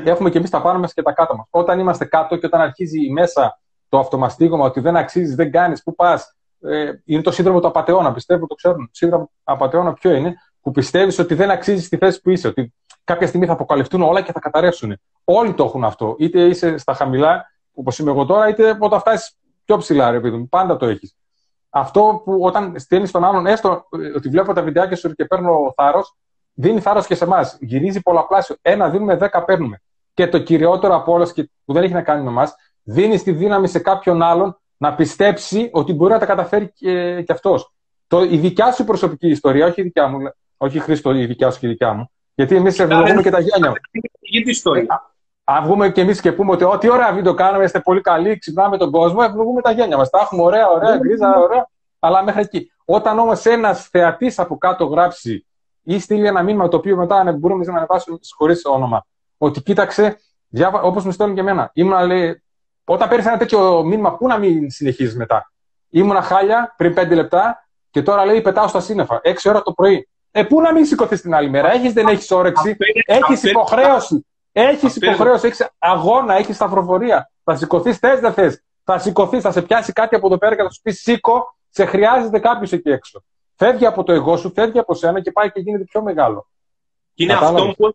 Έχουμε 0.03 0.29
και 0.29 0.37
εμείς 0.37 0.49
τα 0.49 0.61
πάνω 0.61 0.79
μας 0.79 0.93
και 0.93 1.01
τα 1.01 1.11
κάτω 1.11 1.35
μας. 1.35 1.45
Όταν 1.49 1.79
είμαστε 1.79 2.05
κάτω 2.05 2.35
και 2.37 2.45
όταν 2.45 2.61
αρχίζει 2.61 3.05
η 3.05 3.11
μέσα 3.11 3.59
το 3.89 3.99
αυτομαστίγωμα 3.99 4.65
ότι 4.65 4.79
δεν 4.79 4.95
αξίζεις, 4.95 5.35
δεν 5.35 5.51
κάνεις, 5.51 5.83
πού 5.83 5.95
πας. 5.95 6.35
Ε, 6.61 6.91
είναι 7.05 7.21
το 7.21 7.31
σύνδρομο 7.31 7.59
του 7.59 7.67
απαταιώνα, 7.67 8.13
πιστεύω 8.13 8.47
το 8.47 8.55
ξέρουν. 8.55 8.89
Σύνδρομο 8.93 9.23
του 9.23 9.31
απαταιώνα 9.43 9.93
ποιο 9.93 10.13
είναι, 10.13 10.35
που 10.61 10.71
πιστεύεις 10.71 11.19
ότι 11.19 11.33
δεν 11.33 11.51
αξίζεις 11.51 11.85
στη 11.85 11.97
θέση 11.97 12.21
που 12.21 12.29
είσαι, 12.29 12.47
ότι 12.47 12.73
κάποια 13.03 13.27
στιγμή 13.27 13.45
θα 13.45 13.53
αποκαλυφθούν 13.53 14.01
όλα 14.01 14.21
και 14.21 14.31
θα 14.31 14.39
καταρρεύσουν. 14.39 14.99
Όλοι 15.23 15.53
το 15.53 15.63
έχουν 15.63 15.83
αυτό. 15.83 16.15
Είτε 16.19 16.41
είσαι 16.41 16.77
στα 16.77 16.93
χαμηλά, 16.93 17.45
όπως 17.73 17.99
είμαι 17.99 18.11
εγώ 18.11 18.25
τώρα, 18.25 18.47
είτε 18.47 18.77
όταν 18.79 18.99
φτάσεις 18.99 19.37
πιο 19.65 19.77
ψηλά, 19.77 20.11
ρε 20.11 20.19
παιδί 20.19 20.47
Πάντα 20.49 20.77
το 20.77 20.85
έχεις. 20.85 21.15
Αυτό 21.69 22.21
που 22.23 22.39
όταν 22.41 22.79
στέλνεις 22.79 23.11
τον 23.11 23.23
άλλον, 23.23 23.45
έστω 23.45 23.87
ε, 24.03 24.07
ότι 24.15 24.29
βλέπω 24.29 24.53
τα 24.53 24.61
βιντεάκια 24.61 24.97
σου 24.97 25.13
και 25.13 25.25
παίρνω 25.25 25.73
θάρρος, 25.75 26.15
δίνει 26.59 26.79
θάρρος 26.79 27.05
και 27.05 27.15
σε 27.15 27.23
εμάς. 27.23 27.57
Γυρίζει 27.59 28.01
πολλαπλάσιο. 28.01 28.55
Ένα 28.61 28.89
δίνουμε, 28.89 29.15
δέκα 29.15 29.43
παίρνουμε. 29.43 29.81
Και 30.13 30.27
το 30.27 30.39
κυριότερο 30.39 30.95
από 30.95 31.11
όλα, 31.11 31.27
που 31.65 31.73
δεν 31.73 31.83
έχει 31.83 31.93
να 31.93 32.01
κάνει 32.01 32.23
με 32.23 32.29
εμάς, 32.29 32.55
δίνει 32.83 33.19
τη 33.19 33.31
δύναμη 33.31 33.67
σε 33.67 33.79
κάποιον 33.79 34.21
άλλον 34.21 34.59
να 34.77 34.95
πιστέψει 34.95 35.69
ότι 35.73 35.93
μπορεί 35.93 36.13
να 36.13 36.19
τα 36.19 36.25
καταφέρει 36.25 36.71
και, 36.73 37.21
και 37.21 37.31
αυτός. 37.31 37.73
Η 38.29 38.37
δικιά 38.37 38.71
σου 38.71 38.83
προσωπική 38.83 39.27
ιστορία, 39.27 39.65
όχι 39.65 39.81
η 39.81 39.83
δικιά 39.83 40.07
μου, 40.07 40.17
όχι 40.57 40.79
Χρήστο, 40.79 41.13
η 41.13 41.25
δικιά 41.25 41.51
σου 41.51 41.59
και 41.59 41.67
η 41.67 41.69
δικιά 41.69 41.93
μου. 41.93 42.11
Γιατί 42.35 42.55
εμείς 42.55 42.79
ευλογούμε 42.79 43.21
και 43.21 43.29
τα 43.29 43.39
γένια 43.39 43.73
ιστορίας. 44.45 44.87
Αν 45.43 45.63
βγούμε 45.63 45.89
και 45.89 46.01
εμείς 46.01 46.21
και 46.21 46.31
πούμε 46.31 46.51
ότι 46.51 46.63
ό,τι 46.63 46.89
ωραία 46.89 47.13
βίντεο 47.13 47.33
κάνουμε, 47.33 47.63
είστε 47.63 47.79
πολύ 47.79 48.01
καλοί, 48.01 48.37
ξυπνάμε 48.37 48.77
τον 48.77 48.91
κόσμο, 48.91 49.19
ευλογούμε 49.23 49.61
τα 49.61 49.71
γένια 49.71 49.97
μας. 49.97 50.09
Τα 50.09 50.19
έχουμε 50.19 50.41
ωραία, 50.41 50.69
ωραία, 50.69 50.97
γκρίζα, 50.97 51.39
ωραία, 51.39 51.67
αλλά 51.99 52.23
μέχρι 52.23 52.41
εκεί. 52.41 52.71
Όταν 52.85 53.19
όμως 53.19 53.45
ένας 53.45 53.87
θεατής 53.87 54.39
από 54.39 54.57
κάτω 54.57 54.85
γράψει 54.85 55.45
ή 55.83 55.99
στείλει 55.99 56.27
ένα 56.27 56.43
μήνυμα 56.43 56.67
το 56.67 56.77
οποίο 56.77 56.95
μετά 56.95 57.35
μπορούμε 57.39 57.65
να 57.65 57.77
ανεβάσουμε 57.77 58.17
χωρίς 58.37 58.65
όνομα, 58.65 59.05
ότι 59.37 59.61
κοίταξε, 59.61 60.17
όπως 60.81 61.05
μου 61.05 61.11
στέλνουν 61.11 61.35
και 61.35 61.41
εμένα, 61.41 61.71
ήμουν 61.73 62.05
λέει, 62.05 62.43
όταν 62.83 63.09
παίρνει 63.09 63.25
ένα 63.27 63.37
τέτοιο 63.37 63.83
μήνυμα, 63.83 64.15
πού 64.15 64.27
να 64.27 64.37
μην 64.37 64.69
συνεχίζεις 64.69 65.15
μετά. 65.15 65.51
Ήμουνα 65.89 66.21
χάλια 66.21 66.73
πριν 66.77 66.93
πέντε 66.93 67.15
λεπτά 67.15 67.67
και 67.91 68.01
τώρα 68.01 68.25
λέει 68.25 68.41
πετάω 68.41 68.67
στα 68.67 68.79
σύννεφα. 68.79 69.19
Έξι 69.23 69.49
ώρα 69.49 69.61
το 69.61 69.71
πρωί. 69.73 70.09
Ε, 70.31 70.43
πού 70.43 70.61
να 70.61 70.73
μην 70.73 70.85
σηκωθείς 70.85 71.21
την 71.21 71.33
άλλη 71.33 71.49
μέρα; 71.49 71.71
Έχεις, 71.71 71.93
δεν 71.93 72.07
έχεις 72.07 72.31
όρεξη. 72.31 72.77
Έχεις 73.05 73.43
υποχρέωση. 73.43 74.25
Έχεις 74.51 74.95
υποχρέωση, 74.95 75.47
έχεις 75.47 75.69
αγώνα, 75.77 76.33
έχεις 76.33 76.55
σταυροφορία. 76.55 77.31
Θα 77.43 77.55
σηκωθείς, 77.55 77.97
θες 77.97 78.19
δεν 78.19 78.33
θες. 78.33 78.63
Θα 78.83 78.97
σηκωθείς, 78.97 79.41
θα 79.41 79.51
σε 79.51 79.61
πιάσει 79.61 79.93
κάτι 79.93 80.15
από 80.15 80.27
εδώ 80.27 80.37
πέρα 80.37 80.55
και 80.55 80.61
θα 80.61 80.69
σου 80.69 80.81
πει 80.81 80.91
σήκω, 80.91 81.55
σε 81.69 81.85
χρειάζεται 81.85 82.39
κάποιος 82.39 82.71
εκεί 82.71 82.89
έξω. 82.89 83.23
Φεύγει 83.61 83.85
από 83.85 84.03
το 84.03 84.11
εγώ 84.11 84.37
σου, 84.37 84.51
φεύγει 84.55 84.79
από 84.79 84.93
σένα 84.93 85.21
και 85.21 85.31
πάει 85.31 85.51
και 85.51 85.59
γίνεται 85.59 85.83
πιο 85.83 86.01
μεγάλο. 86.01 86.49
Είναι 87.15 87.33
αυτό, 87.33 87.73
που, 87.77 87.93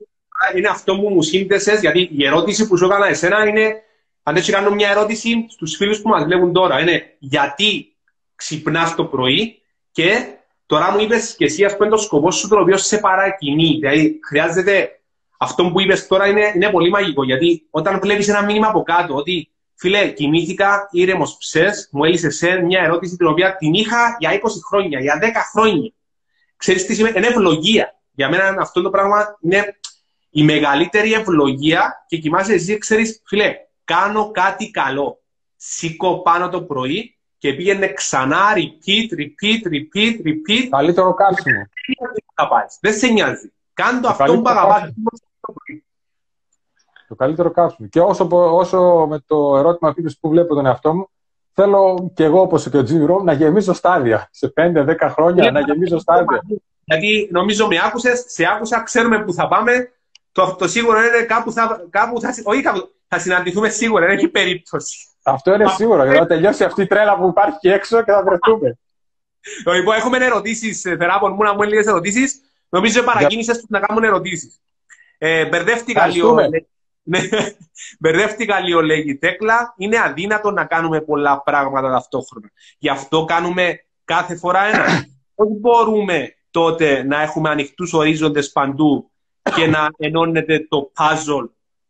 είναι 0.57 0.69
αυτό 0.69 0.97
που 0.97 1.09
μου 1.09 1.23
σύνδεσες, 1.23 1.81
γιατί 1.81 2.11
η 2.13 2.27
ερώτηση 2.27 2.69
που 2.69 2.77
σου 2.77 2.85
έκανα 2.85 3.07
εσένα 3.07 3.47
είναι 3.47 3.83
αν 4.23 4.37
έτσι 4.37 4.53
κάνω 4.53 4.71
μια 4.71 4.91
ερώτηση 4.91 5.47
στους 5.49 5.77
φίλους 5.77 6.01
που 6.01 6.09
μας 6.09 6.25
βλέπουν 6.25 6.53
τώρα, 6.53 6.81
είναι 6.81 7.17
γιατί 7.19 7.97
ξυπνάς 8.35 8.95
το 8.95 9.05
πρωί 9.05 9.63
και 9.91 10.27
τώρα 10.67 10.93
μου 10.93 10.99
είπες 10.99 11.37
και 11.37 11.45
εσύ 11.45 11.65
ας 11.65 11.77
πούμε 11.77 11.89
το 11.89 11.97
σκοπό 11.97 12.31
σου 12.31 12.49
το 12.49 12.61
οποίο 12.61 12.77
σε 12.77 12.99
παρακινεί. 12.99 13.77
Δηλαδή 13.81 14.21
χρειάζεται, 14.27 15.01
αυτό 15.39 15.71
που 15.71 15.81
είπες 15.81 16.07
τώρα 16.07 16.27
είναι, 16.27 16.53
είναι 16.55 16.71
πολύ 16.71 16.91
μαγικό 16.91 17.25
γιατί 17.25 17.67
όταν 17.71 18.01
βλέπεις 18.01 18.29
ένα 18.29 18.45
μήνυμα 18.45 18.67
από 18.67 18.83
κάτω 18.83 19.15
ότι 19.15 19.54
φίλε 19.75 20.09
κοιμήθηκα 20.09 20.89
ήρεμος 20.91 21.37
ψες, 21.37 21.89
μου 21.93 22.05
έλυσε 22.05 22.31
σε 22.31 22.57
μια 22.57 22.83
ερώτηση 22.83 23.17
την 23.17 23.27
οποία 23.27 23.57
την 23.57 23.75
είχα 23.75 24.17
για 24.19 24.31
20 24.33 24.39
χρόνια, 24.69 25.01
για 25.01 25.19
10 25.23 25.25
χρόνια. 25.53 25.93
Ξέρεις 26.57 26.87
τι 26.87 26.95
σημαίνει, 26.95 27.17
είναι 27.17 27.27
ευλογία. 27.27 27.99
Για 28.11 28.29
μένα 28.29 28.55
αυτό 28.59 28.83
το 28.83 28.91
πράγμα 28.91 29.39
είναι 29.41 29.79
η 30.31 30.45
μεγαλύτερη 30.45 31.13
ευλογία 31.13 32.05
και 32.07 32.17
κοιμάσαι 32.17 32.53
εσύ, 32.53 32.79
ξέρεις, 32.79 33.23
φίλε, 33.27 33.55
κάνω 33.85 34.31
κάτι 34.31 34.71
καλό. 34.71 35.23
Σήκω 35.57 36.23
πάνω 36.23 36.49
το 36.49 36.63
πρωί 36.63 37.17
και 37.39 37.53
πήγαινε 37.53 37.93
ξανά 37.93 38.53
repeat, 38.55 39.19
repeat, 39.21 39.61
repeat, 39.73 40.17
repeat. 40.27 40.67
Καλύτερο 40.71 41.15
κάψιμο. 41.15 41.67
Δεν 42.81 42.95
σε 42.95 43.07
νοιάζει. 43.07 43.53
Κάντο 43.75 44.09
αυτό 44.09 44.41
που 44.41 44.49
αγαπάς. 44.49 44.93
Το 47.09 47.15
καλύτερο 47.15 47.51
κάψιμο. 47.51 47.89
Και 47.89 48.01
όσο, 48.01 48.29
όσο 48.31 49.07
με 49.09 49.19
το 49.27 49.57
ερώτημα 49.57 49.95
που 50.21 50.29
βλέπω 50.29 50.55
τον 50.55 50.67
εαυτό 50.67 50.95
μου, 50.95 51.09
θέλω 51.53 52.13
και 52.15 52.25
εγώ 52.25 52.41
όπως 52.41 52.69
και 52.69 52.77
ο 52.77 52.83
Τζιμ 52.83 53.05
Ρο 53.05 53.23
να 53.23 53.33
γεμίζω 53.33 53.73
στάδια. 53.73 54.29
Σε 54.31 54.53
5-10 54.57 54.97
χρόνια 55.01 55.51
να 55.51 55.61
γεμίζω 55.61 55.99
στάδια. 55.99 56.43
Γιατί 56.85 57.29
νομίζω 57.33 57.67
με 57.67 57.77
άκουσες, 57.87 58.25
σε 58.27 58.45
άκουσα, 58.55 58.83
ξέρουμε 58.83 59.25
που 59.25 59.33
θα 59.33 59.49
πάμε. 59.49 59.93
Το, 60.33 60.57
το 60.59 60.69
σίγουρο 60.69 60.99
είναι 60.99 61.23
κάπου 61.23 61.53
θα, 61.53 61.87
κάπου 61.91 62.21
θα, 62.21 62.35
όχι 62.45 62.63
κάπου, 62.63 62.91
θα 63.09 63.19
συναντηθούμε 63.19 63.69
σίγουρα, 63.69 64.07
δεν 64.07 64.17
έχει 64.17 64.29
περίπτωση. 64.29 65.07
Αυτό 65.23 65.55
είναι 65.55 65.69
σίγουρο, 65.69 66.03
γιατί 66.05 66.19
θα 66.19 66.27
τελειώσει 66.27 66.65
αυτή 66.65 66.83
η 66.83 66.87
τρέλα 66.87 67.17
που 67.17 67.29
υπάρχει 67.29 67.69
έξω 67.69 68.03
και 68.03 68.13
θα 68.13 68.23
βρεθούμε. 68.23 68.79
Λοιπόν, 69.75 69.97
έχουμε 69.97 70.25
ερωτήσεις, 70.25 70.81
Θεράπον 70.81 71.33
μου, 71.33 71.43
να 71.43 71.55
μου 71.55 71.63
λίγε 71.63 71.89
ερωτήσεις. 71.91 72.41
Νομίζω 72.69 73.03
παρακίνησες 73.03 73.57
Για... 73.57 73.67
να 73.69 73.87
κάνουν 73.87 74.05
ερωτήσεις. 74.05 74.61
Ε, 75.19 75.47
μπερδεύτηκα 75.47 76.07
λίγο. 76.07 76.37
Ναι, 77.07 77.21
μπερδεύτηκα 78.01 78.61
λίγο, 78.61 78.81
λέγει 78.81 79.17
Τέκλα. 79.17 79.75
Είναι 79.77 80.01
αδύνατο 80.01 80.51
να 80.51 80.65
κάνουμε 80.65 81.01
πολλά 81.01 81.43
πράγματα 81.43 81.91
ταυτόχρονα. 81.91 82.51
Γι' 82.79 82.89
αυτό 82.89 83.25
κάνουμε 83.25 83.85
κάθε 84.05 84.37
φορά 84.37 84.65
ένα. 84.65 84.85
Πώ 85.35 85.45
μπορούμε 85.61 86.35
τότε 86.51 87.03
να 87.03 87.23
έχουμε 87.23 87.51
ανοιχτούς 87.51 87.93
ορίζοντες 87.93 88.53
παντού 88.53 89.11
και 89.55 89.67
να 89.67 89.89
ενώνεται 89.99 90.67
το 90.69 90.93
puzzle 90.97 91.49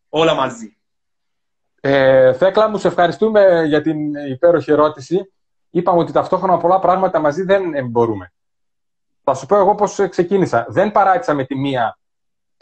όλα 0.09 0.35
μαζί. 0.35 0.77
Ε, 1.81 2.33
Θέκλα 2.33 2.69
μου, 2.69 2.79
σε 2.79 2.89
ευχαριστούμε 2.89 3.65
για 3.67 3.83
την 3.83 4.15
υπέροχη 4.15 4.73
ερώτηση. 4.73 5.33
Είπαμε 5.71 5.99
ότι 5.99 6.13
ταυτόχρονα 6.13 6.57
πολλά 6.57 6.79
πράγματα 6.79 7.19
μαζί 7.21 7.43
δεν 7.43 7.89
μπορούμε. 7.89 8.33
Θα 9.25 9.35
σου 9.35 9.47
πω 9.47 9.57
εγώ 9.57 9.75
πώς 9.75 10.01
ξεκίνησα. 10.11 10.67
Δεν 10.69 10.93
παράτησα 10.93 11.35
με 11.35 11.45
τη 11.45 11.55
μία 11.55 11.99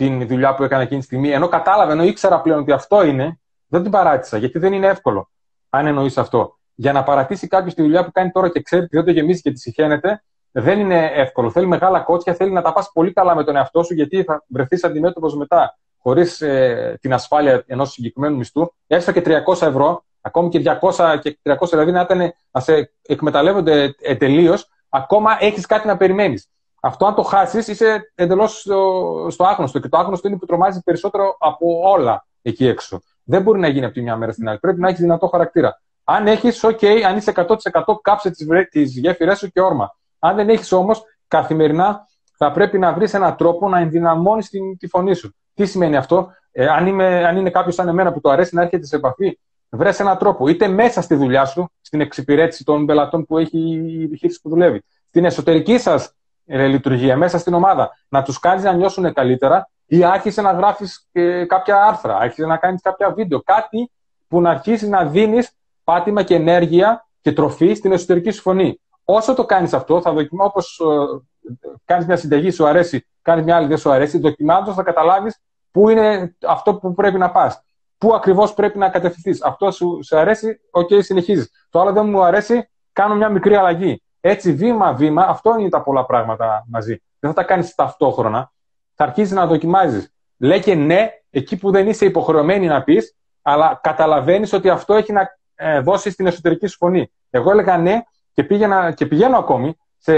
την 0.09 0.27
δουλειά 0.27 0.55
που 0.55 0.62
έκανα 0.62 0.83
εκείνη 0.83 1.01
τη 1.01 1.07
στιγμή, 1.07 1.31
ενώ 1.31 1.49
κατάλαβα, 1.49 1.93
ενώ 1.93 2.05
ήξερα 2.05 2.41
πλέον 2.41 2.61
ότι 2.61 2.73
αυτό 2.73 3.05
είναι, 3.05 3.41
δεν 3.67 3.83
την 3.83 3.91
παράτησα, 3.91 4.37
γιατί 4.37 4.59
δεν 4.59 4.73
είναι 4.73 4.87
εύκολο, 4.87 5.31
αν 5.71 5.87
εννοείς 5.87 6.19
αυτό. 6.19 6.59
Για 6.75 6.93
να 6.93 7.03
παρατήσει 7.03 7.47
κάποιος 7.47 7.75
τη 7.75 7.83
δουλειά 7.83 8.05
που 8.05 8.12
κάνει 8.12 8.31
τώρα 8.31 8.49
και 8.49 8.62
ξέρει 8.62 8.83
ότι 8.83 8.97
δεν 8.97 9.05
το 9.05 9.11
γεμίζει 9.11 9.41
και 9.41 9.51
τη 9.51 9.59
συχαίνεται, 9.59 10.23
δεν 10.51 10.79
είναι 10.79 11.11
εύκολο. 11.15 11.51
Θέλει 11.51 11.67
μεγάλα 11.67 12.01
κότσια, 12.01 12.35
θέλει 12.35 12.53
να 12.53 12.62
τα 12.62 12.73
πας 12.73 12.91
πολύ 12.93 13.12
καλά 13.12 13.35
με 13.35 13.45
τον 13.45 13.57
εαυτό 13.57 13.83
σου, 13.83 13.95
γιατί 13.95 14.23
θα 14.23 14.45
βρεθείς 14.47 14.85
αντιμέτωπος 14.85 15.37
μετά 15.37 15.79
χωρίς 15.99 16.41
ε, 16.41 16.99
την 17.01 17.12
ασφάλεια 17.12 17.65
ενός 17.67 17.93
συγκεκριμένου 17.93 18.37
μισθού, 18.37 18.73
έστω 18.87 19.12
και 19.12 19.23
300 19.25 19.62
ευρώ, 19.62 20.05
ακόμη 20.21 20.49
και 20.49 20.79
200 20.81 21.19
και 21.23 21.38
300 21.43 21.69
δηλαδή 21.71 21.93
να, 21.93 22.01
ήταν, 22.01 22.33
να 22.51 22.61
σε 22.61 22.93
εκμεταλλεύονται 23.07 23.95
ε, 24.01 24.15
τελείως, 24.15 24.69
ακόμα 24.88 25.37
έχεις 25.41 25.67
κάτι 25.67 25.87
να 25.87 25.97
περιμένεις. 25.97 26.49
Αυτό, 26.85 27.07
αν 27.07 27.14
το 27.14 27.23
χάσεις, 27.23 27.68
είσαι 27.68 28.12
εντελώς 28.14 28.61
στο, 28.61 29.27
στο 29.31 29.45
άγνωστο. 29.45 29.79
Και 29.79 29.88
το 29.88 29.99
άγνωστο 29.99 30.29
είναι 30.29 30.37
που 30.37 30.47
τρομάζει 30.47 30.83
περισσότερο 30.83 31.37
από 31.38 31.81
όλα 31.83 32.27
εκεί 32.42 32.66
έξω. 32.66 33.01
Δεν 33.25 33.42
μπορεί 33.42 33.61
να 33.61 33.68
γίνει 33.68 33.85
από 33.85 33.95
τη 33.95 34.03
μια 34.03 34.16
μέρα 34.16 34.33
στην 34.33 34.49
άλλη. 34.49 34.59
Πρέπει 34.59 34.81
να 34.81 34.88
έχεις 34.88 35.01
δυνατό 35.01 35.27
χαρακτήρα. 35.27 35.81
Αν 36.05 36.27
έχεις, 36.27 36.64
OK, 36.64 36.87
αν 36.87 37.16
είσαι 37.16 37.33
100% 37.37 37.57
κάψε 38.03 38.31
τις 38.71 38.97
γέφυρές 38.97 39.38
σου 39.38 39.49
και 39.49 39.61
όρμα. 39.61 39.97
Αν 40.18 40.37
δεν 40.37 40.49
έχεις 40.49 40.73
όμως, 40.73 41.03
καθημερινά 41.29 42.07
θα 42.37 42.53
πρέπει 42.53 42.79
να 42.79 42.92
βρεις 42.92 43.14
έναν 43.14 43.37
τρόπο 43.37 43.68
να 43.68 43.79
ενδυναμώνεις 43.79 44.51
τη 44.79 44.87
φωνή 44.88 45.14
σου. 45.14 45.35
Τι 45.55 45.66
σημαίνει 45.66 45.97
αυτό, 45.97 46.33
ε, 46.53 46.66
αν, 46.66 46.87
είμαι, 46.87 47.27
αν 47.27 47.37
είναι 47.37 47.51
κάποιος 47.51 47.75
σαν 47.75 47.88
εμένα 47.88 48.12
που 48.12 48.21
το 48.21 48.31
αρέσει 48.31 48.55
να 48.55 48.62
έρχεται 48.62 48.87
σε 48.87 48.97
επαφή, 48.97 49.38
βρες 49.68 50.01
έναν 50.01 50.18
τρόπο, 50.18 50.49
είτε 50.49 50.68
μέσα 50.68 51.03
στη 51.03 51.14
δουλειά 51.14 51.45
σου, 51.45 51.71
στην 51.81 52.01
εξυπηρέτηση 52.01 52.64
των 52.64 52.87
πελατών 52.87 53.27
που 53.27 53.38
έχει 53.38 53.59
η 53.99 54.03
επιχείρηση 54.03 54.40
που 54.40 54.49
δουλεύει, 54.49 54.83
στην 55.09 55.25
εσωτερική 55.25 55.79
σας 55.79 56.07
ε, 56.07 56.22
λειτουργία, 56.47 57.17
μέσα 57.17 57.39
στην 57.39 57.55
ομάδα, 57.55 57.91
να 58.09 58.23
τους 58.23 58.39
κάνεις 58.39 58.65
να 58.65 58.73
νιώσουν 58.73 59.13
καλύτερα 59.13 59.71
ή 59.87 60.05
άρχισε 60.05 60.43
να 60.43 60.53
γράφεις 60.53 61.09
ε, 61.13 61.45
κάποια 61.45 61.85
άρθρα, 61.85 62.17
άρχισε 62.17 62.47
να 62.47 62.57
κάνεις 62.57 62.83
κάποια 62.83 63.13
βίντεο, 63.13 63.43
κάτι 63.45 63.90
που 64.29 64.40
να 64.40 64.51
αρχίσεις 64.51 64.88
να 64.88 65.05
δίνεις 65.05 65.51
πάτημα 65.85 66.23
και 66.23 66.35
ενέργεια 66.35 67.07
και 67.21 67.33
τροφή 67.33 67.75
στην 67.75 67.93
εσωτερική 67.93 68.31
σου 68.31 68.43
φωνή. 68.43 68.81
Όσο 69.05 69.35
το 69.35 69.45
κάνεις 69.45 69.73
αυτό, 69.73 70.01
θα 70.01 70.13
δοκιμάσει 70.13 70.51
όπως 70.51 70.81
ε, 70.81 71.75
κάνεις 71.85 72.07
μια 72.07 72.17
συνταγή, 72.17 72.51
σου 72.51 72.67
αρέσει, 72.67 73.07
κάνεις 73.23 73.45
μια 73.45 73.57
άλλη 73.57 73.67
δεν 73.67 73.79
σου 73.79 73.90
αρέσει, 73.90 74.19
δοκιμάζοντας 74.19 74.75
θα 74.75 74.83
καταλάβεις 74.83 75.40
πού 75.71 75.88
είναι 75.88 76.37
αυτό 76.47 76.75
που 76.75 76.95
πρέπει 76.95 77.19
να 77.19 77.31
πας. 77.31 77.63
Πού 77.99 78.15
ακριβώς 78.15 78.55
πρέπει 78.55 78.79
να 78.79 78.88
κατευθυνθείς. 78.88 79.43
Αυτό 79.43 79.71
σου, 79.71 79.99
σου 80.05 80.17
αρέσει, 80.17 80.61
OK, 80.71 80.88
okay, 80.90 81.03
συνεχίζεις. 81.03 81.51
Το 81.71 81.81
άλλο 81.81 81.93
δεν 81.93 82.09
μου 82.09 82.23
αρέσει, 82.23 82.71
κάνω 82.93 83.15
μια 83.15 83.29
μικρή 83.29 83.55
αλλαγή. 83.55 84.02
Έτσι, 84.25 84.52
βήμα-βήμα, 84.52 85.23
αυτό 85.23 85.54
είναι 85.58 85.68
τα 85.68 85.83
πολλά 85.83 86.04
πράγματα 86.04 86.64
μαζί. 86.68 87.02
Δεν 87.18 87.31
θα 87.31 87.37
τα 87.37 87.42
κάνεις 87.42 87.75
ταυτόχρονα. 87.75 88.52
Θα 88.94 89.04
αρχίσεις 89.04 89.33
να 89.33 89.46
δοκιμάζεις. 89.46 90.12
Λέει 90.38 90.60
και 90.60 90.75
ναι, 90.75 91.10
εκεί 91.31 91.56
που 91.56 91.70
δεν 91.70 91.88
είσαι 91.88 92.04
υποχρεωμένη 92.04 92.66
να 92.66 92.83
πεις, 92.83 93.16
αλλά 93.42 93.81
καταλαβαίνεις 93.83 94.52
ότι 94.52 94.68
αυτό 94.68 94.94
έχει 94.94 95.12
να 95.12 95.29
ε, 95.54 95.81
δώσει 95.81 96.10
στην 96.10 96.27
εσωτερική 96.27 96.66
σου 96.66 96.77
φωνή. 96.77 97.12
Εγώ 97.31 97.50
έλεγα 97.50 97.77
ναι 97.77 98.02
και, 98.33 98.44
πήγαινα, 98.44 98.92
και 98.92 99.06
πηγαίνω 99.06 99.37
ακόμη 99.37 99.77
σε 99.98 100.14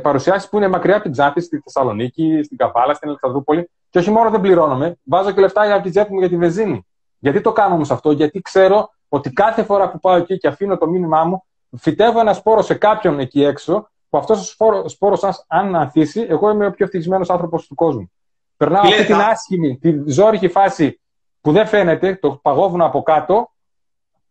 παρουσιάσεις 0.00 0.48
που 0.48 0.56
είναι 0.56 0.68
μακριά 0.68 0.94
από 0.94 1.02
την 1.02 1.12
Τζάτη, 1.12 1.40
στη 1.40 1.58
Θεσσαλονίκη, 1.58 2.40
στην 2.42 2.56
Καβάλα, 2.56 2.94
στην 2.94 3.08
Αλεξανδρούπολη. 3.08 3.70
Και 3.90 3.98
όχι 3.98 4.10
μόνο 4.10 4.30
δεν 4.30 4.40
πληρώνομαι, 4.40 4.96
βάζω 5.04 5.30
και 5.30 5.40
λεφτά 5.40 5.74
από 5.74 5.82
την 5.82 5.90
τσέπη 5.90 6.12
μου 6.12 6.18
για 6.18 6.28
τη 6.28 6.36
βενζίνη. 6.36 6.86
Γιατί 7.18 7.40
το 7.40 7.52
κάνω 7.52 7.74
όμως 7.74 7.90
αυτό, 7.90 8.10
Γιατί 8.10 8.40
ξέρω 8.40 8.90
ότι 9.08 9.30
κάθε 9.30 9.62
φορά 9.62 9.90
που 9.90 9.98
πάω 9.98 10.16
εκεί 10.16 10.38
και 10.38 10.48
αφήνω 10.48 10.78
το 10.78 10.86
μήνυμά 10.86 11.24
μου, 11.24 11.44
φυτεύω 11.78 12.20
ένα 12.20 12.32
σπόρο 12.32 12.62
σε 12.62 12.74
κάποιον 12.74 13.18
εκεί 13.18 13.44
έξω, 13.44 13.90
που 14.08 14.18
αυτός 14.18 14.56
ο 14.58 14.88
σπόρο, 14.88 15.18
αν 15.46 15.76
ανθίσει, 15.76 16.26
εγώ 16.28 16.50
είμαι 16.50 16.66
ο 16.66 16.70
πιο 16.70 16.84
ευτυχισμένο 16.84 17.24
άνθρωπος 17.28 17.66
του 17.66 17.74
κόσμου. 17.74 18.12
Περνάω 18.56 18.82
αυτή 18.82 19.04
την 19.04 19.14
άσχημη, 19.14 19.78
τη 19.78 19.94
ζόρικη 20.06 20.48
φάση 20.48 21.00
που 21.40 21.52
δεν 21.52 21.66
φαίνεται, 21.66 22.14
το 22.16 22.30
παγόβουνο 22.42 22.84
από 22.84 23.02
κάτω, 23.02 23.52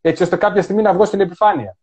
έτσι 0.01 0.23
ώστε 0.23 0.35
κάποια 0.35 0.61
στιγμή 0.61 0.81
να 0.81 0.93
βγω 0.93 1.05
στην 1.05 1.19
επιφάνεια. 1.19 1.77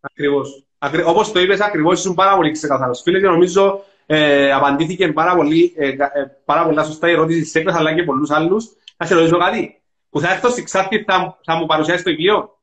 Ακριβώς. 0.00 0.64
Όπως 1.06 1.32
το 1.32 1.40
είπες, 1.40 1.60
ακριβώς 1.60 1.98
ήσουν 1.98 2.14
πάρα 2.14 2.36
πολύ 2.36 2.50
ξεκαθαρός. 2.50 3.02
Φίλε, 3.02 3.20
και 3.20 3.26
νομίζω 3.26 3.84
ε, 4.06 4.52
απαντήθηκε 4.52 5.12
πάρα 5.12 5.34
πολύ, 5.34 5.74
ε, 5.76 5.88
ε, 5.88 5.96
πάρα 6.44 6.64
πολύ 6.64 6.84
σωστά 6.84 7.08
η 7.08 7.12
ερώτηση 7.12 7.44
σε 7.44 7.62
αλλά 7.66 7.94
και 7.94 8.02
πολλούς 8.02 8.30
άλλους. 8.30 8.68
Να 8.96 9.06
σε 9.06 9.14
ρωτήσω 9.14 9.38
κάτι. 9.38 9.82
Που 10.10 10.20
θα 10.20 10.32
έρθω 10.32 10.48
στην 10.48 10.64
Ξάρτη, 10.64 11.04
θα, 11.06 11.38
θα 11.44 11.54
μου 11.54 11.66
παρουσιάσεις 11.66 12.02
το 12.02 12.10
βιβλίο. 12.10 12.58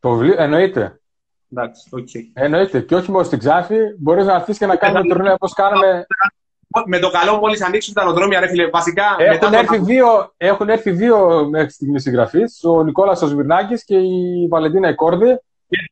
Το 0.00 0.10
βιβλίο, 0.10 0.34
εννοείται. 0.38 1.00
Εντάξει, 1.52 1.88
okay. 1.92 2.20
Εννοείται. 2.32 2.80
Και 2.80 2.94
όχι 2.94 3.10
μόνο 3.10 3.24
στην 3.24 3.38
Ξάφη, 3.38 3.76
μπορείς 3.98 4.26
να 4.26 4.34
αφήσεις 4.34 4.58
και 4.58 4.66
να 4.66 4.76
κάνουμε 4.76 5.02
τουρνέ 5.02 5.32
όπως 5.32 5.52
κάναμε 5.52 6.06
με 6.86 6.98
το 6.98 7.10
καλό 7.10 7.36
μόλις 7.36 7.62
ανοίξουν 7.62 7.94
τα 7.94 8.00
αεροδρόμια, 8.00 8.40
ρε 8.40 8.48
φίλε. 8.48 8.68
Βασικά. 8.68 9.04
Έχουν, 9.18 9.54
έρθει, 9.54 9.78
το... 9.78 9.84
δύο, 9.84 10.32
έχουν 10.36 10.68
έρθει 10.68 10.90
δύο 10.90 11.48
μέχρι 11.50 11.70
στιγμής 11.70 12.02
συγγραφείς. 12.02 12.64
Ο 12.64 12.82
Νικόλας 12.82 13.22
ο 13.22 13.28
και 13.84 13.96
η 13.96 14.46
Βαλεντίνα 14.48 14.88
Εκόρδη. 14.88 15.40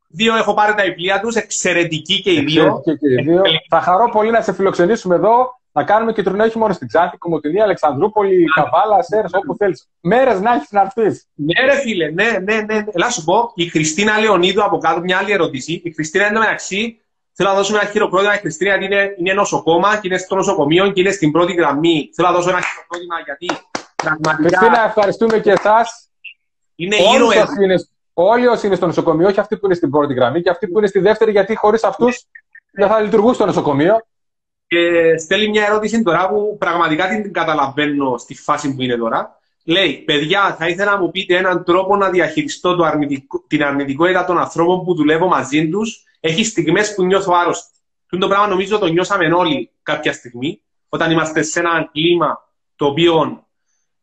Δύο 0.09 0.36
έχω 0.36 0.55
πάρει 0.55 0.74
τα 0.74 0.82
βιβλία 0.82 1.20
τους, 1.20 1.36
εξαιρετικοί 1.36 2.22
και 2.22 2.32
οι 2.32 2.40
δύο. 2.40 2.82
Και 2.84 2.90
οι 2.90 3.22
δύο. 3.22 3.42
Θα 3.68 3.80
χαρώ 3.80 4.09
πολύ 4.12 4.30
να 4.30 4.40
σε 4.40 4.53
φιλοξενήσουμε 4.53 5.14
εδώ, 5.14 5.61
να 5.72 5.84
κάνουμε 5.84 6.12
και 6.12 6.22
τουρνέ 6.22 6.44
όχι 6.44 6.58
μόνο 6.58 6.72
στην 6.72 6.88
Ξάνθη, 6.88 7.16
Κομωτινή, 7.16 7.60
Αλεξανδρούπολη, 7.60 8.44
Καβάλα, 8.44 9.02
Σέρ, 9.02 9.24
όπου 9.24 9.56
θέλεις. 9.56 9.88
Μέρες 10.00 10.40
να 10.40 10.54
έχεις 10.54 10.70
να 10.70 10.80
έρθεις. 10.80 11.26
Ναι, 11.34 11.64
ρε 11.64 11.80
φίλε, 11.80 12.10
ναι, 12.10 12.38
ναι, 12.42 12.60
ναι. 12.60 12.84
Ελά 12.92 13.10
σου 13.10 13.24
πω, 13.24 13.52
η 13.54 13.68
Χριστίνα 13.68 14.18
Λεωνίδου 14.18 14.64
από 14.64 14.78
κάτω, 14.78 15.00
μια 15.00 15.18
άλλη 15.18 15.32
ερώτηση. 15.32 15.80
Η 15.84 15.92
Χριστίνα 15.92 16.26
είναι 16.26 16.38
μεταξύ 16.38 16.96
Θέλω 17.34 17.48
να 17.48 17.54
δώσω 17.54 17.76
ένα 17.76 17.84
χειροκρότημα 17.84 18.32
στη 18.32 18.40
Χριστίνα 18.40 18.76
γιατί 18.76 18.94
είναι, 18.94 19.14
είναι 19.18 19.32
νοσοκόμα 19.32 19.96
και 19.96 20.08
είναι 20.08 20.18
στο 20.18 20.34
νοσοκομείο 20.34 20.90
και 20.90 21.00
είναι 21.00 21.10
στην 21.10 21.30
πρώτη 21.30 21.52
γραμμή. 21.52 22.10
Θέλω 22.14 22.28
να 22.28 22.34
δώσω 22.34 22.50
ένα 22.50 22.60
χειροκρότημα 22.60 23.20
γιατί 23.24 23.46
πραγματικά. 23.96 24.58
Χριστίνα, 24.58 24.84
ευχαριστούμε 24.84 25.38
και 25.38 25.50
εσάς. 25.50 26.10
Είναι 26.74 26.96
γύρω 26.96 27.28
Όλοι 28.14 28.46
όσοι 28.46 28.66
είναι 28.66 28.76
στο 28.76 28.86
νοσοκομείο, 28.86 29.28
όχι 29.28 29.40
αυτοί 29.40 29.56
που 29.56 29.66
είναι 29.66 29.74
στην 29.74 29.90
πρώτη 29.90 30.14
γραμμή 30.14 30.42
και 30.42 30.50
αυτοί 30.50 30.68
που 30.68 30.78
είναι 30.78 30.86
στη 30.86 30.98
δεύτερη, 30.98 31.30
γιατί 31.30 31.56
χωρίς 31.56 31.84
αυτούς 31.84 32.26
δεν 32.72 32.88
θα 32.88 33.00
λειτουργούν 33.00 33.34
στο 33.34 33.46
νοσοκομείο. 33.46 34.06
Και 34.72 35.18
στέλνει 35.18 35.48
μια 35.48 35.66
ερώτηση 35.66 36.02
τώρα 36.02 36.28
που 36.28 36.56
πραγματικά 36.58 37.08
την 37.08 37.32
καταλαβαίνω 37.32 38.18
στη 38.18 38.34
φάση 38.34 38.74
που 38.74 38.82
είναι 38.82 38.96
τώρα. 38.96 39.40
Λέει, 39.64 39.92
παιδιά, 39.92 40.56
θα 40.58 40.68
ήθελα 40.68 40.90
να 40.90 41.00
μου 41.00 41.10
πείτε 41.10 41.36
έναν 41.36 41.64
τρόπο 41.64 41.96
να 41.96 42.10
διαχειριστώ 42.10 42.76
το 42.76 42.84
αρνητικό, 42.84 43.44
την 43.46 43.64
αρνητικότητα 43.64 44.24
των 44.24 44.38
ανθρώπων 44.38 44.84
που 44.84 44.94
δουλεύω 44.94 45.26
μαζί 45.26 45.68
τους 45.68 46.04
έχει 46.20 46.44
στιγμές 46.44 46.94
που 46.94 47.04
νιώθω 47.04 47.32
άρρωστη. 47.34 47.78
Αυτό 48.02 48.18
το 48.18 48.28
πράγμα 48.28 48.46
νομίζω 48.46 48.78
το 48.78 48.86
νιώσαμε 48.86 49.32
όλοι 49.32 49.70
κάποια 49.82 50.12
στιγμή, 50.12 50.62
όταν 50.88 51.10
είμαστε 51.10 51.42
σε 51.42 51.60
ένα 51.60 51.88
κλίμα 51.92 52.48
το 52.76 52.86
οποίο 52.86 53.44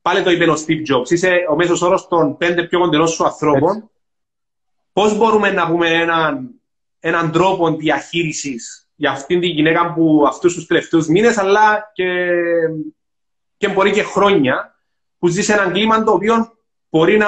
πάλι 0.01 0.23
το 0.23 0.31
είπε 0.31 0.49
ο 0.49 0.55
Steve 0.65 0.95
Jobs, 0.95 1.11
είσαι 1.11 1.35
ο 1.49 1.55
μέσος 1.55 1.81
όρος 1.81 2.07
των 2.07 2.37
πέντε 2.37 2.63
πιο 2.63 2.79
κοντινών 2.79 3.07
σου 3.07 3.25
ανθρώπων. 3.25 3.89
Πώς 4.93 5.17
μπορούμε 5.17 5.51
να 5.51 5.67
πούμε 5.67 5.89
έναν, 5.89 6.49
έναν 6.99 7.31
τρόπο 7.31 7.75
διαχείρισης 7.75 8.88
για 8.99 9.11
αυτήν 9.11 9.39
την 9.39 9.49
γυναίκα 9.49 9.93
που 9.93 10.23
αυτούς 10.27 10.53
τους 10.53 10.65
τελευταίους 10.65 11.07
μήνες, 11.07 11.37
αλλά 11.37 11.91
και, 11.93 12.31
και 13.57 13.67
μπορεί 13.69 13.91
και 13.91 14.03
χρόνια, 14.03 14.75
που 15.17 15.27
ζει 15.27 15.41
σε 15.41 15.53
έναν 15.53 15.71
κλίμα 15.71 16.03
το 16.03 16.11
οποίο 16.11 16.35
μπορεί 16.89 17.17
να, 17.17 17.27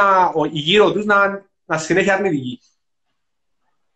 γύρω 0.49 0.91
τους 0.91 1.05
να, 1.05 1.45
να 1.65 1.77
συνέχεια 1.77 2.13
αρνητική. 2.13 2.59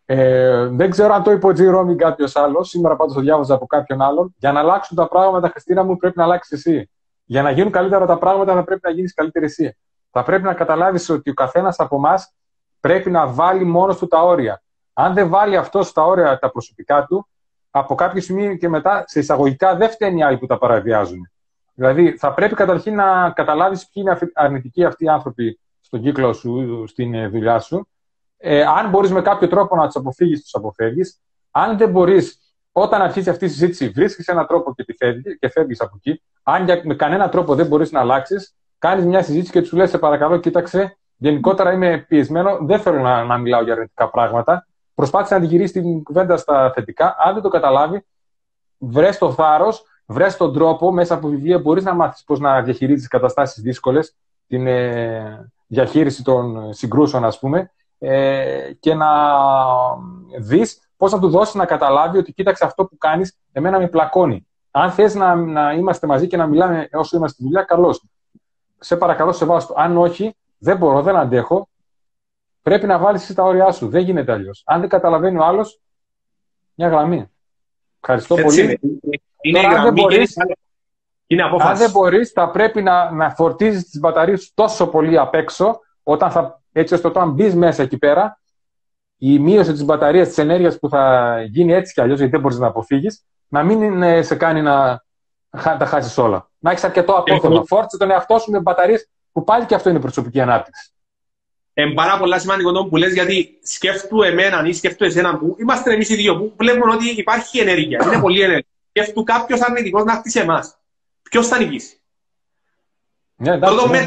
Ε, 0.04 0.66
δεν 0.66 0.90
ξέρω 0.90 1.14
αν 1.14 1.22
το 1.22 1.30
είπε 1.30 1.46
ο 1.46 1.52
Τζιρόμι 1.52 1.92
ή 1.92 1.96
κάποιος 1.96 2.36
άλλος. 2.36 2.68
Σήμερα 2.68 2.96
πάντως 2.96 3.14
το 3.14 3.20
διάβαζα 3.20 3.54
από 3.54 3.66
κάποιον 3.66 4.02
άλλον. 4.02 4.34
Για 4.38 4.52
να 4.52 4.60
αλλάξουν 4.60 4.96
τα 4.96 5.08
πράγματα, 5.08 5.48
Χριστίνα 5.48 5.84
μου, 5.84 5.96
πρέπει 5.96 6.18
να 6.18 6.24
αλλάξεις 6.24 6.66
εσύ. 6.66 6.90
Για 7.24 7.42
να 7.42 7.50
γίνουν 7.50 7.72
καλύτερα 7.72 8.06
τα 8.06 8.18
πράγματα, 8.18 8.54
θα 8.54 8.64
πρέπει 8.64 8.80
να 8.84 8.90
γίνεις 8.90 9.14
καλύτερη 9.14 9.44
εσύ. 9.44 9.76
Θα 10.10 10.22
πρέπει 10.22 10.42
να 10.42 10.54
καταλάβεις 10.54 11.08
ότι 11.08 11.30
ο 11.30 11.34
καθένας 11.34 11.78
από 11.78 11.96
εμάς 11.96 12.34
πρέπει 12.80 13.10
να 13.10 13.26
βάλει 13.26 13.64
μόνος 13.64 13.98
του 13.98 14.06
τα 14.06 14.22
όρια. 14.22 14.62
Αν 14.92 15.14
δεν 15.14 15.28
βάλει 15.28 15.56
αυτός 15.56 15.92
τα 15.92 16.02
όρια 16.02 16.38
τα 16.38 16.50
προσωπικά 16.50 17.04
του, 17.04 17.28
από 17.78 17.94
κάποια 17.94 18.20
στιγμή 18.20 18.58
και 18.58 18.68
μετά, 18.68 19.04
σε 19.06 19.18
εισαγωγικά, 19.18 19.76
δεν 19.76 19.90
φταίνει 19.90 20.18
οι 20.18 20.22
άλλοι 20.22 20.38
που 20.38 20.46
τα 20.46 20.58
παραβιάζουν. 20.58 21.30
Δηλαδή, 21.74 22.16
θα 22.18 22.34
πρέπει 22.34 22.54
καταρχήν 22.54 22.94
να 22.94 23.30
καταλάβεις 23.30 23.88
ποιοι 23.88 24.04
είναι 24.06 24.30
αρνητικοί 24.34 24.84
αυτοί 24.84 25.04
οι 25.04 25.08
άνθρωποι 25.08 25.58
στον 25.80 26.02
κύκλο 26.02 26.32
σου, 26.32 26.84
στην 26.86 27.14
ε, 27.14 27.28
δουλειά 27.28 27.58
σου 27.58 27.88
ε, 28.38 28.62
αν 28.62 28.88
μπορείς 28.90 29.10
με 29.10 29.22
κάποιο 29.22 29.48
τρόπο 29.48 29.76
να 29.76 29.86
τους 29.86 29.96
αποφύγεις, 29.96 30.42
τους 30.42 30.54
αποφεύγεις. 30.54 31.20
Αν 31.50 31.78
δεν 31.78 31.90
μπορείς, 31.90 32.38
όταν 32.72 33.02
αρχίσει 33.02 33.30
αυτή 33.30 33.44
η 33.44 33.48
συζήτηση, 33.48 33.88
βρίσκεις 33.88 34.26
έναν 34.26 34.46
τρόπο 34.46 34.74
και, 34.74 34.94
φεύγει, 34.98 35.38
και 35.38 35.48
φεύγεις 35.48 35.80
από 35.80 35.94
εκεί. 35.96 36.22
Αν 36.42 36.64
για, 36.64 36.80
με 36.84 36.94
κανένα 36.94 37.28
τρόπο 37.28 37.54
δεν 37.54 37.66
μπορείς 37.66 37.92
να 37.92 38.00
αλλάξεις, 38.00 38.54
κάνεις 38.78 39.04
μια 39.04 39.22
συζήτηση 39.22 39.52
και 39.52 39.60
τους 39.60 39.72
λες: 39.72 39.90
Σε 39.90 39.98
παρακαλώ, 39.98 40.36
κοίταξε. 40.36 40.96
Γενικότερα 41.18 41.72
είμαι 41.72 42.04
πιεσμένο, 42.08 42.58
δεν 42.60 42.80
θέλω 42.80 43.00
να, 43.00 43.24
να 43.24 43.38
μιλάω 43.38 43.62
για 43.62 43.72
αρνητικά 43.72 44.10
πράγματα. 44.10 44.66
Προσπάθησε 44.96 45.34
να 45.34 45.40
αντιγυρίσει 45.40 45.72
την 45.72 46.02
κουβέντα 46.02 46.36
στα 46.36 46.72
θετικά. 46.74 47.16
Αν 47.18 47.34
δεν 47.34 47.42
το 47.42 47.48
καταλάβει, 47.48 48.04
βρες 48.78 49.18
το 49.18 49.32
θάρρος, 49.32 49.84
βρες 50.06 50.36
τον 50.36 50.52
τρόπο 50.52 50.92
μέσα 50.92 51.14
από 51.14 51.28
βιβλία 51.28 51.58
μπορείς 51.58 51.84
να 51.84 51.94
μάθεις 51.94 52.24
πώς 52.24 52.40
να 52.40 52.62
διαχειρίζει 52.62 53.08
καταστάσεις 53.08 53.62
δύσκολες, 53.62 54.16
την 54.46 54.66
ε, 54.66 55.50
διαχείριση 55.66 56.22
των 56.24 56.72
συγκρούσεων, 56.72 57.24
ας 57.24 57.38
πούμε, 57.38 57.70
ε, 57.98 58.72
και 58.80 58.94
να 58.94 59.08
δεις 60.38 60.88
πώς 60.96 61.12
να 61.12 61.18
του 61.18 61.28
δώσεις 61.28 61.54
να 61.54 61.64
καταλάβει 61.64 62.18
ότι 62.18 62.32
κοίταξε 62.32 62.64
αυτό 62.64 62.84
που 62.84 62.96
κάνεις, 62.98 63.38
εμένα 63.52 63.78
με 63.78 63.88
πλακώνει. 63.88 64.46
Αν 64.70 64.90
θες 64.90 65.14
να, 65.14 65.34
να 65.34 65.72
είμαστε 65.72 66.06
μαζί 66.06 66.26
και 66.26 66.36
να 66.36 66.46
μιλάμε 66.46 66.88
όσο 66.92 67.16
είμαστε 67.16 67.34
στη 67.34 67.42
δουλειά, 67.44 67.62
καλώς. 67.62 68.04
Σε 68.78 68.96
παρακαλώ, 68.96 69.32
σε 69.32 69.44
βάζω. 69.44 69.74
Αν 69.76 69.96
όχι, 69.96 70.36
δεν 70.58 70.76
μπορώ, 70.76 71.02
δεν 71.02 71.16
αντέχω. 71.16 71.68
Πρέπει 72.66 72.86
να 72.86 72.98
βάλεις 72.98 73.22
εσύ 73.22 73.34
τα 73.34 73.42
όρια 73.42 73.72
σου. 73.72 73.88
Δεν 73.88 74.02
γίνεται 74.02 74.32
αλλιώς. 74.32 74.62
Αν 74.66 74.80
δεν 74.80 74.88
καταλαβαίνει 74.88 75.38
ο 75.38 75.44
άλλος, 75.44 75.80
μια 76.74 76.88
γραμμή. 76.88 77.30
Ευχαριστώ 78.00 78.34
πολύ. 78.34 78.60
Είναι, 78.62 78.76
είναι 79.40 79.60
Τώρα, 79.60 79.68
γραμμή 79.68 79.88
αν 79.88 79.94
δεν 79.94 80.04
μπορείς, 80.04 80.36
είναι 81.26 81.42
απόφαση. 81.42 81.70
Αν 81.70 81.76
δεν 81.76 81.90
μπορείς, 81.90 82.30
θα 82.30 82.50
πρέπει 82.50 82.82
να, 82.82 83.10
να 83.10 83.30
φορτίζεις 83.30 83.88
τις 83.88 84.00
μπαταρίες 84.00 84.42
σου 84.42 84.50
τόσο 84.54 84.86
πολύ 84.86 85.18
απ' 85.18 85.34
έξω, 85.34 85.80
όταν 86.02 86.30
θα 86.30 86.62
έτσι 86.72 86.94
ώστε 86.94 87.08
όταν 87.08 87.30
μπεις 87.30 87.54
μέσα 87.54 87.82
εκεί 87.82 87.98
πέρα, 87.98 88.40
η 89.16 89.38
μείωση 89.38 89.72
της 89.72 89.84
μπαταρίας 89.84 90.28
της 90.28 90.38
ενέργειας 90.38 90.78
που 90.78 90.88
θα 90.88 91.34
γίνει 91.42 91.72
έτσι 91.72 91.92
κι 91.92 92.00
αλλιώς, 92.00 92.18
γιατί 92.18 92.32
δεν 92.32 92.40
μπορείς 92.40 92.58
να 92.58 92.66
αποφύγεις, 92.66 93.26
να 93.48 93.62
μην 93.62 94.02
σε 94.24 94.34
κάνει 94.34 94.62
να 94.62 95.04
τα 95.50 95.86
χάσεις 95.86 96.18
όλα. 96.18 96.50
Να 96.58 96.70
έχεις 96.70 96.84
αρκετό 96.84 97.12
απόθεμα. 97.12 97.64
Φόρτισε 97.66 97.96
τον 97.96 98.10
εαυτό 98.10 98.38
σου 98.38 98.50
με 98.50 98.60
μπαταρίες 98.60 99.08
που 99.32 99.44
πάλι 99.44 99.64
και 99.64 99.74
αυτό 99.74 99.90
είναι 99.90 100.00
προσωπική 100.00 100.40
ανάπτυξη. 100.40 100.90
Είναι 101.78 101.94
πάρα 101.94 102.18
πολλά 102.18 102.38
σημαντικό 102.38 102.72
το 102.72 102.84
που 102.84 102.96
λες, 102.96 103.12
γιατί 103.12 103.58
σκέφτου 103.62 104.22
εμένα 104.22 104.66
ή 104.66 104.72
σκέφτου 104.72 105.04
εσένα 105.04 105.38
που 105.38 105.56
είμαστε 105.58 105.92
εμείς 105.92 106.08
οι 106.08 106.14
δύο 106.14 106.36
που 106.36 106.54
βλέπουμε 106.56 106.92
ότι 106.92 107.08
υπάρχει 107.10 107.58
ενέργεια. 107.58 108.02
Είναι 108.04 108.20
πολύ 108.20 108.40
ενέργεια. 108.40 108.66
Σκέφτου 108.88 109.22
κάποιος 109.22 109.60
αρνητικός 109.60 110.04
να 110.04 110.12
χτίσει 110.12 110.38
εμάς. 110.38 110.78
Ποιος 111.30 111.48
θα 111.48 111.58
νικήσει. 111.58 112.00
Ναι, 113.36 113.54
εντάξει, 113.54 113.74
Πρώτο 113.74 113.90
ναι. 113.90 114.06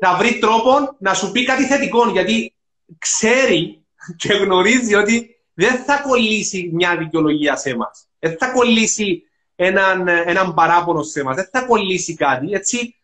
θα 0.00 0.16
βρει 0.16 0.38
τρόπο 0.38 0.96
να 0.98 1.14
σου 1.14 1.32
πει 1.32 1.44
κάτι 1.44 1.64
θετικό, 1.64 2.08
γιατί 2.10 2.54
ξέρει 2.98 3.84
και 4.16 4.32
γνωρίζει 4.32 4.94
ότι 4.94 5.36
δεν 5.54 5.76
θα 5.76 6.00
κολλήσει 6.00 6.70
μια 6.74 6.96
δικαιολογία 6.96 7.56
σε 7.56 7.70
εμάς. 7.70 8.06
Δεν 8.18 8.36
θα 8.38 8.50
κολλήσει 8.50 9.22
έναν, 9.56 10.08
έναν 10.08 10.54
παράπονο 10.54 11.02
σε 11.02 11.20
εμάς. 11.20 11.36
Δεν 11.36 11.48
θα 11.52 11.62
κολλήσει 11.62 12.14
κάτι. 12.14 12.52
Έτσι, 12.52 12.95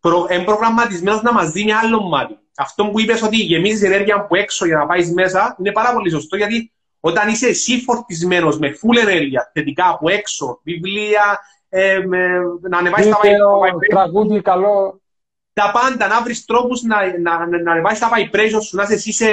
προ, 0.00 0.26
είναι 0.30 0.44
προγραμματισμένος 0.44 1.22
να 1.22 1.32
μας 1.32 1.50
δίνει 1.50 1.72
άλλο 1.72 2.02
μάτι. 2.02 2.38
Αυτό 2.56 2.86
που 2.86 3.00
είπες 3.00 3.22
ότι 3.22 3.36
γεμίζεις 3.36 3.82
ενέργεια 3.82 4.14
από 4.14 4.36
έξω 4.36 4.66
για 4.66 4.76
να 4.76 4.86
πάεις 4.86 5.12
μέσα 5.12 5.56
είναι 5.58 5.72
πάρα 5.72 5.92
πολύ 5.92 6.10
σωστό 6.10 6.36
γιατί 6.36 6.72
όταν 7.00 7.28
είσαι 7.28 7.46
εσύ 7.46 7.80
φορτισμένος 7.80 8.58
με 8.58 8.68
full 8.68 8.96
ενέργεια 9.00 9.50
θετικά 9.52 9.88
από 9.88 10.10
έξω, 10.10 10.60
βιβλία, 10.62 11.40
ε, 11.68 11.98
με, 11.98 12.28
να 12.60 12.78
ανεβάσεις 12.78 13.10
τα 13.10 13.18
Τραγούδι 13.88 14.42
καλό 14.42 15.00
τα 15.52 15.70
πάντα, 15.70 16.06
να 16.06 16.22
βρεις 16.22 16.44
τρόπους 16.44 16.82
να, 16.82 17.18
να, 17.18 17.46
να, 17.46 17.62
να 17.62 17.72
ανεβάσεις 17.72 17.98
τα 17.98 18.10
vibration 18.16 18.62
σου, 18.62 18.76
να 18.76 18.82
είσαι 18.82 18.92
εσύ 18.92 19.12
σε, 19.12 19.26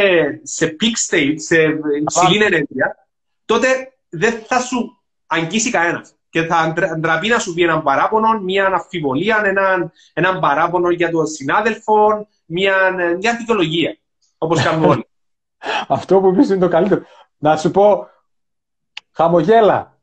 σε 0.43 0.75
peak 0.79 1.13
state, 1.13 1.35
σε 1.35 1.57
υψηλή 2.01 2.43
ενέργεια, 2.43 3.07
τότε 3.45 3.67
δεν 4.09 4.43
θα 4.47 4.59
σου 4.59 5.01
αγγίσει 5.27 5.69
κανένας. 5.69 6.14
Και 6.35 6.43
θα 6.43 6.73
ντραπεί 6.99 7.27
να 7.27 7.39
σου 7.39 7.53
πει 7.53 7.63
έναν 7.63 7.83
παράπονο, 7.83 8.39
μια 8.39 8.65
αμφιβολία, 8.65 9.41
έναν, 9.45 9.91
έναν 10.13 10.39
παράπονο 10.39 10.89
για 10.89 11.11
τον 11.11 11.25
συνάδελφο, 11.27 12.27
μια, 12.45 12.75
μια 13.19 13.35
δικαιολογία. 13.37 13.97
Όπως 14.37 14.63
κάνουμε 14.63 14.87
όλοι. 14.87 15.07
Αυτό 15.87 16.19
που 16.19 16.35
πεις 16.35 16.49
είναι 16.49 16.57
το 16.59 16.67
καλύτερο. 16.67 17.01
Να 17.37 17.57
σου 17.57 17.71
πω, 17.71 18.07
χαμογέλα. 19.11 19.97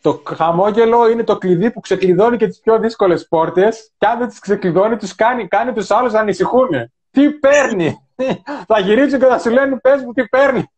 το 0.00 0.22
χαμόγελο 0.26 1.08
είναι 1.08 1.24
το 1.24 1.38
κλειδί 1.38 1.70
που 1.70 1.80
ξεκλειδώνει 1.80 2.36
και 2.36 2.46
τις 2.46 2.60
πιο 2.60 2.78
δύσκολες 2.78 3.26
πόρτες. 3.28 3.92
Και 3.98 4.06
αν 4.06 4.18
δεν 4.18 4.28
τις 4.28 4.38
ξεκλειδώνει, 4.38 4.96
τους 4.96 5.14
κάνει, 5.14 5.48
κάνει 5.48 5.72
τους 5.72 5.90
άλλους 5.90 6.12
να 6.12 6.20
ανησυχούν. 6.20 6.68
Τι 7.10 7.30
παίρνει! 7.30 8.08
θα 8.68 8.78
γυρίσουν 8.80 9.18
και 9.18 9.26
θα 9.26 9.38
σου 9.38 9.50
λένε: 9.50 9.76
Πες 9.76 10.02
μου, 10.02 10.12
τι 10.12 10.28
παίρνει. 10.28 10.70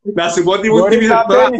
Να 0.00 0.28
σου 0.28 0.42
πω 0.42 0.58
τι 0.58 0.70
μου 0.70 0.78
Μπορεί 0.78 0.92
θυμίζει 0.92 1.10
να 1.12 1.24
τώρα. 1.24 1.48
μπαίνει 1.48 1.58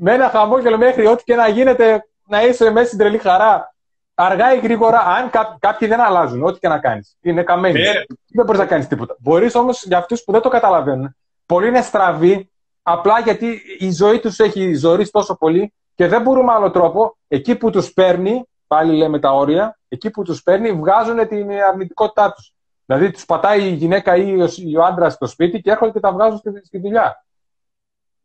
με 0.00 0.12
ένα 0.12 0.28
χαμόγελο 0.28 0.78
μέχρι 0.78 1.06
ό,τι 1.06 1.24
και 1.24 1.34
να 1.34 1.48
γίνεται 1.48 2.08
να 2.26 2.42
είσαι 2.42 2.70
μέσα 2.70 2.86
στην 2.86 2.98
τρελή 2.98 3.18
χαρά. 3.18 3.74
Αργά 4.14 4.54
ή 4.54 4.58
γρήγορα, 4.58 4.98
αν 4.98 5.30
κά- 5.30 5.56
κάποιοι 5.58 5.88
δεν 5.88 6.00
αλλάζουν, 6.00 6.42
ό,τι 6.42 6.58
και 6.58 6.68
να 6.68 6.78
κάνεις. 6.78 7.16
Είναι 7.22 7.42
καμένοι. 7.42 7.80
Ναι, 7.80 7.92
ρε. 7.92 8.04
Δεν 8.32 8.44
μπορείς 8.44 8.60
να 8.60 8.66
κάνεις 8.66 8.86
τίποτα. 8.86 9.16
Μπορείς 9.18 9.54
όμως 9.54 9.84
για 9.84 9.98
αυτούς 9.98 10.24
που 10.24 10.32
δεν 10.32 10.40
το 10.40 10.48
καταλαβαίνουν, 10.48 11.16
πολλοί 11.46 11.68
είναι 11.68 11.82
στραβοί, 11.82 12.50
απλά 12.82 13.20
γιατί 13.20 13.60
η 13.78 13.90
ζωή 13.90 14.18
τους 14.20 14.38
έχει 14.38 14.74
ζωρίσει 14.74 15.10
τόσο 15.10 15.36
πολύ 15.36 15.72
και 15.94 16.06
δεν 16.06 16.22
μπορούν 16.22 16.44
με 16.44 16.52
άλλο 16.52 16.70
τρόπο, 16.70 17.16
εκεί 17.28 17.54
που 17.56 17.70
τους 17.70 17.92
παίρνει, 17.92 18.44
πάλι 18.66 18.96
λέμε 18.96 19.18
τα 19.18 19.30
όρια, 19.30 19.78
εκεί 19.88 20.10
που 20.10 20.22
τους 20.22 20.42
παίρνει, 20.42 20.72
βγάζουν 20.72 21.28
την 21.28 21.50
αρνητικότητά 21.68 22.32
τους. 22.32 22.52
Δηλαδή 22.86 23.10
τους 23.10 23.24
πατάει 23.24 23.62
η 23.64 23.68
γυναίκα 23.72 24.16
ή 24.16 24.42
ο, 24.42 24.48
ή 24.56 24.76
ο 24.76 24.84
άντρας 24.84 25.12
στο 25.12 25.26
σπίτι 25.26 25.60
και 25.60 25.70
έρχονται 25.70 25.92
και 25.92 26.00
τα 26.00 26.12
βγάζουν 26.12 26.38
στη, 26.38 26.50
στη 26.64 26.78
δουλειά. 26.78 27.24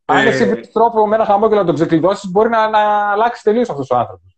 Αν 0.06 0.26
Ε, 0.26 0.30
εσύ 0.30 0.50
βρεις 0.50 0.72
τρόπο 0.72 1.08
με 1.08 1.16
ένα 1.16 1.26
χαμόγελο 1.26 1.60
να 1.60 1.66
τον 1.66 1.76
ξεκλειδώσεις, 1.76 2.32
μπορεί 2.32 2.50
να, 2.50 2.70
να 2.70 3.12
αλλάξεις 3.12 3.44
τελείως 3.44 3.70
αυτός 3.70 3.90
ο 3.90 3.96
άνθρωπος. 3.96 4.38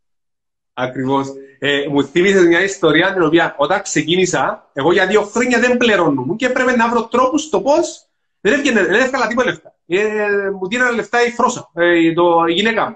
Ακριβώς. 0.73 1.27
Ε, 1.59 1.87
μου 1.89 2.03
θύμισες 2.03 2.45
μια 2.45 2.63
ιστορία 2.63 3.13
την 3.13 3.23
οποία 3.23 3.55
όταν 3.57 3.81
ξεκίνησα, 3.81 4.69
εγώ 4.73 4.91
για 4.91 5.07
δύο 5.07 5.21
χρόνια 5.21 5.59
δεν 5.59 5.77
πληρώνω 5.77 6.35
και 6.35 6.45
έπρεπε 6.45 6.75
να 6.75 6.89
βρω 6.89 7.07
τρόπους 7.07 7.41
στο 7.41 7.61
πώς. 7.61 8.05
Δεν 8.41 8.53
έβγαινε, 8.53 8.83
δεν 8.83 9.01
έβγαλα 9.01 9.27
τίποτα 9.27 9.49
λεφτά. 9.49 9.75
Ε, 9.87 10.49
μου 10.59 10.67
δίνανε 10.67 10.91
λεφτά 10.91 11.25
η 11.25 11.29
φρόσα, 11.29 11.69
ε, 11.73 12.13
το, 12.13 12.45
η 12.47 12.53
γυναίκα 12.53 12.89
μου. 12.89 12.95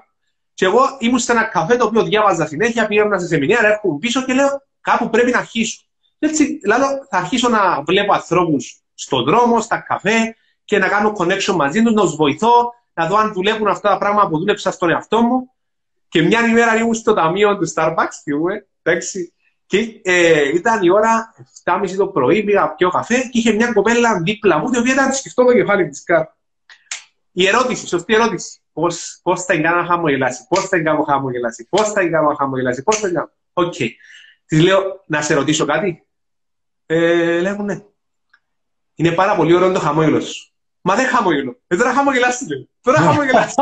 Και 0.54 0.66
εγώ 0.66 0.82
ήμουν 1.00 1.20
σε 1.20 1.32
ένα 1.32 1.44
καφέ 1.44 1.76
το 1.76 1.86
οποίο 1.86 2.04
διάβαζα 2.04 2.48
συνέχεια, 2.48 2.88
πήγαινα 2.88 3.20
σε 3.20 3.28
σεμινάρια, 3.28 3.70
έρχομαι 3.70 3.98
πίσω 4.00 4.24
και 4.24 4.34
λέω 4.34 4.62
κάπου 4.82 5.10
πρέπει 5.10 5.32
να 5.32 5.38
αρχίσω. 5.38 5.82
Έτσι, 6.20 6.60
λέω, 6.66 6.78
θα 7.10 7.18
αρχίσω 7.18 7.50
να 7.50 7.82
βλέπω 7.82 8.14
ανθρώπους 8.14 8.82
στον 8.94 9.24
δρόμο, 9.24 9.62
στα 9.62 9.78
καφέ 9.78 10.36
και 10.70 10.78
να 10.78 10.88
κάνω 10.88 11.14
connection 11.18 11.56
μαζί 11.56 11.84
τους, 11.84 11.94
να 11.94 12.02
τους 12.02 12.16
βοηθώ, 12.16 12.74
να 12.94 13.08
δω 13.08 13.18
αν 13.18 13.34
δουλεύουν 13.34 13.68
αυτά 13.68 13.90
τα 13.90 13.98
πράγματα 13.98 14.28
που 14.28 14.38
δούλεψα 14.38 14.72
στον 14.72 14.90
εαυτό 14.90 15.22
μου. 15.22 15.52
Και 16.10 16.22
μια 16.22 16.48
ημέρα 16.48 16.76
ήμουν 16.76 16.94
στο 16.94 17.14
ταμείο 17.14 17.58
του 17.58 17.72
Starbucks, 17.74 18.14
θυμούμαι, 18.24 18.68
εντάξει, 18.82 19.34
και 19.66 20.02
ε, 20.04 20.48
ήταν 20.48 20.84
η 20.84 20.90
ώρα 20.90 21.34
7.30 21.64 21.90
το 21.98 22.08
πρωί, 22.08 22.44
πήγα 22.44 22.76
πιω 22.76 22.90
καφέ 22.90 23.18
και 23.18 23.38
είχε 23.38 23.52
μια 23.52 23.74
κοπέλα 23.74 24.22
δίπλα 24.22 24.58
μου, 24.58 24.70
η 24.74 24.78
οποία 24.78 24.94
ήταν 24.94 25.14
σκυφτό 25.14 25.46
το 25.46 25.54
κεφάλι 25.54 25.90
της 25.90 26.04
κάτω. 26.04 26.34
Η 27.32 27.48
ερώτηση, 27.48 27.88
σωστή 27.88 28.14
ερώτηση. 28.14 28.60
Πώς, 28.74 29.20
πώς 29.24 29.44
θα 29.44 29.54
την 29.54 29.64
κάνω 29.64 29.82
να 29.82 29.88
χαμογελάσει, 29.88 30.46
πώς 30.50 30.60
θα 30.60 30.76
την 30.76 30.86
κάνω 30.86 31.00
να 31.00 31.14
χαμογελάσει, 31.14 31.68
πώς 31.70 31.92
θα 31.92 32.02
την 32.02 32.12
κάνω 32.12 32.30
να 32.30 32.36
χαμογελάσει, 32.36 32.84
πώς 32.84 32.98
θα 32.98 33.06
την 33.06 33.16
κάνω. 33.16 33.32
Οκ. 33.54 33.76
Της 34.46 34.62
λέω, 34.62 35.04
να 35.06 35.22
σε 35.22 35.34
ρωτήσω 35.34 35.66
κάτι. 35.66 36.08
Ε, 36.86 37.40
λέω, 37.40 37.56
ναι. 37.56 37.84
Είναι 38.96 39.12
πάρα 39.12 39.36
πολύ 39.36 39.54
ωραίο 39.54 39.72
το 39.72 39.80
χαμόγελο 39.80 40.20
σου. 40.20 40.49
Μα 40.90 40.96
δεν 40.96 41.06
χαμογελώ. 41.06 41.60
Ε, 41.68 41.76
τώρα 41.78 41.94
χαμογελάς, 41.94 42.42
λέω. 42.50 42.68
Τώρα 42.86 42.98
χαμογελάς. 43.00 43.54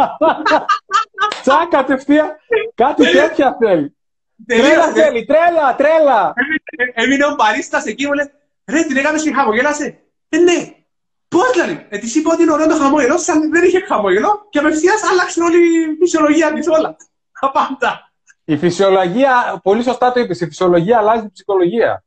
Τσα, 1.42 1.68
κατευθείαν 1.70 2.28
κάτι 2.76 3.04
Τέλεια. 3.04 3.22
τέτοια 3.28 3.58
θέλει. 3.60 3.98
Τρέλα 4.46 4.64
Τελείωσε. 4.64 4.92
θέλει, 4.92 5.26
τρέλα, 5.26 5.76
τρέλα. 5.76 6.34
Ε, 6.94 7.04
Έμεινε 7.04 7.26
ο 7.26 7.36
παρίστας 7.36 7.86
εκεί 7.86 8.06
μου 8.06 8.14
λέει, 8.14 8.32
ρε 8.66 8.82
την 8.84 8.98
έκανες 8.98 9.24
και 9.24 9.34
χαμογέλασε. 9.34 10.00
Ε, 10.30 10.38
ναι. 10.38 10.72
Πώς 11.28 11.52
δηλαδή. 11.52 11.86
Ε, 11.90 11.98
της 11.98 12.16
είπα 12.16 12.32
ότι 12.34 12.42
είναι 12.42 12.52
ωραίο 12.52 12.68
το 12.68 12.76
χαμόγελο, 12.76 13.18
σαν 13.18 13.50
δεν 13.52 13.64
είχε 13.64 13.80
χαμόγελο 13.80 14.48
και 14.50 14.60
απευθείας 14.60 15.02
άλλαξε 15.12 15.44
όλη 15.44 15.58
η 15.58 15.96
φυσιολογία 16.00 16.54
της 16.54 16.68
όλα. 16.68 16.96
Τα 17.42 17.52
πάντα. 17.52 18.12
Η 18.46 18.58
φυσιολογία, 18.58 19.60
πολύ 19.64 19.84
σωστά 19.84 20.12
το 20.12 20.20
είπες, 20.20 20.42
η 20.42 20.46
φυσιολογία 20.46 20.98
αλλάζει 20.98 21.22
την 21.22 21.32
ψυχολογία. 21.32 22.04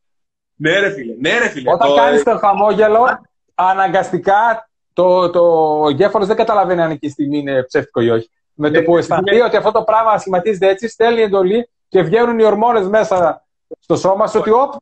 Ναι 0.54 0.78
ρε 0.78 0.90
φίλε, 0.90 1.14
ναι 1.18 1.38
ρε 1.38 1.48
φίλε. 1.48 1.70
Όταν 1.72 1.88
Το- 1.88 1.94
κάνεις 1.94 2.22
το 2.22 2.38
χαμόγελο, 2.38 3.20
αναγκαστικά 3.54 4.69
το, 5.00 5.30
το 5.30 5.86
εγκέφαλος 5.88 6.26
δεν 6.26 6.36
καταλαβαίνει 6.36 6.80
αν 6.80 6.90
εκείνη 6.90 6.98
τη 7.00 7.08
στιγμή 7.10 7.38
είναι 7.38 7.62
ψεύτικο 7.62 8.00
ή 8.00 8.10
όχι. 8.10 8.30
Με 8.54 8.70
το 8.70 8.78
Ναι, 8.78 8.84
που 8.84 8.96
αισθανθεί 8.96 9.36
ναι. 9.36 9.42
ότι 9.42 9.56
αυτό 9.56 9.70
το 9.70 9.82
πράγμα 9.82 10.18
σχηματίζεται 10.18 10.68
έτσι, 10.68 10.88
στέλνει 10.88 11.20
εντολή 11.22 11.68
και 11.88 12.02
βγαίνουν 12.02 12.38
οι 12.38 12.44
ορμόνες 12.44 12.86
μέσα 12.88 13.46
στο 13.80 13.96
σώμα 13.96 14.26
σου 14.26 14.38
ότι 14.38 14.50
όπ, 14.50 14.72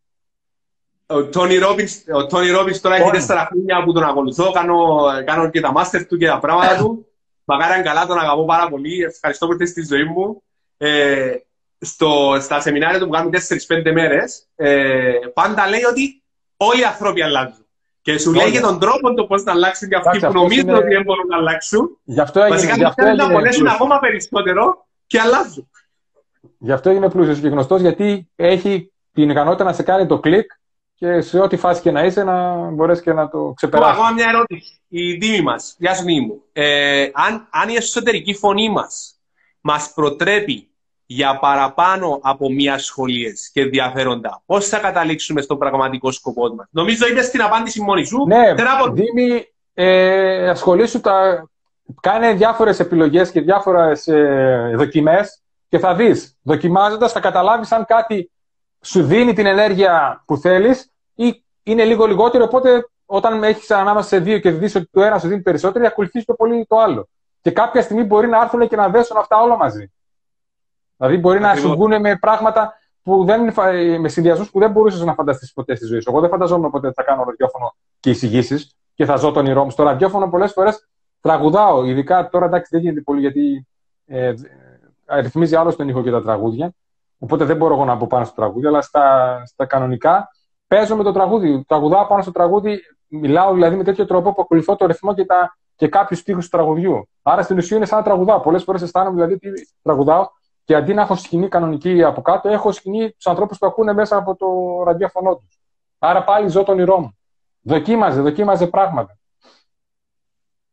Ο 1.07 1.25
Τόνι 1.25 1.57
Ρόμπινς, 1.59 2.03
ο 2.15 2.27
Τόνι 2.27 2.51
Ρόμπινς 2.51 2.81
τώρα 2.81 2.95
έχει 2.95 3.05
Τόνι. 3.05 3.17
τέσσερα 3.17 3.49
χρόνια 3.51 3.85
που 3.85 3.93
τον 3.93 4.03
ακολουθώ, 4.03 4.51
κάνω, 4.51 4.97
κάνω 5.25 5.51
και 5.51 5.61
τα 5.61 5.73
μάστερ 5.73 6.07
του 6.07 6.17
και 6.17 6.27
τα 6.27 6.39
πράγματα 6.39 6.77
του. 6.77 7.07
Μακάρι 7.45 7.73
αν 7.73 7.83
καλά, 7.83 8.07
τον 8.07 8.19
αγαπώ 8.19 8.45
πάρα 8.45 8.69
πολύ. 8.69 9.03
Ευχαριστώ 9.03 9.47
που 9.47 9.53
ήρθες 9.53 9.69
στη 9.69 9.85
ζωή 9.87 10.05
μου. 10.05 10.43
Ε, 10.77 11.35
στο, 11.81 12.37
στα 12.41 12.61
σεμινάρια 12.61 12.99
του 12.99 13.05
που 13.05 13.13
κάνουμε 13.13 13.39
4-5 13.69 13.93
μέρες, 13.93 14.47
ε, 14.57 15.13
πάντα 15.35 15.69
λέει 15.69 15.85
ότι 15.85 16.23
όλοι 16.57 16.81
οι 16.81 16.85
άνθρωποι 16.85 17.23
αλλάζουν. 17.23 17.67
Και 18.09 18.19
σου 18.19 18.33
λέει 18.33 18.45
Όλοι. 18.45 18.53
και 18.53 18.61
τον 18.61 18.79
τρόπο 18.79 19.15
το 19.15 19.25
πώς 19.27 19.43
να 19.43 19.53
αλλάξουν 19.53 19.89
και 19.89 19.95
αυτοί 19.97 20.09
Εντάξει, 20.09 20.21
που 20.21 20.27
αυτός 20.27 20.43
νομίζουν 20.43 20.69
είναι- 20.69 20.79
ότι 20.79 20.95
δεν 20.95 21.03
μπορούν 21.03 21.27
να 21.27 21.37
αλλάξουν. 21.37 21.99
γι' 22.05 22.21
αυτό 22.21 22.41
έγινε, 22.41 22.55
Βασικά 22.55 22.73
γι' 22.75 22.79
τους 22.81 22.89
αυτό 22.89 23.03
κάνουν 23.03 23.17
να 23.17 23.23
έγινε 23.23 23.39
πονέσουν 23.39 23.61
πλούσιος. 23.63 23.81
ακόμα 23.81 23.99
περισσότερο 24.01 24.87
και 25.07 25.21
αλλάζουν. 25.21 25.71
Γι' 26.59 26.73
αυτό 26.73 26.91
είναι 26.91 27.11
πλούσιος 27.11 27.39
και 27.41 27.49
γνωστός 27.49 27.81
γιατί 27.81 28.29
έχει 28.37 28.93
την 29.13 29.31
ικανότητα 29.31 29.65
να 29.65 29.73
σε 29.73 29.83
κάνει 29.83 30.07
το 30.07 30.19
κλικ 30.19 30.51
και 30.95 31.21
σε 31.21 31.39
ό,τι 31.41 31.57
φάση 31.57 31.81
και 31.81 31.91
να 31.91 32.05
είσαι 32.05 32.25
να 32.25 32.55
μπορέσεις 32.71 33.05
και 33.05 33.13
να 33.13 33.29
το 33.29 33.39
Έχω 33.39 33.53
ξεπεράσεις. 33.55 33.95
ακόμα 33.95 34.11
μια 34.11 34.27
ερώτηση. 34.29 34.81
Η 34.89 35.13
Δήμη 35.13 35.43
μας, 35.43 35.75
γεια 35.79 35.95
σου 35.95 36.05
Δήμη 36.05 36.27
μου. 36.27 36.43
Ε, 36.53 37.09
αν, 37.13 37.49
αν 37.51 37.69
η 37.69 37.75
εσωτερική 37.75 38.35
φωνή 38.35 38.71
μας 38.71 39.15
μας 39.61 39.93
προτρέπει 39.95 40.69
για 41.11 41.39
παραπάνω 41.39 42.19
από 42.23 42.51
μία 42.51 42.79
σχολίες 42.79 43.51
και 43.53 43.61
ενδιαφέροντα, 43.61 44.43
πώς 44.47 44.69
θα 44.69 44.79
καταλήξουμε 44.79 45.41
στον 45.41 45.59
πραγματικό 45.59 46.11
σκοπό 46.11 46.55
μας; 46.55 46.67
Νομίζω 46.71 47.07
είπες 47.07 47.31
την 47.31 47.43
απάντηση 47.43 47.81
μόνη 47.83 48.05
σου. 48.05 48.25
Ναι, 48.27 48.55
Θέλω 48.57 48.69
να 48.69 48.79
πω- 48.79 48.93
Δήμη, 48.93 49.53
ε, 49.75 50.49
ασχολήσου 50.49 51.01
τα... 51.01 51.49
Κάνε 52.01 52.33
διάφορες 52.33 52.81
επιλογές 52.81 53.31
και 53.31 53.41
διάφορες 53.41 54.07
ε, 54.07 54.73
δοκιμές 54.77 55.43
και 55.69 55.79
θα 55.79 55.95
δεις. 55.95 56.37
Δοκιμάζοντας 56.43 57.13
θα 57.13 57.21
καταλάβεις 57.21 57.73
αν 57.73 57.85
κάτι 57.85 58.31
σου 58.81 59.03
δίνει 59.03 59.33
την 59.33 59.47
ενέργεια 59.47 60.23
που 60.27 60.37
θέλεις 60.37 60.91
ή 61.15 61.45
είναι 61.63 61.85
λίγο 61.85 62.07
λιγότερο, 62.07 62.45
οπότε 62.45 62.89
όταν 63.07 63.45
έχεις 63.45 63.71
ανάμεσα 63.71 64.09
σε 64.09 64.19
δύο 64.19 64.39
και 64.39 64.51
δεις 64.51 64.75
ότι 64.75 64.89
το 64.93 65.03
ένα 65.03 65.19
σου 65.19 65.29
δίνει 65.29 65.41
περισσότερο, 65.41 65.87
ακολουθείς 65.87 66.25
πιο 66.25 66.35
πολύ 66.35 66.67
το 66.69 66.79
άλλο. 66.79 67.09
Και 67.41 67.51
κάποια 67.51 67.83
στιγμή 67.83 68.03
μπορεί 68.03 68.29
να 68.29 68.41
έρθουν 68.41 68.69
και 68.69 68.77
να 68.77 68.89
δέσουν 68.89 69.17
αυτά 69.17 69.41
όλα 69.41 69.57
μαζί. 69.57 69.93
Δηλαδή 70.99 71.17
μπορεί 71.19 71.41
να 71.41 71.49
Ακριβώς. 71.49 71.71
σου 71.71 71.77
βγουν 71.77 72.01
με 72.01 72.17
πράγματα 72.17 72.73
που 73.03 73.25
δεν, 73.25 73.41
είναι 73.41 73.51
φα- 73.51 74.01
με 74.01 74.09
συνδυασμούς 74.09 74.51
που 74.51 74.59
δεν 74.59 74.71
μπορούσες 74.71 75.03
να 75.05 75.15
φανταστείς 75.15 75.53
ποτέ 75.53 75.75
στη 75.75 75.87
ζωή 75.87 76.01
σου. 76.01 76.11
Εγώ 76.11 76.21
δεν 76.21 76.31
φανταζόμουν 76.31 76.71
ποτέ 76.71 76.87
ότι 76.87 76.95
θα 76.97 77.03
κάνω 77.03 77.25
ραδιόφωνο 77.25 77.75
και 78.01 78.11
εισηγήσεις 78.11 78.77
και 78.95 79.05
θα 79.05 79.17
ζω 79.17 79.31
τον 79.33 79.45
όνειρό 79.45 79.65
μου. 79.65 79.71
Στο 79.71 79.83
ραδιόφωνο 79.83 80.29
πολλές 80.29 80.53
φορές 80.53 80.89
τραγουδάω. 81.21 81.85
Ειδικά 81.85 82.29
τώρα 82.29 82.47
εντάξει 82.47 82.69
δεν 82.73 82.81
γίνεται 82.81 83.01
πολύ 83.01 83.21
γιατί 83.21 83.67
ε, 84.07 84.35
ε, 85.07 85.21
ρυθμίζει 85.21 85.57
άλλο 85.57 85.75
τον 85.75 85.89
ήχο 85.89 86.03
και 86.03 86.11
τα 86.11 86.23
τραγούδια. 86.23 86.73
Οπότε 87.19 87.45
δεν 87.45 87.57
μπορώ 87.57 87.75
εγώ 87.75 87.85
να 87.85 87.95
μπω 87.95 88.07
πάνω 88.07 88.25
στο 88.25 88.35
τραγούδι, 88.35 88.67
αλλά 88.67 88.81
στα, 88.81 89.37
στα 89.47 89.65
κανονικά 89.67 90.29
παίζω 90.67 90.97
με 90.97 91.03
το 91.03 91.13
τραγούδι. 91.13 91.65
Τραγουδάω 91.69 92.07
πάνω 92.07 92.23
στο 92.23 92.33
τραγούδι, 92.33 92.81
μιλάω 93.09 93.53
δηλαδή 93.55 93.77
με 93.77 93.85
τέτοιο 93.85 94.07
τρόπο 94.07 94.35
που 94.35 94.43
ακολουθώ 94.43 94.77
το 94.77 94.87
ρυθμό 94.87 95.15
και, 95.15 95.25
τα, 95.25 95.57
και 95.77 95.89
κάποιους 95.89 96.23
τείχου 96.23 96.41
του 96.41 96.49
τραγουδιού. 96.49 97.09
Άρα 97.23 97.43
στην 97.43 97.57
ουσία 97.57 97.77
είναι 97.77 97.87
σαν 97.87 97.99
να 97.99 98.05
τραγουδάω. 98.05 98.41
Πολλές 98.41 98.63
φορές 98.65 98.83
αισθάνομαι 98.83 99.15
δηλαδή 99.15 99.33
ότι 99.33 99.51
τραγουδάω 99.83 100.29
και 100.69 100.75
αντί 100.75 100.95
να 100.95 101.03
έχω 101.03 101.17
σκηνή 101.17 101.49
κανονική 101.49 102.03
από 102.05 102.23
κάτω, 102.23 102.49
έχω 102.49 102.73
σκηνή 102.73 103.11
τους 103.11 103.27
ανθρώπους 103.27 103.59
που 103.59 103.67
ακούνε 103.67 103.93
μέσα 103.93 104.17
από 104.17 104.37
το 104.37 104.47
ραδιόφωνο 104.87 105.37
τους. 105.37 105.59
Άρα 105.99 106.25
πάλι 106.25 106.49
ζω 106.49 106.63
το 106.63 106.73
όνειρό 106.73 107.01
μου. 107.01 107.17
Δοκίμαζε, 107.61 108.21
δοκίμαζε 108.21 108.67
πράγματα. 108.67 109.19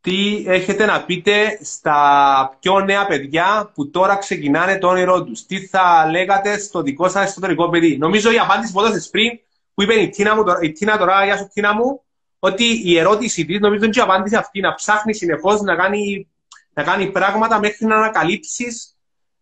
Τι 0.01 0.43
έχετε 0.47 0.85
να 0.85 1.05
πείτε 1.05 1.59
στα 1.61 2.57
πιο 2.59 2.79
νέα 2.79 3.05
παιδιά 3.05 3.71
που 3.73 3.89
τώρα 3.89 4.15
ξεκινάνε 4.15 4.77
το 4.77 4.87
όνειρό 4.87 5.23
τους; 5.23 5.45
Τι 5.45 5.65
θα 5.65 6.07
λέγατε 6.09 6.57
στο 6.59 6.81
δικό 6.81 7.09
σας 7.09 7.29
εσωτερικό 7.29 7.69
παιδί; 7.69 7.97
Νομίζω 7.97 8.31
η 8.31 8.39
απάντηση 8.39 8.73
που 8.73 8.79
έδωσες 8.79 9.09
πριν, 9.09 9.39
που 9.73 9.81
είπε 9.83 9.93
η 9.93 10.09
Τίνα, 10.09 10.35
μου, 10.35 10.43
τώρα- 10.43 10.61
η 10.61 10.71
Τίνα 10.71 10.97
τώρα, 10.97 11.25
γεια 11.25 11.37
σου 11.37 11.49
Τίνα 11.53 11.73
μου, 11.73 12.03
ότι 12.39 12.89
η 12.89 12.97
ερώτηση 12.97 13.45
της, 13.45 13.59
νομίζω 13.59 13.83
είναι 13.83 13.93
και 13.93 13.99
η 13.99 14.03
απάντηση 14.03 14.35
αυτή, 14.35 14.59
να 14.59 14.73
ψάχνει 14.73 15.13
συνεχώς 15.13 15.61
να 15.61 15.75
κάνει, 15.75 16.27
να 16.73 16.83
κάνει 16.83 17.11
πράγματα 17.11 17.59
μέχρι 17.59 17.85
να 17.85 17.95
ανακαλύψεις. 17.95 18.94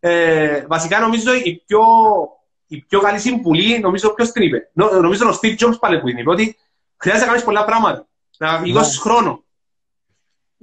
Ε, 0.05 0.65
βασικά 0.67 0.99
νομίζω 0.99 1.33
η 1.43 1.63
πιο, 1.65 1.81
η 2.67 2.77
πιο 2.81 2.99
καλή 2.99 3.19
συμβουλή, 3.19 3.79
νομίζω 3.79 4.13
ποιος 4.13 4.31
την 4.31 4.41
είπε. 4.43 4.69
Νο- 4.73 4.99
Νομίζω 5.01 5.29
ο 5.29 5.37
Steve 5.41 5.57
Jobs 5.57 5.79
πάλι 5.79 5.99
που 5.99 6.05
την 6.05 6.17
είπε, 6.17 6.29
ότι 6.29 6.55
χρειάζεται 6.97 7.25
να 7.25 7.31
κάνεις 7.31 7.45
πολλά 7.45 7.65
πράγματα. 7.65 8.07
Να 8.37 8.57
δώσεις 8.73 8.97
χρόνο. 8.99 9.43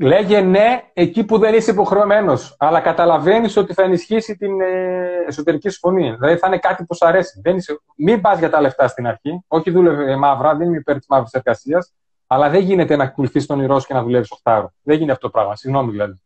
Λέγε 0.02 0.40
ναι 0.40 0.82
εκεί 0.92 1.24
που 1.24 1.38
δεν 1.38 1.54
είσαι 1.54 1.70
υποχρεωμένος. 1.70 2.56
Αλλά 2.58 2.80
καταλαβαίνεις 2.80 3.56
ότι 3.56 3.74
θα 3.74 3.82
ενισχύσει 3.82 4.36
την 4.36 4.60
ε, 4.60 5.24
εσωτερική 5.26 5.68
σου 5.68 5.78
φωνή. 5.78 6.14
Δηλαδή 6.18 6.36
θα 6.36 6.46
είναι 6.46 6.58
κάτι 6.58 6.84
που 6.84 6.94
σου 6.94 7.06
αρέσει. 7.06 7.40
Δεν 7.42 7.56
είσαι... 7.56 7.80
Μην 7.96 8.20
πας 8.20 8.38
για 8.38 8.50
τα 8.50 8.60
λεφτά 8.60 8.88
στην 8.88 9.06
αρχή. 9.06 9.44
Όχι 9.48 9.70
δούλευε 9.70 10.16
μαύρα, 10.16 10.54
δεν 10.56 10.66
είμαι 10.66 10.76
υπέρ 10.76 10.96
της 10.98 11.06
μαύρης 11.08 11.32
εργασίας. 11.32 11.92
Αλλά 12.26 12.48
δεν 12.50 12.60
γίνεται 12.60 12.96
να 12.96 13.04
ακολουθεί 13.04 13.46
τον 13.46 13.58
όνειρό 13.58 13.78
σου 13.80 13.86
και 13.86 13.94
να 13.94 14.02
δουλεύεις 14.02 14.28
8 14.32 14.36
ώρα. 14.44 14.74
Δεν 14.82 14.94
γίνεται 14.96 15.12
αυτό 15.12 15.26
το 15.26 15.32
πράγμα. 15.32 15.56
Συγγνώμη 15.56 15.90
δηλαδή. 15.90 16.20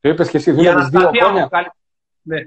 Το 0.00 0.08
είπες 0.08 0.30
και 0.30 0.36
εσύ, 0.36 0.50
Η 0.50 0.52
δούλευες 0.52 0.88
δύο 0.88 0.98
Αναστασία 1.00 1.22
μου, 1.22 1.28
χρόνια. 1.28 1.48
καλη- 1.50 1.70
Ναι. 2.26 2.38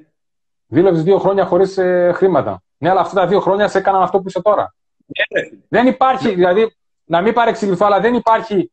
Δούλευε 0.68 1.02
δύο 1.02 1.18
χρόνια 1.18 1.46
χωρίς 1.46 1.78
ε, 1.78 2.12
χρήματα. 2.16 2.62
Ναι, 2.78 2.90
αλλά 2.90 3.02
αυτά 3.02 3.22
τα 3.22 3.28
δύο 3.28 3.40
χρόνια 3.40 3.68
σε 3.68 3.78
έκαναν 3.78 4.02
αυτό 4.02 4.18
που 4.22 4.28
είσαι 4.28 4.42
τώρα. 4.42 4.76
Ναι, 5.06 5.42
ρε. 5.42 5.50
Δεν 5.70 5.88
υπάρχει, 5.88 6.34
δηλαδή, 6.34 6.76
να 7.06 7.22
μην 7.22 7.34
παρεξηγηθώ, 7.34 7.86
αλλά 7.86 8.00
δεν 8.00 8.14
υπάρχει 8.14 8.72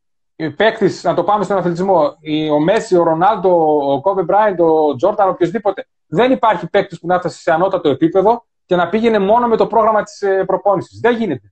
παίκτης, 0.55 1.03
να 1.03 1.13
το 1.13 1.23
πάμε 1.23 1.43
στον 1.43 1.57
αθλητισμό. 1.57 2.17
η- 2.19 2.49
Ο 2.49 2.59
Μέση, 2.59 2.97
ο 2.97 3.03
Ρονάλντο, 3.03 3.77
ο 3.93 4.01
Κόμπε 4.01 4.23
Μπράιντ, 4.23 4.59
ο 4.61 4.95
Τζόρταν, 4.95 5.29
οποιοδήποτε. 5.29 5.87
Δεν 6.07 6.31
υπάρχει 6.31 6.69
παίκτης 6.69 6.99
που 6.99 7.07
να 7.07 7.19
φτάσει 7.19 7.41
σε 7.41 7.51
ανώτατο 7.51 7.89
επίπεδο 7.89 8.45
και 8.65 8.75
να 8.75 8.89
πήγαινε 8.89 9.19
μόνο 9.19 9.47
με 9.47 9.55
το 9.57 9.67
πρόγραμμα 9.67 10.03
της 10.03 10.23
προπόνησης. 10.45 10.99
Δεν 10.99 11.15
γίνεται. 11.15 11.51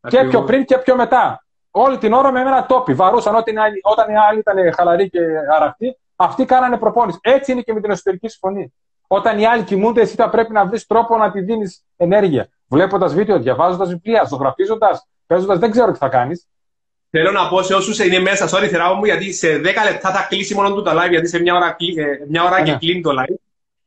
Και 0.00 0.08
πιο 0.08 0.20
Ακριβώς. 0.20 0.46
πριν 0.46 0.64
και 0.64 0.78
πιο 0.78 0.96
μετά. 0.96 1.44
Όλη 1.70 1.98
την 1.98 2.12
ώρα 2.12 2.32
με 2.32 2.40
ένα 2.40 2.66
τόπι. 2.66 2.94
Βαρούσαν 2.94 3.34
όταν 3.34 3.54
οι 3.54 3.58
άλλοι, 3.58 3.80
όταν 3.82 4.10
οι 4.10 4.16
άλλοι 4.28 4.38
ήταν 4.38 4.72
χαλαροί 4.74 5.08
και 5.10 5.20
αραχτοί, 5.54 5.98
αυτοί 6.16 6.44
κάνανε 6.44 6.76
προπόνηση. 6.76 7.18
Έτσι 7.22 7.52
είναι 7.52 7.60
και 7.60 7.72
με 7.72 7.80
την 7.80 7.90
εσωτερική 7.90 8.28
συμφωνία. 8.28 8.68
Όταν 9.06 9.38
οι 9.38 9.46
άλλοι 9.46 9.62
κοιμούνται, 9.62 10.00
εσύ 10.00 10.14
θα 10.14 10.28
πρέπει 10.30 10.52
να 10.52 10.66
βρεις 10.66 10.86
τρόπο 10.86 11.16
να 11.16 11.30
τη 11.30 11.40
δίνεις 11.40 11.84
ενέργεια. 11.96 12.48
Βλέποντας 12.68 13.14
βίντεο, 13.14 13.38
διαβάζοντας 13.38 13.88
βιβλία, 13.88 14.24
ζωγραφίζοντας, 14.24 15.06
παίζοντας, 15.26 15.58
δεν 15.58 15.70
ξέρω 15.70 15.92
τι 15.92 15.98
θα 15.98 16.08
κάνεις. 16.08 16.46
Θέλω 17.10 17.30
να 17.30 17.48
πω 17.48 17.62
σε 17.62 17.74
όσους 17.74 17.98
είναι 17.98 18.18
μέσα, 18.18 18.48
sorry 18.48 18.66
θεράπο 18.68 18.94
μου, 18.94 19.04
γιατί 19.04 19.32
σε 19.32 19.48
10 19.58 19.62
λεπτά 19.90 20.10
θα 20.10 20.26
κλείσει 20.28 20.54
μόνο 20.54 20.74
του 20.74 20.82
το 20.82 20.90
live, 20.90 21.10
γιατί 21.10 21.28
σε 21.28 21.40
μια 21.40 21.54
ώρα, 21.54 21.70
κλει- 21.70 21.98
ε, 21.98 22.04
μια 22.28 22.44
ώρα 22.44 22.60
Ναι. 22.60 22.64
και 22.70 22.76
κλείνει 22.78 23.00
το 23.00 23.10
live. 23.10 23.34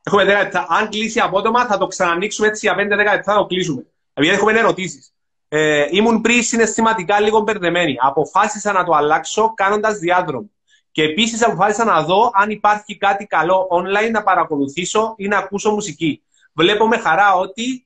Έχουμε 0.03 0.23
10 0.25 0.37
λεπτά. 0.41 0.65
Αν 0.69 0.89
κλείσει 0.89 1.19
απότομα, 1.19 1.65
θα 1.65 1.77
το 1.77 1.87
ξανανοίξουμε 1.87 2.47
έτσι 2.47 2.65
για 2.65 2.75
5-10 2.75 3.13
λεπτά, 3.13 3.33
θα 3.33 3.39
το 3.39 3.45
κλείσουμε. 3.45 3.85
Επειδή 4.13 4.33
έχουμε 4.35 4.59
ερωτήσεις. 4.59 5.13
Ε, 5.47 5.85
ήμουν 5.91 6.21
πριν 6.21 6.43
συναισθηματικά 6.43 7.19
λίγο 7.19 7.39
μπερδεμένη. 7.39 7.95
Αποφάσισα 7.99 8.71
να 8.71 8.83
το 8.83 8.91
αλλάξω 8.93 9.53
κάνοντας 9.53 9.97
διάδρομο. 9.97 10.49
Και 10.95 11.03
επίσης 11.03 11.43
αποφάσισα 11.43 11.83
να 11.83 12.03
δω 12.03 12.31
αν 12.33 12.49
υπάρχει 12.49 12.97
κάτι 12.97 13.25
καλό 13.25 13.67
online 13.71 14.11
να 14.11 14.23
παρακολουθήσω 14.23 15.13
ή 15.17 15.27
να 15.27 15.37
ακούσω 15.37 15.71
μουσική. 15.71 16.23
Βλέπω 16.53 16.87
με 16.87 16.97
χαρά 16.97 17.33
ότι 17.33 17.83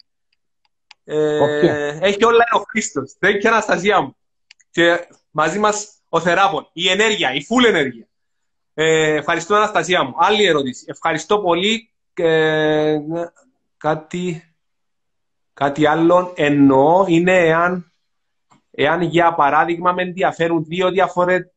ε, 1.04 1.40
Όποια. 1.40 1.74
έχει 2.02 2.18
online 2.22 2.60
ο 2.60 2.64
Χρήστος. 2.70 3.16
Δεν 3.20 3.40
και 3.40 3.48
Αναστασία 3.48 4.02
μου. 4.02 4.16
Και 4.72 5.08
μαζί 5.32 5.60
μας 5.60 5.90
ο 6.10 6.20
Θεράπων. 6.20 6.70
Η 6.74 6.90
ενέργεια, 6.90 7.34
η 7.34 7.46
full 7.50 7.68
ενέργεια. 7.68 8.08
Ε, 8.74 9.14
ευχαριστώ, 9.14 9.56
Αναστασία 9.56 10.04
μου. 10.04 10.14
Άλλη 10.18 10.46
ερώτηση. 10.46 10.86
Ευχαριστώ 10.88 11.40
πολύ. 11.40 11.92
Ε, 12.14 12.98
κάτι, 13.78 14.54
κάτι 15.54 15.86
άλλο 15.86 16.34
εννοώ 16.36 17.06
είναι 17.08 17.38
εάν, 17.38 17.94
εάν 18.72 19.02
για 19.02 19.34
παράδειγμα 19.34 19.92
με 19.92 20.02
ενδιαφέρουν 20.02 20.64
δύο 20.64 20.90
διαφορετικά 20.90 21.54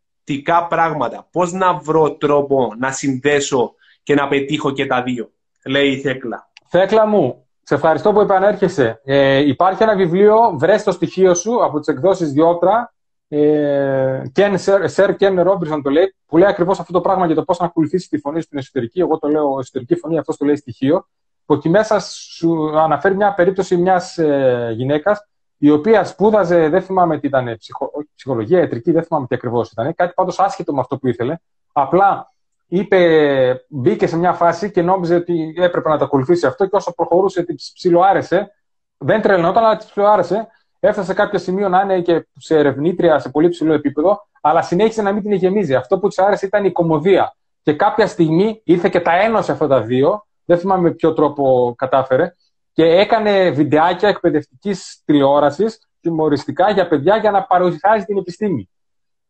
πράγματα. 0.68 1.28
Πώς 1.33 1.53
να 1.53 1.74
βρω 1.74 2.16
τρόπο 2.16 2.74
να 2.78 2.91
συνδέσω 2.91 3.74
και 4.03 4.14
να 4.14 4.28
πετύχω 4.28 4.70
και 4.70 4.87
τα 4.87 5.03
δύο, 5.03 5.30
λέει 5.64 5.91
η 5.91 6.01
Θέκλα. 6.01 6.51
Θέκλα 6.68 7.07
μου, 7.07 7.47
σε 7.62 7.74
ευχαριστώ 7.74 8.12
που 8.12 8.20
επανέρχεσαι. 8.20 9.01
Ε, 9.05 9.39
υπάρχει 9.39 9.83
ένα 9.83 9.97
βιβλίο, 9.97 10.55
βρες 10.57 10.83
το 10.83 10.93
στοιχείο 10.93 11.35
σου, 11.35 11.64
από 11.64 11.78
τις 11.78 11.89
εκδόσεις 11.89 12.33
Διότρα. 12.33 12.95
Ε, 13.28 14.22
Ken, 14.37 14.55
Sir, 14.64 14.87
Sir 14.95 15.14
Ken 15.18 15.47
Robertson 15.47 15.80
το 15.83 15.91
λέει, 15.91 16.14
που 16.26 16.39
λέει 16.39 16.49
ακριβώς 16.49 16.80
αυτό 16.80 16.93
το 16.93 17.01
πράγμα 17.01 17.26
για 17.26 17.35
το 17.35 17.43
πώς 17.43 17.59
να 17.59 17.66
ακολουθήσει 17.66 18.09
τη 18.09 18.18
φωνή 18.18 18.41
στην 18.41 18.59
εσωτερική. 18.59 19.01
Εγώ 19.01 19.18
το 19.18 19.28
λέω 19.28 19.59
εσωτερική 19.59 19.95
φωνή, 19.95 20.18
αυτός 20.18 20.37
το 20.37 20.45
λέει 20.45 20.57
στοιχείο. 20.57 21.09
Που 21.47 21.55
εκεί 21.55 21.68
μέσα 21.68 22.01
σου 22.01 22.78
αναφέρει 22.78 23.16
μια 23.16 23.35
περίπτωση 23.35 23.76
μιας 23.76 24.18
ε, 24.18 24.72
γυναίκας 24.76 25.26
η 25.64 25.70
οποία 25.70 26.05
σπούδαζε, 26.05 26.68
δεν 26.68 26.83
θυμάμαι 26.83 27.18
τι 27.18 27.26
ήταν, 27.26 27.57
ψυχο, 27.59 27.91
όχι, 27.93 28.02
ψυχολογία, 28.23 28.59
ιατρική, 28.59 28.93
δεν 28.93 29.03
θυμάμαι 29.03 29.27
τι 29.27 29.35
ακριβώς 29.35 29.70
ήταν. 29.70 29.95
Κάτι 29.95 30.12
πάντως 30.14 30.39
άσχετο 30.39 30.73
με 30.75 30.81
αυτό 30.81 30.99
που 30.99 31.09
ήθελε. 31.09 31.37
Απλά 31.73 32.33
είπε, 32.66 33.64
μπήκε 33.68 34.07
σε 34.07 34.16
μια 34.16 34.33
φάση 34.33 34.70
και 34.70 34.83
νόμιζε 34.83 35.14
ότι 35.14 35.55
έπρεπε 35.57 35.89
να 35.89 35.99
το 35.99 36.05
ακολουθήσει 36.05 36.47
αυτό 36.47 36.66
και 36.66 36.77
όσο 36.77 36.95
προχωρούσε 36.95 37.43
της 37.43 37.73
ψιλοάρεσε. 37.75 38.51
Δεν 38.99 39.20
τρελνόταν, 39.23 39.64
αλλά 39.64 39.77
της 39.77 39.87
ψιλοάρεσε. 39.87 40.49
Έφτασε 40.81 41.07
σε 41.07 41.14
κάποιο 41.14 41.39
σημείο 41.39 41.68
να 41.68 41.81
είναι 41.81 42.01
και 42.01 42.27
σε 42.37 42.59
ερευνήτρια 42.59 43.18
σε 43.18 43.29
πολύ 43.29 43.49
ψηλό 43.49 43.73
επίπεδο, 43.73 44.27
αλλά 44.41 44.62
συνέχισε 44.62 45.03
να 45.03 45.12
μην 45.12 45.23
την 45.23 45.33
γεμίζει. 45.33 45.75
Αυτό 45.75 45.99
που 45.99 46.09
της 46.09 46.18
άρεσε 46.18 46.47
ήταν 46.47 46.64
η 46.64 46.73
κομμωδία. 46.73 47.37
Και 47.62 47.73
κάποια 47.73 48.07
στιγμή 48.07 48.61
ήρθε 48.64 48.89
και 48.89 49.01
τα 49.01 49.12
ένωσε 49.12 49.53
αυτά 49.53 49.66
τα 49.66 49.81
δύο. 49.81 50.27
Δεν 50.45 50.59
θυμάμαι 50.59 50.83
με 50.83 50.91
ποιο 50.91 51.12
τρόπο 51.12 51.75
κατάφερε. 51.79 52.35
Και 52.73 52.85
έκανε 52.85 53.51
βιντεάκια 53.51 54.09
εκπαιδευτικής 54.09 55.03
τηλεόρασης, 55.05 55.89
τιμωριστικά 56.03 56.71
για 56.71 56.89
παιδιά 56.89 57.17
για 57.17 57.31
να 57.31 57.43
παρουσιάζει 57.43 58.05
την 58.05 58.17
επιστήμη. 58.17 58.69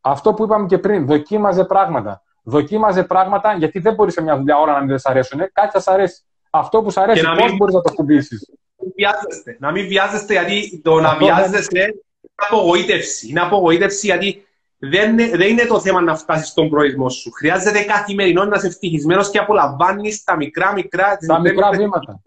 Αυτό 0.00 0.34
που 0.34 0.44
είπαμε 0.44 0.66
και 0.66 0.78
πριν, 0.78 1.06
δοκίμαζε 1.06 1.64
πράγματα. 1.64 2.22
Δοκίμαζε 2.42 3.04
πράγματα 3.04 3.52
γιατί 3.54 3.78
δεν 3.78 3.94
μπορείς 3.94 4.12
σε 4.14 4.22
μια 4.22 4.36
δουλειά 4.36 4.58
ώρα 4.58 4.72
να 4.72 4.84
μην 4.84 4.98
σ' 4.98 5.06
αρέσουν. 5.06 5.38
Κάτι 5.52 5.70
θα 5.72 5.80
σ' 5.80 5.88
αρέσει. 5.88 6.22
Αυτό 6.50 6.82
που 6.82 6.90
σ' 6.90 6.96
αρέσει, 6.96 7.20
Και 7.20 7.26
να 7.26 7.34
πώς 7.34 7.44
μην- 7.44 7.56
μπορείς 7.56 7.74
να 7.74 7.80
το 7.80 7.92
κουμπίσει. 7.92 8.36
μην 8.82 8.92
βιάζεστε. 8.96 9.56
Να 9.60 9.70
μην 9.70 9.86
βιάζεστε 9.86 10.32
γιατί 10.32 10.80
το 10.84 11.00
να 11.00 11.08
Αυτό 11.08 11.24
δεν- 11.26 11.34
βιάζεστε 11.34 11.80
είναι 11.80 11.92
απογοήτευση. 12.34 13.28
Είναι 13.28 13.40
απογοήτευση 13.40 14.06
γιατί 14.06 14.46
δεν, 14.78 15.16
δεν 15.16 15.40
είναι 15.48 15.64
το 15.64 15.80
θέμα 15.80 16.00
να 16.00 16.16
φτάσεις 16.16 16.48
στον 16.48 16.68
προορισμό 16.68 17.08
σου. 17.08 17.30
Χρειάζεται 17.30 17.82
καθημερινό 17.82 18.44
να 18.44 18.56
είσαι 18.56 18.66
ευτυχισμένος 18.66 19.30
και 19.30 19.38
απολαμβάνεις 19.38 20.24
τα 20.24 20.36
μικρά 20.36 20.72
μικρά. 20.72 21.16
τις 21.16 21.26
Τα 21.28 21.34
μικρές 21.40 21.52
μικρά 21.54 21.68
μικρές- 21.68 21.84
βήματα. 21.86 22.20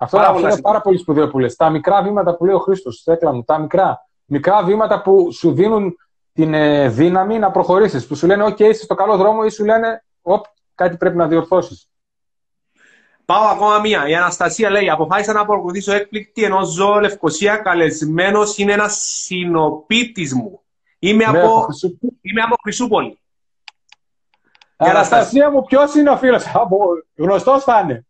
Αυτό, 0.00 0.16
Πάρα 0.16 0.28
αυτό 0.28 0.38
πολλά 0.40 0.52
είναι 0.52 0.56
σημαντικά. 0.56 0.68
πάρα 0.70 0.80
πολύ 0.80 0.98
σπουδαίο 0.98 1.28
που 1.28 1.38
λες. 1.38 1.56
Τα 1.56 1.70
μικρά 1.70 2.02
βήματα 2.02 2.36
που 2.36 2.44
λέει 2.44 2.54
ο 2.54 2.58
Χρήστος, 2.58 3.02
Θέκλα 3.04 3.32
μου, 3.32 3.42
τα 3.44 3.58
μικρά. 3.58 4.06
Μικρά 4.24 4.62
βήματα 4.64 5.02
που 5.02 5.32
σου 5.32 5.52
δίνουν 5.52 5.96
την 6.32 6.54
ε, 6.54 6.88
δύναμη 6.88 7.38
να 7.38 7.50
προχωρήσεις. 7.50 8.06
Που 8.06 8.14
σου 8.14 8.26
λένε, 8.26 8.44
OK, 8.44 8.60
είσαι 8.60 8.82
στο 8.84 8.94
καλό 8.94 9.16
δρόμο 9.16 9.40
ή 9.46 9.50
σου 9.50 9.64
λένε, 9.64 10.04
Οπ, 10.22 10.44
κάτι 10.74 10.96
πρέπει 10.96 11.16
να 11.16 11.26
διορθώσεις. 11.26 11.88
Πάω 13.24 13.44
ακόμα 13.48 13.78
μία. 13.78 14.08
Η 14.08 14.14
Αναστασία 14.14 14.70
λέει: 14.70 14.90
Αποφάσισα 14.90 15.32
να 15.32 15.44
παρακολουθήσω 15.46 15.92
έκπληκτη 15.92 16.44
ενώ 16.44 16.64
ζω 16.64 17.00
Λευκοσία. 17.00 17.56
Καλεσμένος 17.56 18.58
είναι 18.58 18.72
ένας 18.72 18.96
συνοπίτης 18.98 20.34
μου. 20.34 20.60
Είμαι, 20.98 21.24
Ναι, 21.30 21.38
από, 21.38 21.48
από 21.52 21.60
Χρυσού- 21.60 21.98
είμαι 22.20 22.40
από 22.42 22.54
Χρυσούπολη. 22.62 23.18
Για 24.78 24.90
Αναστασία 24.90 25.50
μου, 25.50 25.64
ποιος 25.64 25.94
είναι 25.94 26.10
ο 26.10 26.16
φίλος; 26.16 26.44
Γνωστός 27.16 27.64
θα 27.64 27.80
είναι. 27.80 28.06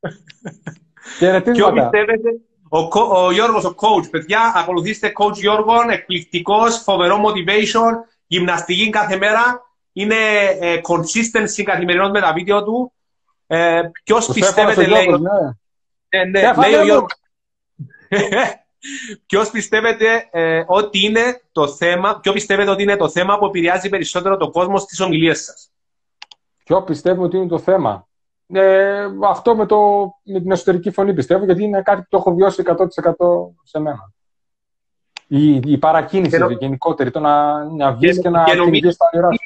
Ποιο 1.18 1.26
Χαιρετίσματα. 1.26 1.72
πιστεύετε, 1.72 2.28
ο, 2.68 2.88
κο- 2.88 3.24
ο 3.26 3.32
Γιώργος, 3.32 3.64
ο 3.64 3.74
coach, 3.76 4.10
παιδιά, 4.10 4.52
ακολουθήστε 4.56 5.12
coach 5.18 5.34
Γιώργο, 5.34 5.74
εκπληκτικός, 5.90 6.76
φοβερό 6.82 7.16
motivation, 7.26 7.92
γυμναστική 8.26 8.90
κάθε 8.90 9.16
μέρα, 9.16 9.62
είναι 9.92 10.14
ε, 10.60 10.80
consistency 10.88 11.62
καθημερινός 11.62 12.10
με 12.10 12.20
τα 12.20 12.32
βίντεο 12.32 12.64
του. 12.64 12.92
Ε, 13.46 13.80
ποιος 14.04 14.26
Τους 14.26 14.34
πιστεύετε, 14.34 14.70
έφερε 14.70 14.86
ο 14.86 14.90
λέει, 14.94 15.02
Γιώργος, 15.04 15.20
ναι. 15.20 15.50
ε, 16.08 16.24
ναι, 16.24 16.40
Έφαγε 16.40 16.68
λέει 16.70 16.76
ο 16.76 16.80
μου. 16.80 16.84
Γιώργος. 16.84 17.12
Ποιος 19.26 19.50
πιστεύετε 19.50 20.28
ε, 20.30 20.64
ότι 20.66 21.04
είναι 21.04 21.42
το 21.52 21.68
θέμα, 21.68 22.20
ποιο 22.20 22.32
πιστεύετε 22.32 22.70
ότι 22.70 22.82
είναι 22.82 22.96
το 22.96 23.08
θέμα 23.08 23.38
που 23.38 23.46
επηρεάζει 23.46 23.88
περισσότερο 23.88 24.36
τον 24.36 24.52
κόσμο 24.52 24.78
στις 24.78 25.00
ομιλίες 25.00 25.44
σας; 25.44 25.70
Ποιο 26.64 26.82
πιστεύω 26.82 27.22
ότι 27.22 27.36
είναι 27.36 27.46
το 27.46 27.58
θέμα; 27.58 28.07
Ε, 28.52 29.04
αυτό 29.24 29.56
με, 29.56 29.66
το, 29.66 29.76
με 30.22 30.40
την 30.40 30.50
εσωτερική 30.50 30.90
φωνή 30.90 31.14
πιστεύω, 31.14 31.44
γιατί 31.44 31.62
είναι 31.62 31.82
κάτι 31.82 32.00
που 32.00 32.06
το 32.10 32.16
έχω 32.16 32.34
βιώσει 32.34 32.62
100% 32.66 32.72
σε 33.62 33.78
μένα. 33.78 34.12
Η, 35.26 35.54
η 35.54 35.78
παρακίνηση 35.78 36.30
Και 36.30 36.38
νο- 36.38 36.50
γενικότερη, 36.50 37.10
το 37.10 37.20
να, 37.20 37.64
να 37.64 37.92
βγεις 37.92 38.14
Και- 38.16 38.22
και, 38.22 38.28
να 38.28 38.44
και 38.44 38.50
νομίζω- 38.54 38.64
κυνηγείς 38.74 38.96
τα 38.96 39.06
όνειρά 39.12 39.32
σου. 39.32 39.38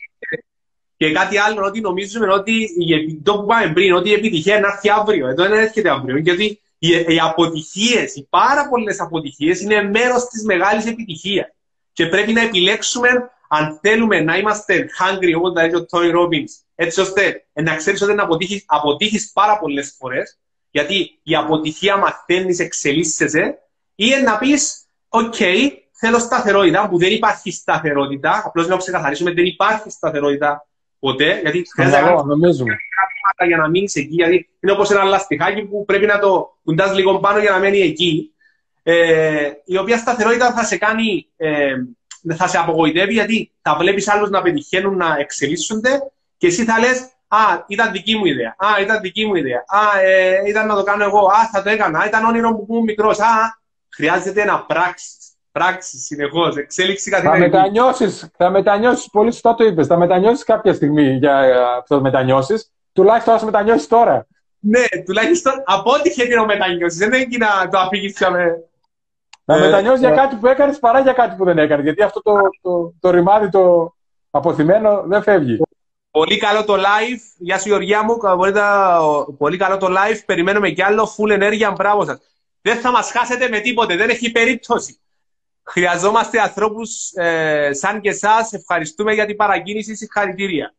Και 0.96 1.12
κάτι 1.12 1.38
άλλο, 1.38 1.64
ότι 1.66 1.80
νομίζουμε 1.80 2.32
ότι 2.32 2.52
η, 2.78 2.94
επι- 2.94 3.24
το 3.24 3.38
που 3.40 3.46
πάμε 3.46 3.72
πριν, 3.72 3.92
ότι 3.94 4.08
η 4.08 4.12
επιτυχία 4.12 4.56
είναι 4.56 4.66
έρθει 4.66 4.90
αύριο. 4.90 5.28
Εδώ 5.28 5.42
δεν 5.48 5.52
έρχεται 5.58 5.90
αύριο. 5.90 6.16
Γιατί 6.16 6.60
οι, 6.78 6.88
οι 6.88 7.18
αποτυχίες, 7.22 8.14
οι 8.14 8.26
πάρα 8.30 8.68
πολλές 8.68 9.00
αποτυχίες 9.00 9.60
είναι 9.60 9.82
μέρος 9.82 10.24
της 10.28 10.44
μεγάλης 10.44 10.86
επιτυχίας. 10.86 11.48
Και 11.92 12.06
πρέπει 12.06 12.32
να 12.32 12.40
επιλέξουμε 12.40 13.08
αν 13.48 13.78
θέλουμε 13.82 14.20
να 14.20 14.36
είμαστε 14.38 14.86
hungry, 15.00 15.32
όπως 15.36 15.52
τα 15.52 15.62
λέει 15.62 15.74
ο 15.74 15.84
Τόνι 15.86 16.10
Ρόμπινς, 16.10 16.52
έτσι 16.82 17.00
ώστε 17.00 17.46
να 17.52 17.76
ξέρεις 17.76 18.02
ότι 18.02 18.14
να 18.14 18.22
αποτύχει 18.22 18.64
αποτύχεις 18.66 19.32
πάρα 19.32 19.58
πολλές 19.58 19.94
φορές, 19.98 20.38
γιατί 20.70 21.18
η 21.22 21.34
αποτυχία 21.36 21.96
μαθαίνεις, 21.96 22.58
εξελίσσεσαι, 22.58 23.58
ή 23.94 24.10
να 24.24 24.38
πεις, 24.38 24.84
OK, 25.08 25.70
θέλω 25.92 26.18
σταθερότητα, 26.18 26.88
που 26.88 26.98
δεν 26.98 27.12
υπάρχει 27.12 27.50
σταθερότητα. 27.52 28.42
Απλώς 28.44 28.66
να 28.66 28.76
ξεκαθαρίσουμε, 28.76 29.32
δεν 29.32 29.44
υπάρχει 29.44 29.90
σταθερότητα 29.90 30.66
ποτέ, 30.98 31.40
γιατί 31.40 31.64
χρειάζεται 31.74 32.00
να 32.00 32.06
Καλό, 32.06 32.22
νομίζουμε. 32.22 32.76
βήματα 33.22 33.46
για 33.46 33.56
να 33.56 33.68
μείνεις 33.68 33.94
εκεί. 33.94 34.14
Γιατί 34.14 34.48
είναι 34.60 34.72
όπως 34.72 34.90
ένα 34.90 35.04
λαστιχάκι 35.04 35.62
που 35.62 35.84
πρέπει 35.84 36.06
να 36.06 36.18
το 36.18 36.58
κουντάς 36.64 36.94
λίγο 36.94 37.18
πάνω 37.18 37.38
για 37.38 37.50
να 37.50 37.58
μένει 37.58 37.78
εκεί. 37.78 38.34
Ε, 38.82 39.50
η 39.64 39.76
οποία 39.76 39.98
σταθερότητα 39.98 40.52
θα 40.52 40.64
σε 40.64 40.76
κάνει, 40.76 41.26
ε, 41.36 41.74
θα 42.34 42.46
σε 42.46 42.58
απογοητεύει 42.58 43.12
γιατί 43.12 43.52
θα 43.62 43.76
βλέπεις 43.76 44.08
άλλους 44.08 44.30
να 44.30 44.42
πετυχαίνουν, 44.42 44.96
να 44.96 45.16
εξελίσσονται 45.18 45.90
και 46.42 46.48
εσύ 46.48 46.64
θα 46.64 46.78
λες: 46.78 47.00
Α, 47.28 47.64
ήταν 47.66 47.92
δική 47.92 48.16
μου 48.16 48.24
ιδέα. 48.24 48.54
Α, 48.58 48.66
ήταν 48.80 49.00
δική 49.00 49.26
μου 49.26 49.34
ιδέα. 49.34 49.64
Α, 49.66 50.00
ε, 50.00 50.42
ήταν 50.46 50.66
να 50.66 50.74
το 50.74 50.82
κάνω 50.82 51.04
εγώ. 51.04 51.18
Α, 51.18 51.48
θα 51.52 51.62
το 51.62 51.70
έκανα. 51.70 51.98
Α, 51.98 52.06
ήταν 52.06 52.24
όνειρο 52.24 52.50
μου 52.50 52.66
που 52.66 52.72
ήμουν 52.72 52.84
μικρός. 52.84 53.20
Α, 53.20 53.58
χρειάζεται 53.94 54.44
να 54.44 54.64
πράξεις. 54.64 55.16
Πράξεις 55.52 56.04
συνεχώς. 56.04 56.56
Εξέλιξη 56.56 57.10
Θα 57.10 57.16
καθημερινή. 57.16 57.48
μετανιώσεις, 57.50 58.30
θα 58.36 58.50
μετανιώσεις, 58.50 59.08
πολύ 59.12 59.32
σωστά 59.32 59.54
το 59.54 59.64
είπες, 59.64 59.86
θα 59.86 59.96
μετανιώσεις 59.96 60.44
κάποια 60.44 60.74
στιγμή 60.74 61.12
για, 61.12 61.38
ε, 61.38 61.54
που 61.86 61.94
θα 61.94 62.00
μετανιώσεις, 62.00 62.70
τουλάχιστον 62.92 63.38
θα 63.38 63.44
μετανιώσεις 63.44 63.86
τώρα. 63.86 64.26
Ναι, 64.58 64.84
τουλάχιστον 65.04 65.52
από 65.64 65.90
ό,τι 65.90 66.08
είχε 66.08 66.34
να 66.34 66.44
μετανιώσεις. 66.46 66.98
Δεν 66.98 67.12
έγινε 67.12 67.46
να 67.46 67.68
το 67.68 67.78
αφήγησαμε. 67.78 68.44
Να 69.44 69.56
Ε, 69.56 69.60
μετανιώσεις 69.60 70.00
για 70.00 70.12
ε. 70.12 70.14
κάτι 70.14 70.36
που 70.36 70.46
έκανες 70.46 70.78
παρά 70.78 71.00
για 71.00 71.12
κάτι 71.12 71.36
που 71.36 71.44
δεν 71.44 71.58
έκανες. 71.58 71.84
Γιατί 71.84 72.02
αυτό 72.02 72.22
το, 72.22 72.32
το, 72.62 72.94
το 73.00 73.10
ρημάδι 73.10 73.48
το 73.48 73.94
αποθυμένο 74.30 75.02
δεν 75.06 75.22
φεύγει. 75.22 75.58
Πολύ 76.12 76.38
καλό 76.38 76.64
το 76.64 76.74
live. 76.74 77.20
Γεια 77.38 77.58
σου 77.58 77.68
Γεωργιά 77.68 78.02
μου. 78.04 78.16
Μπορείτε... 78.36 78.60
Πολύ 79.38 79.56
καλό 79.56 79.76
το 79.76 79.86
live. 79.90 80.18
Περιμένουμε 80.26 80.70
κι 80.70 80.82
άλλο. 80.82 81.14
Full 81.16 81.30
ενέργεια. 81.30 81.70
Μπράβο 81.70 82.04
σας. 82.04 82.18
Δεν 82.62 82.76
θα 82.76 82.90
μας 82.90 83.10
χάσετε 83.10 83.48
με 83.48 83.60
τίποτε. 83.60 83.96
Δεν 83.96 84.10
έχει 84.10 84.32
περίπτωση. 84.32 85.00
Χρειαζόμαστε 85.62 86.40
ανθρώπους 86.40 87.10
ε, 87.14 87.70
σαν 87.72 88.00
και 88.00 88.08
εσάς. 88.08 88.52
Ευχαριστούμε 88.52 89.12
για 89.12 89.26
την 89.26 89.36
παρακίνηση. 89.36 89.96
Συγχαρητήρια. 89.96 90.74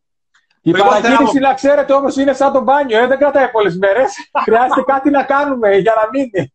Η 0.62 0.70
Εγώ 0.70 0.84
παρακίνηση, 0.84 1.32
θέλω- 1.32 1.48
να 1.48 1.54
ξέρετε, 1.54 1.94
όμως 1.94 2.16
είναι 2.16 2.34
σαν 2.34 2.54
το 2.54 2.62
μπάνιο. 2.62 2.98
Ε, 2.98 3.08
δεν 3.08 3.18
κρατάει 3.18 3.50
πολλές 3.50 3.78
μέρες. 3.78 4.14
Χρειάζεται 4.46 4.82
κάτι 4.86 5.10
να 5.10 5.24
κάνουμε 5.24 5.76
για 5.78 5.94
να 5.96 6.10
μείνει. 6.12 6.54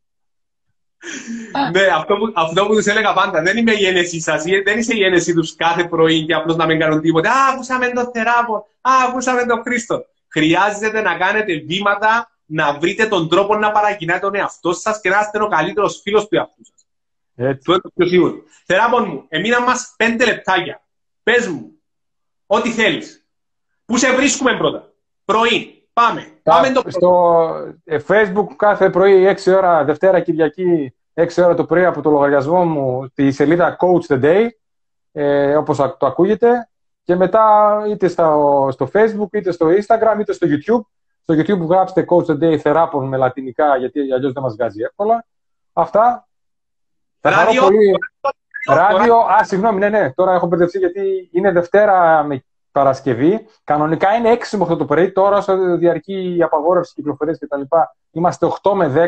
Ναι, 1.72 1.86
αυτό 1.94 2.16
που, 2.16 2.32
αυτό 2.34 2.66
που 2.66 2.74
τους 2.74 2.86
έλεγα 2.86 3.12
πάντα. 3.12 3.42
Δεν 3.42 3.56
είμαι 3.56 3.72
η 3.72 3.76
γένεσή 3.76 4.20
σας. 4.20 4.44
Δεν 4.64 4.78
είσαι 4.78 4.94
η 4.94 4.96
γένεσή 4.96 5.34
τους 5.34 5.54
κάθε 5.56 5.84
πρωί 5.84 6.24
και 6.24 6.34
απλώς 6.34 6.56
να 6.56 6.66
μην 6.66 6.78
κάνουν 6.78 7.00
τίποτα. 7.00 7.30
Α, 7.30 7.52
ακούσαμε 7.52 7.88
τον 7.88 8.10
Θεράπο. 8.12 8.54
Α, 8.80 8.92
ακούσαμε 9.08 9.44
τον 9.44 9.62
Χρήστο. 9.62 10.04
Χρειάζεται 10.28 11.00
να 11.00 11.16
κάνετε 11.16 11.54
βήματα, 11.58 12.30
να 12.46 12.78
βρείτε 12.78 13.06
τον 13.06 13.28
τρόπο 13.28 13.56
να 13.56 13.70
παρακινάτε 13.70 14.20
τον 14.20 14.34
εαυτό 14.34 14.72
σας 14.72 15.00
και 15.00 15.08
να 15.08 15.18
είστε 15.18 15.42
ο 15.42 15.48
καλύτερος 15.48 16.00
φίλος 16.02 16.28
του 16.28 16.36
εαυτού 16.36 16.64
σας. 16.64 16.86
Έτσι. 17.34 17.64
Το 17.64 17.72
είναι 17.72 17.80
το 17.80 17.90
πιο 17.94 18.06
σίγουρος. 18.06 18.42
Θεράπον 18.66 19.04
μου, 19.08 19.24
εμείνα 19.28 19.60
μας 19.60 19.94
πέντε 19.96 20.24
λεπτάκια. 20.24 20.82
Πες 21.22 21.46
μου, 21.46 21.70
ό,τι 22.46 22.70
θέλεις. 22.70 23.26
Πού 23.84 23.96
σε 23.96 24.14
βρίσκουμε 24.14 24.56
πρώτα; 24.56 24.92
Πρωί. 25.24 25.77
Πάμε. 26.06 26.26
Πάμε 26.42 26.70
το 26.70 26.80
πρωί. 26.80 26.92
Στο 26.92 27.74
ε, 27.84 27.98
Facebook 28.08 28.46
κάθε 28.56 28.90
πρωί 28.90 29.36
6 29.44 29.52
ώρα, 29.56 29.84
Δευτέρα 29.84 30.20
Κυριακή, 30.20 30.94
6 31.14 31.26
ώρα 31.38 31.54
το 31.54 31.64
πρωί 31.64 31.84
από 31.84 32.02
το 32.02 32.10
λογαριασμό 32.10 32.64
μου, 32.64 33.08
τη 33.14 33.30
σελίδα 33.30 33.76
Coach 33.80 34.14
the 34.14 34.22
Day, 34.24 34.46
ε, 35.12 35.56
όπως 35.56 35.80
α- 35.80 35.96
το 35.96 36.06
ακούγεται. 36.06 36.68
Και 37.02 37.16
μετά 37.16 37.76
είτε 37.88 38.08
στο, 38.08 38.68
στο 38.72 38.88
Facebook, 38.92 39.28
είτε 39.32 39.52
στο 39.52 39.66
Instagram, 39.66 40.20
είτε 40.20 40.32
στο 40.32 40.46
YouTube. 40.50 40.80
Στο 41.22 41.34
YouTube 41.34 41.68
γράψτε 41.68 42.04
Coach 42.08 42.24
the 42.26 42.38
Day 42.42 42.56
θεράπων 42.56 43.08
με 43.08 43.16
λατινικά, 43.16 43.76
γιατί 43.76 44.00
αλλιώς 44.00 44.32
δεν 44.32 44.42
μας 44.42 44.54
βγάζει 44.54 44.82
εύκολα. 44.82 45.26
Αυτά. 45.72 46.28
Θα 47.20 47.30
χαρώ 47.30 47.44
Ράδιο. 47.46 47.62
πολύ. 47.62 47.92
Ράδιο, 48.68 49.16
α, 49.16 49.44
συγγνώμη, 49.44 49.78
ναι, 49.78 49.88
ναι, 49.88 50.12
τώρα 50.12 50.32
έχω 50.34 50.46
μπερδευτεί 50.46 50.78
γιατί 50.78 51.28
είναι 51.32 51.52
Δευτέρα 51.52 52.22
με 52.22 52.44
Παρασκευή. 52.78 53.46
Κανονικά 53.64 54.14
είναι 54.14 54.38
6 54.50 54.58
με 54.58 54.66
8 54.70 54.78
το 54.78 54.84
πρωί, 54.84 55.12
τώρα 55.12 55.36
όσο 55.36 55.76
διαρκεί 55.76 56.36
η 56.36 56.42
απαγόρευση 56.42 56.94
κυκλοφορίας 56.94 57.38
κτλ. 57.38 57.60
Είμαστε 58.10 58.46
8 58.62 58.72
με 58.74 58.92
10. 58.94 58.98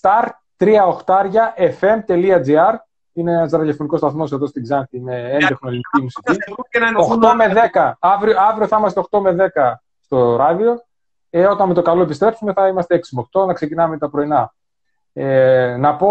Star 0.00 0.28
3 0.56 0.86
οχτάρια 0.86 1.54
fm.gr. 1.56 2.74
Είναι 3.12 3.32
ένας 3.32 3.50
ραδιοφωνικός 3.50 3.98
σταθμός 3.98 4.32
εδώ 4.32 4.46
στην 4.46 4.62
Ξάνθη 4.62 5.00
με 5.00 5.30
έντεχνο 5.30 5.68
ελληνική 5.68 6.02
μουσική. 6.02 6.36
Και 6.70 6.78
να 6.78 6.86
ενωθούν 6.86 7.22
8 7.24 7.34
με 7.36 7.70
10. 7.72 7.92
Αύριο, 7.98 8.40
αύριο 8.40 8.66
θα 8.66 8.76
είμαστε 8.78 9.02
8 9.10 9.20
με 9.20 9.50
10 9.54 9.72
στο 10.00 10.36
ράδιο. 10.36 10.82
Ε, 11.30 11.46
όταν 11.46 11.68
με 11.68 11.74
το 11.74 11.82
καλό 11.82 12.02
επιστρέψουμε 12.02 12.52
θα 12.52 12.68
είμαστε 12.68 12.94
6 12.94 13.00
με 13.10 13.24
8 13.32 13.46
να 13.46 13.52
ξεκινάμε 13.52 13.98
τα 13.98 14.10
πρωινά. 14.10 14.54
Ε, 15.12 15.76
να 15.76 15.96
πω, 15.96 16.08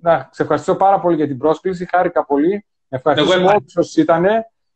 να 0.00 0.28
σε 0.32 0.42
ευχαριστήσω 0.42 0.76
πάρα 0.76 1.00
πολύ 1.00 1.16
για 1.16 1.26
την 1.26 1.38
πρόσκληση. 1.38 1.88
Χάρηκα 1.90 2.24
πολύ. 2.24 2.66
Ευχαριστήσω 2.88 3.38
Εγώ 3.38 3.48
όλους 3.48 3.76
όσους 3.76 3.96
ήταν. 3.96 4.26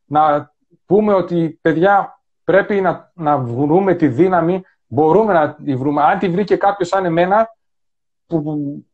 Να 0.04 0.53
πούμε 0.86 1.14
ότι, 1.14 1.58
παιδιά, 1.62 2.20
πρέπει 2.44 2.80
να, 2.80 3.10
να 3.14 3.38
βρούμε 3.38 3.94
τη 3.94 4.08
δύναμη. 4.08 4.62
Μπορούμε 4.86 5.32
να 5.32 5.54
τη 5.54 5.76
βρούμε. 5.76 6.02
Αν 6.02 6.18
τη 6.18 6.28
βρήκε 6.28 6.56
κάποιος 6.56 6.88
σαν 6.88 7.04
εμένα, 7.04 7.48
που, 8.26 8.42
που 8.42 8.84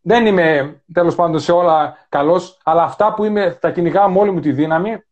δεν 0.00 0.26
είμαι 0.26 0.80
τέλος 0.92 1.14
πάντων 1.14 1.40
σε 1.40 1.52
όλα 1.52 2.06
καλός, 2.08 2.60
αλλά 2.64 2.82
αυτά 2.82 3.14
που 3.14 3.24
είμαι, 3.24 3.58
θα 3.60 3.70
κυνηγάω 3.70 4.10
με 4.10 4.18
όλη 4.18 4.30
μου 4.30 4.40
τη 4.40 4.52
δύναμη, 4.52 5.04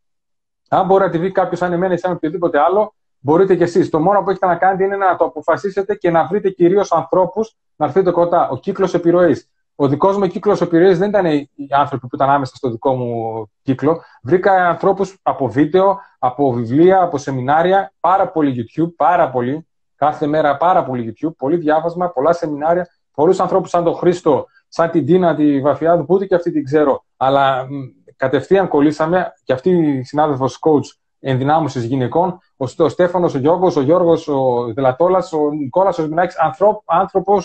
αν 0.68 0.86
μπορεί 0.86 1.04
να 1.04 1.10
τη 1.10 1.18
βρει 1.18 1.32
κάποιος 1.32 1.58
σαν 1.58 1.72
εμένα 1.72 1.94
ή 1.94 1.98
σαν 1.98 2.12
οποιοδήποτε 2.12 2.58
άλλο, 2.58 2.94
μπορείτε 3.18 3.56
κι 3.56 3.62
εσείς. 3.62 3.90
Το 3.90 4.00
μόνο 4.00 4.22
που 4.22 4.30
έχετε 4.30 4.46
να 4.46 4.56
κάνετε 4.56 4.84
είναι 4.84 4.96
να 4.96 5.16
το 5.16 5.24
αποφασίσετε 5.24 5.94
και 5.94 6.10
να 6.10 6.26
βρείτε 6.26 6.50
κυρίως 6.50 6.92
ανθρώπους 6.92 7.56
να 7.76 7.86
έρθετε 7.86 8.10
κοντά. 8.10 8.48
Ο 8.48 8.56
κύκλος 8.56 8.94
επιρροής. 8.94 9.48
Ο 9.80 9.88
δικός 9.88 10.16
μου 10.16 10.26
κύκλος 10.26 10.60
επιρροή 10.60 10.94
δεν 10.94 11.08
ήταν 11.08 11.26
οι 11.26 11.48
άνθρωποι 11.70 12.06
που 12.06 12.16
ήταν 12.16 12.30
άμεσα 12.30 12.56
στο 12.56 12.70
δικό 12.70 12.94
μου 12.94 13.46
κύκλο. 13.62 14.02
Βρήκα 14.22 14.68
ανθρώπους 14.68 15.18
από 15.22 15.48
βίντεο, 15.48 15.98
από 16.18 16.52
βιβλία, 16.52 17.02
από 17.02 17.18
σεμινάρια, 17.18 17.92
πάρα 18.00 18.28
πολύ 18.28 18.54
YouTube, 18.56 18.94
πάρα 18.96 19.30
πολύ. 19.30 19.68
Κάθε 19.96 20.26
μέρα 20.26 20.56
πάρα 20.56 20.84
πολύ 20.84 21.14
YouTube, 21.14 21.34
πολύ 21.36 21.56
διάβασμα, 21.56 22.08
πολλά 22.08 22.32
σεμινάρια. 22.32 22.88
Πολλούς 23.14 23.40
ανθρώπους 23.40 23.70
σαν 23.70 23.84
τον 23.84 23.94
Χρήστο, 23.94 24.46
σαν 24.68 24.90
την 24.90 25.06
Τίνα, 25.06 25.34
τη 25.34 25.60
Βαφιάδου, 25.60 26.04
που 26.04 26.14
ούτε 26.14 26.26
και 26.26 26.34
αυτή 26.34 26.52
την 26.52 26.64
ξέρω. 26.64 27.04
Αλλά 27.16 27.64
μ, 27.64 27.74
κατευθείαν 28.16 28.68
κολλήσαμε 28.68 29.32
και 29.44 29.52
αυτή 29.52 29.70
η 29.70 30.02
συνάδελφος 30.02 30.58
coach 30.60 30.98
ενδυνάμωσης 31.20 31.84
γυναικών, 31.84 32.38
ο, 32.56 32.66
Στ- 32.66 32.80
ο 32.80 32.88
Στέφανος, 32.88 33.34
ο 33.34 33.38
Γιώργος, 33.38 33.76
ο 33.76 33.80
Γιώργος, 33.80 34.28
ο 34.28 34.72
Δελατόλας, 34.74 35.32
ο 35.32 35.50
Νικόλας, 35.50 35.98
ο 35.98 36.02
Σμινάκης, 36.02 36.36
ανθρώπ, 36.38 37.40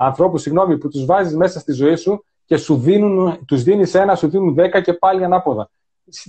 άνθρωπος, 0.00 0.18
ανθρώπους 0.18 0.42
συγγνώμη, 0.42 0.78
που 0.78 0.88
τους 0.88 1.04
βάζεις 1.04 1.36
μέσα 1.36 1.58
στη 1.58 1.72
ζωή 1.72 1.96
σου 1.96 2.24
και 2.44 2.56
σου 2.56 2.76
δίνουν, 2.76 3.44
τους 3.46 3.62
δίνεις 3.62 3.94
ένα, 3.94 4.14
σου 4.14 4.28
δίνουν 4.28 4.54
δέκα 4.54 4.80
και 4.80 4.92
πάλι 4.92 5.24
ανάποδα. 5.24 5.70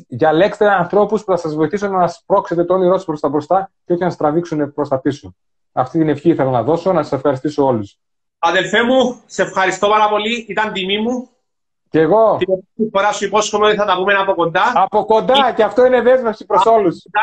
Διαλέξτε 0.08 0.70
ανθρώπους 0.70 1.24
που 1.24 1.32
θα 1.32 1.38
σας 1.38 1.56
βοηθήσουν 1.56 1.92
να 1.92 2.08
σπρώξετε 2.08 2.64
το 2.64 2.74
όνειρό 2.74 2.96
σας 2.96 3.06
προς 3.06 3.20
τα 3.20 3.30
μπροστά 3.30 3.72
και 3.86 3.94
όχι 3.94 4.02
να 4.02 4.10
σας 4.10 4.18
τραβήξουν 4.18 4.74
προς 4.74 4.90
τα 4.90 5.00
πίσω. 5.00 5.36
Αυτή 5.72 5.98
την 5.98 6.10
ευχή 6.10 6.30
ήθελα 6.30 6.50
να 6.50 6.64
δώσω, 6.64 6.94
να 6.94 7.04
σας 7.04 7.12
ευχαριστήσω 7.12 7.66
όλους. 7.66 7.98
Αδελφέ 8.40 8.84
μου, 8.84 9.22
σε 9.26 9.42
ευχαριστώ 9.42 9.88
πάρα 9.88 10.10
πολύ. 10.10 10.46
Ήταν 10.50 10.74
τιμή 10.74 11.00
μου. 11.00 11.30
Και 11.92 12.00
εγώ, 12.00 12.36
Την 12.40 12.48
επόμενη 12.54 12.90
φορά 12.94 13.12
σου 13.12 13.26
υπόσχομαι 13.26 13.66
ότι 13.68 13.76
θα 13.76 13.86
τα 13.86 13.96
πούμε 13.98 14.14
από 14.14 14.34
κοντά. 14.34 14.72
από 14.76 15.06
κοντά, 15.06 15.54
και 15.56 15.64
αυτό 15.64 15.86
είναι 15.86 16.02
δέσμευση 16.02 16.46
προς 16.46 16.66
όλους. 16.66 16.96
να, 17.12 17.22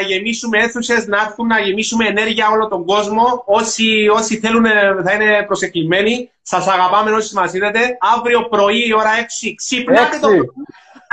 να 0.00 0.06
γεμίσουμε 0.06 0.58
αίθουσες, 0.58 1.06
να 1.06 1.16
έρθουν 1.20 1.46
να 1.46 1.58
γεμίσουμε 1.60 2.06
ενέργεια 2.06 2.48
όλο 2.52 2.68
τον 2.68 2.84
κόσμο. 2.86 3.42
Όσοι, 3.46 4.08
όσοι 4.14 4.38
θέλουν 4.38 4.64
ε, 4.64 4.96
θα 5.04 5.12
είναι 5.12 5.42
προσεκλημένοι. 5.46 6.30
Σας 6.42 6.66
αγαπάμε 6.68 7.10
όσοι 7.10 7.34
μας 7.34 7.52
είδατε. 7.54 7.96
Αύριο 8.16 8.48
πρωί, 8.48 8.86
η 8.86 8.94
ώρα 8.94 9.10
6, 9.18 9.54
ξυπνάτε 9.56 10.18
το 10.18 10.28
Έξι. 10.28 10.36
πρωί. 10.36 10.50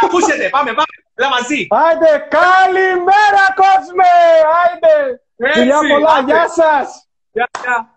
Ακούσετε, 0.04 0.50
πάμε, 0.50 0.70
πάμε. 0.70 0.94
Έλα 1.16 1.30
μαζί. 1.30 1.68
Άιντε, 1.70 2.28
καλημέρα 2.38 3.46
κόσμε! 3.64 4.12
Άιντε! 4.62 5.22
Έτσι, 5.36 5.60
Φιλιά 5.60 5.78
πολλά, 5.90 6.12
άντε. 6.14 6.32
γεια 6.32 6.48
σας! 6.48 7.08
Γεια, 7.32 7.48
γεια. 7.64 7.93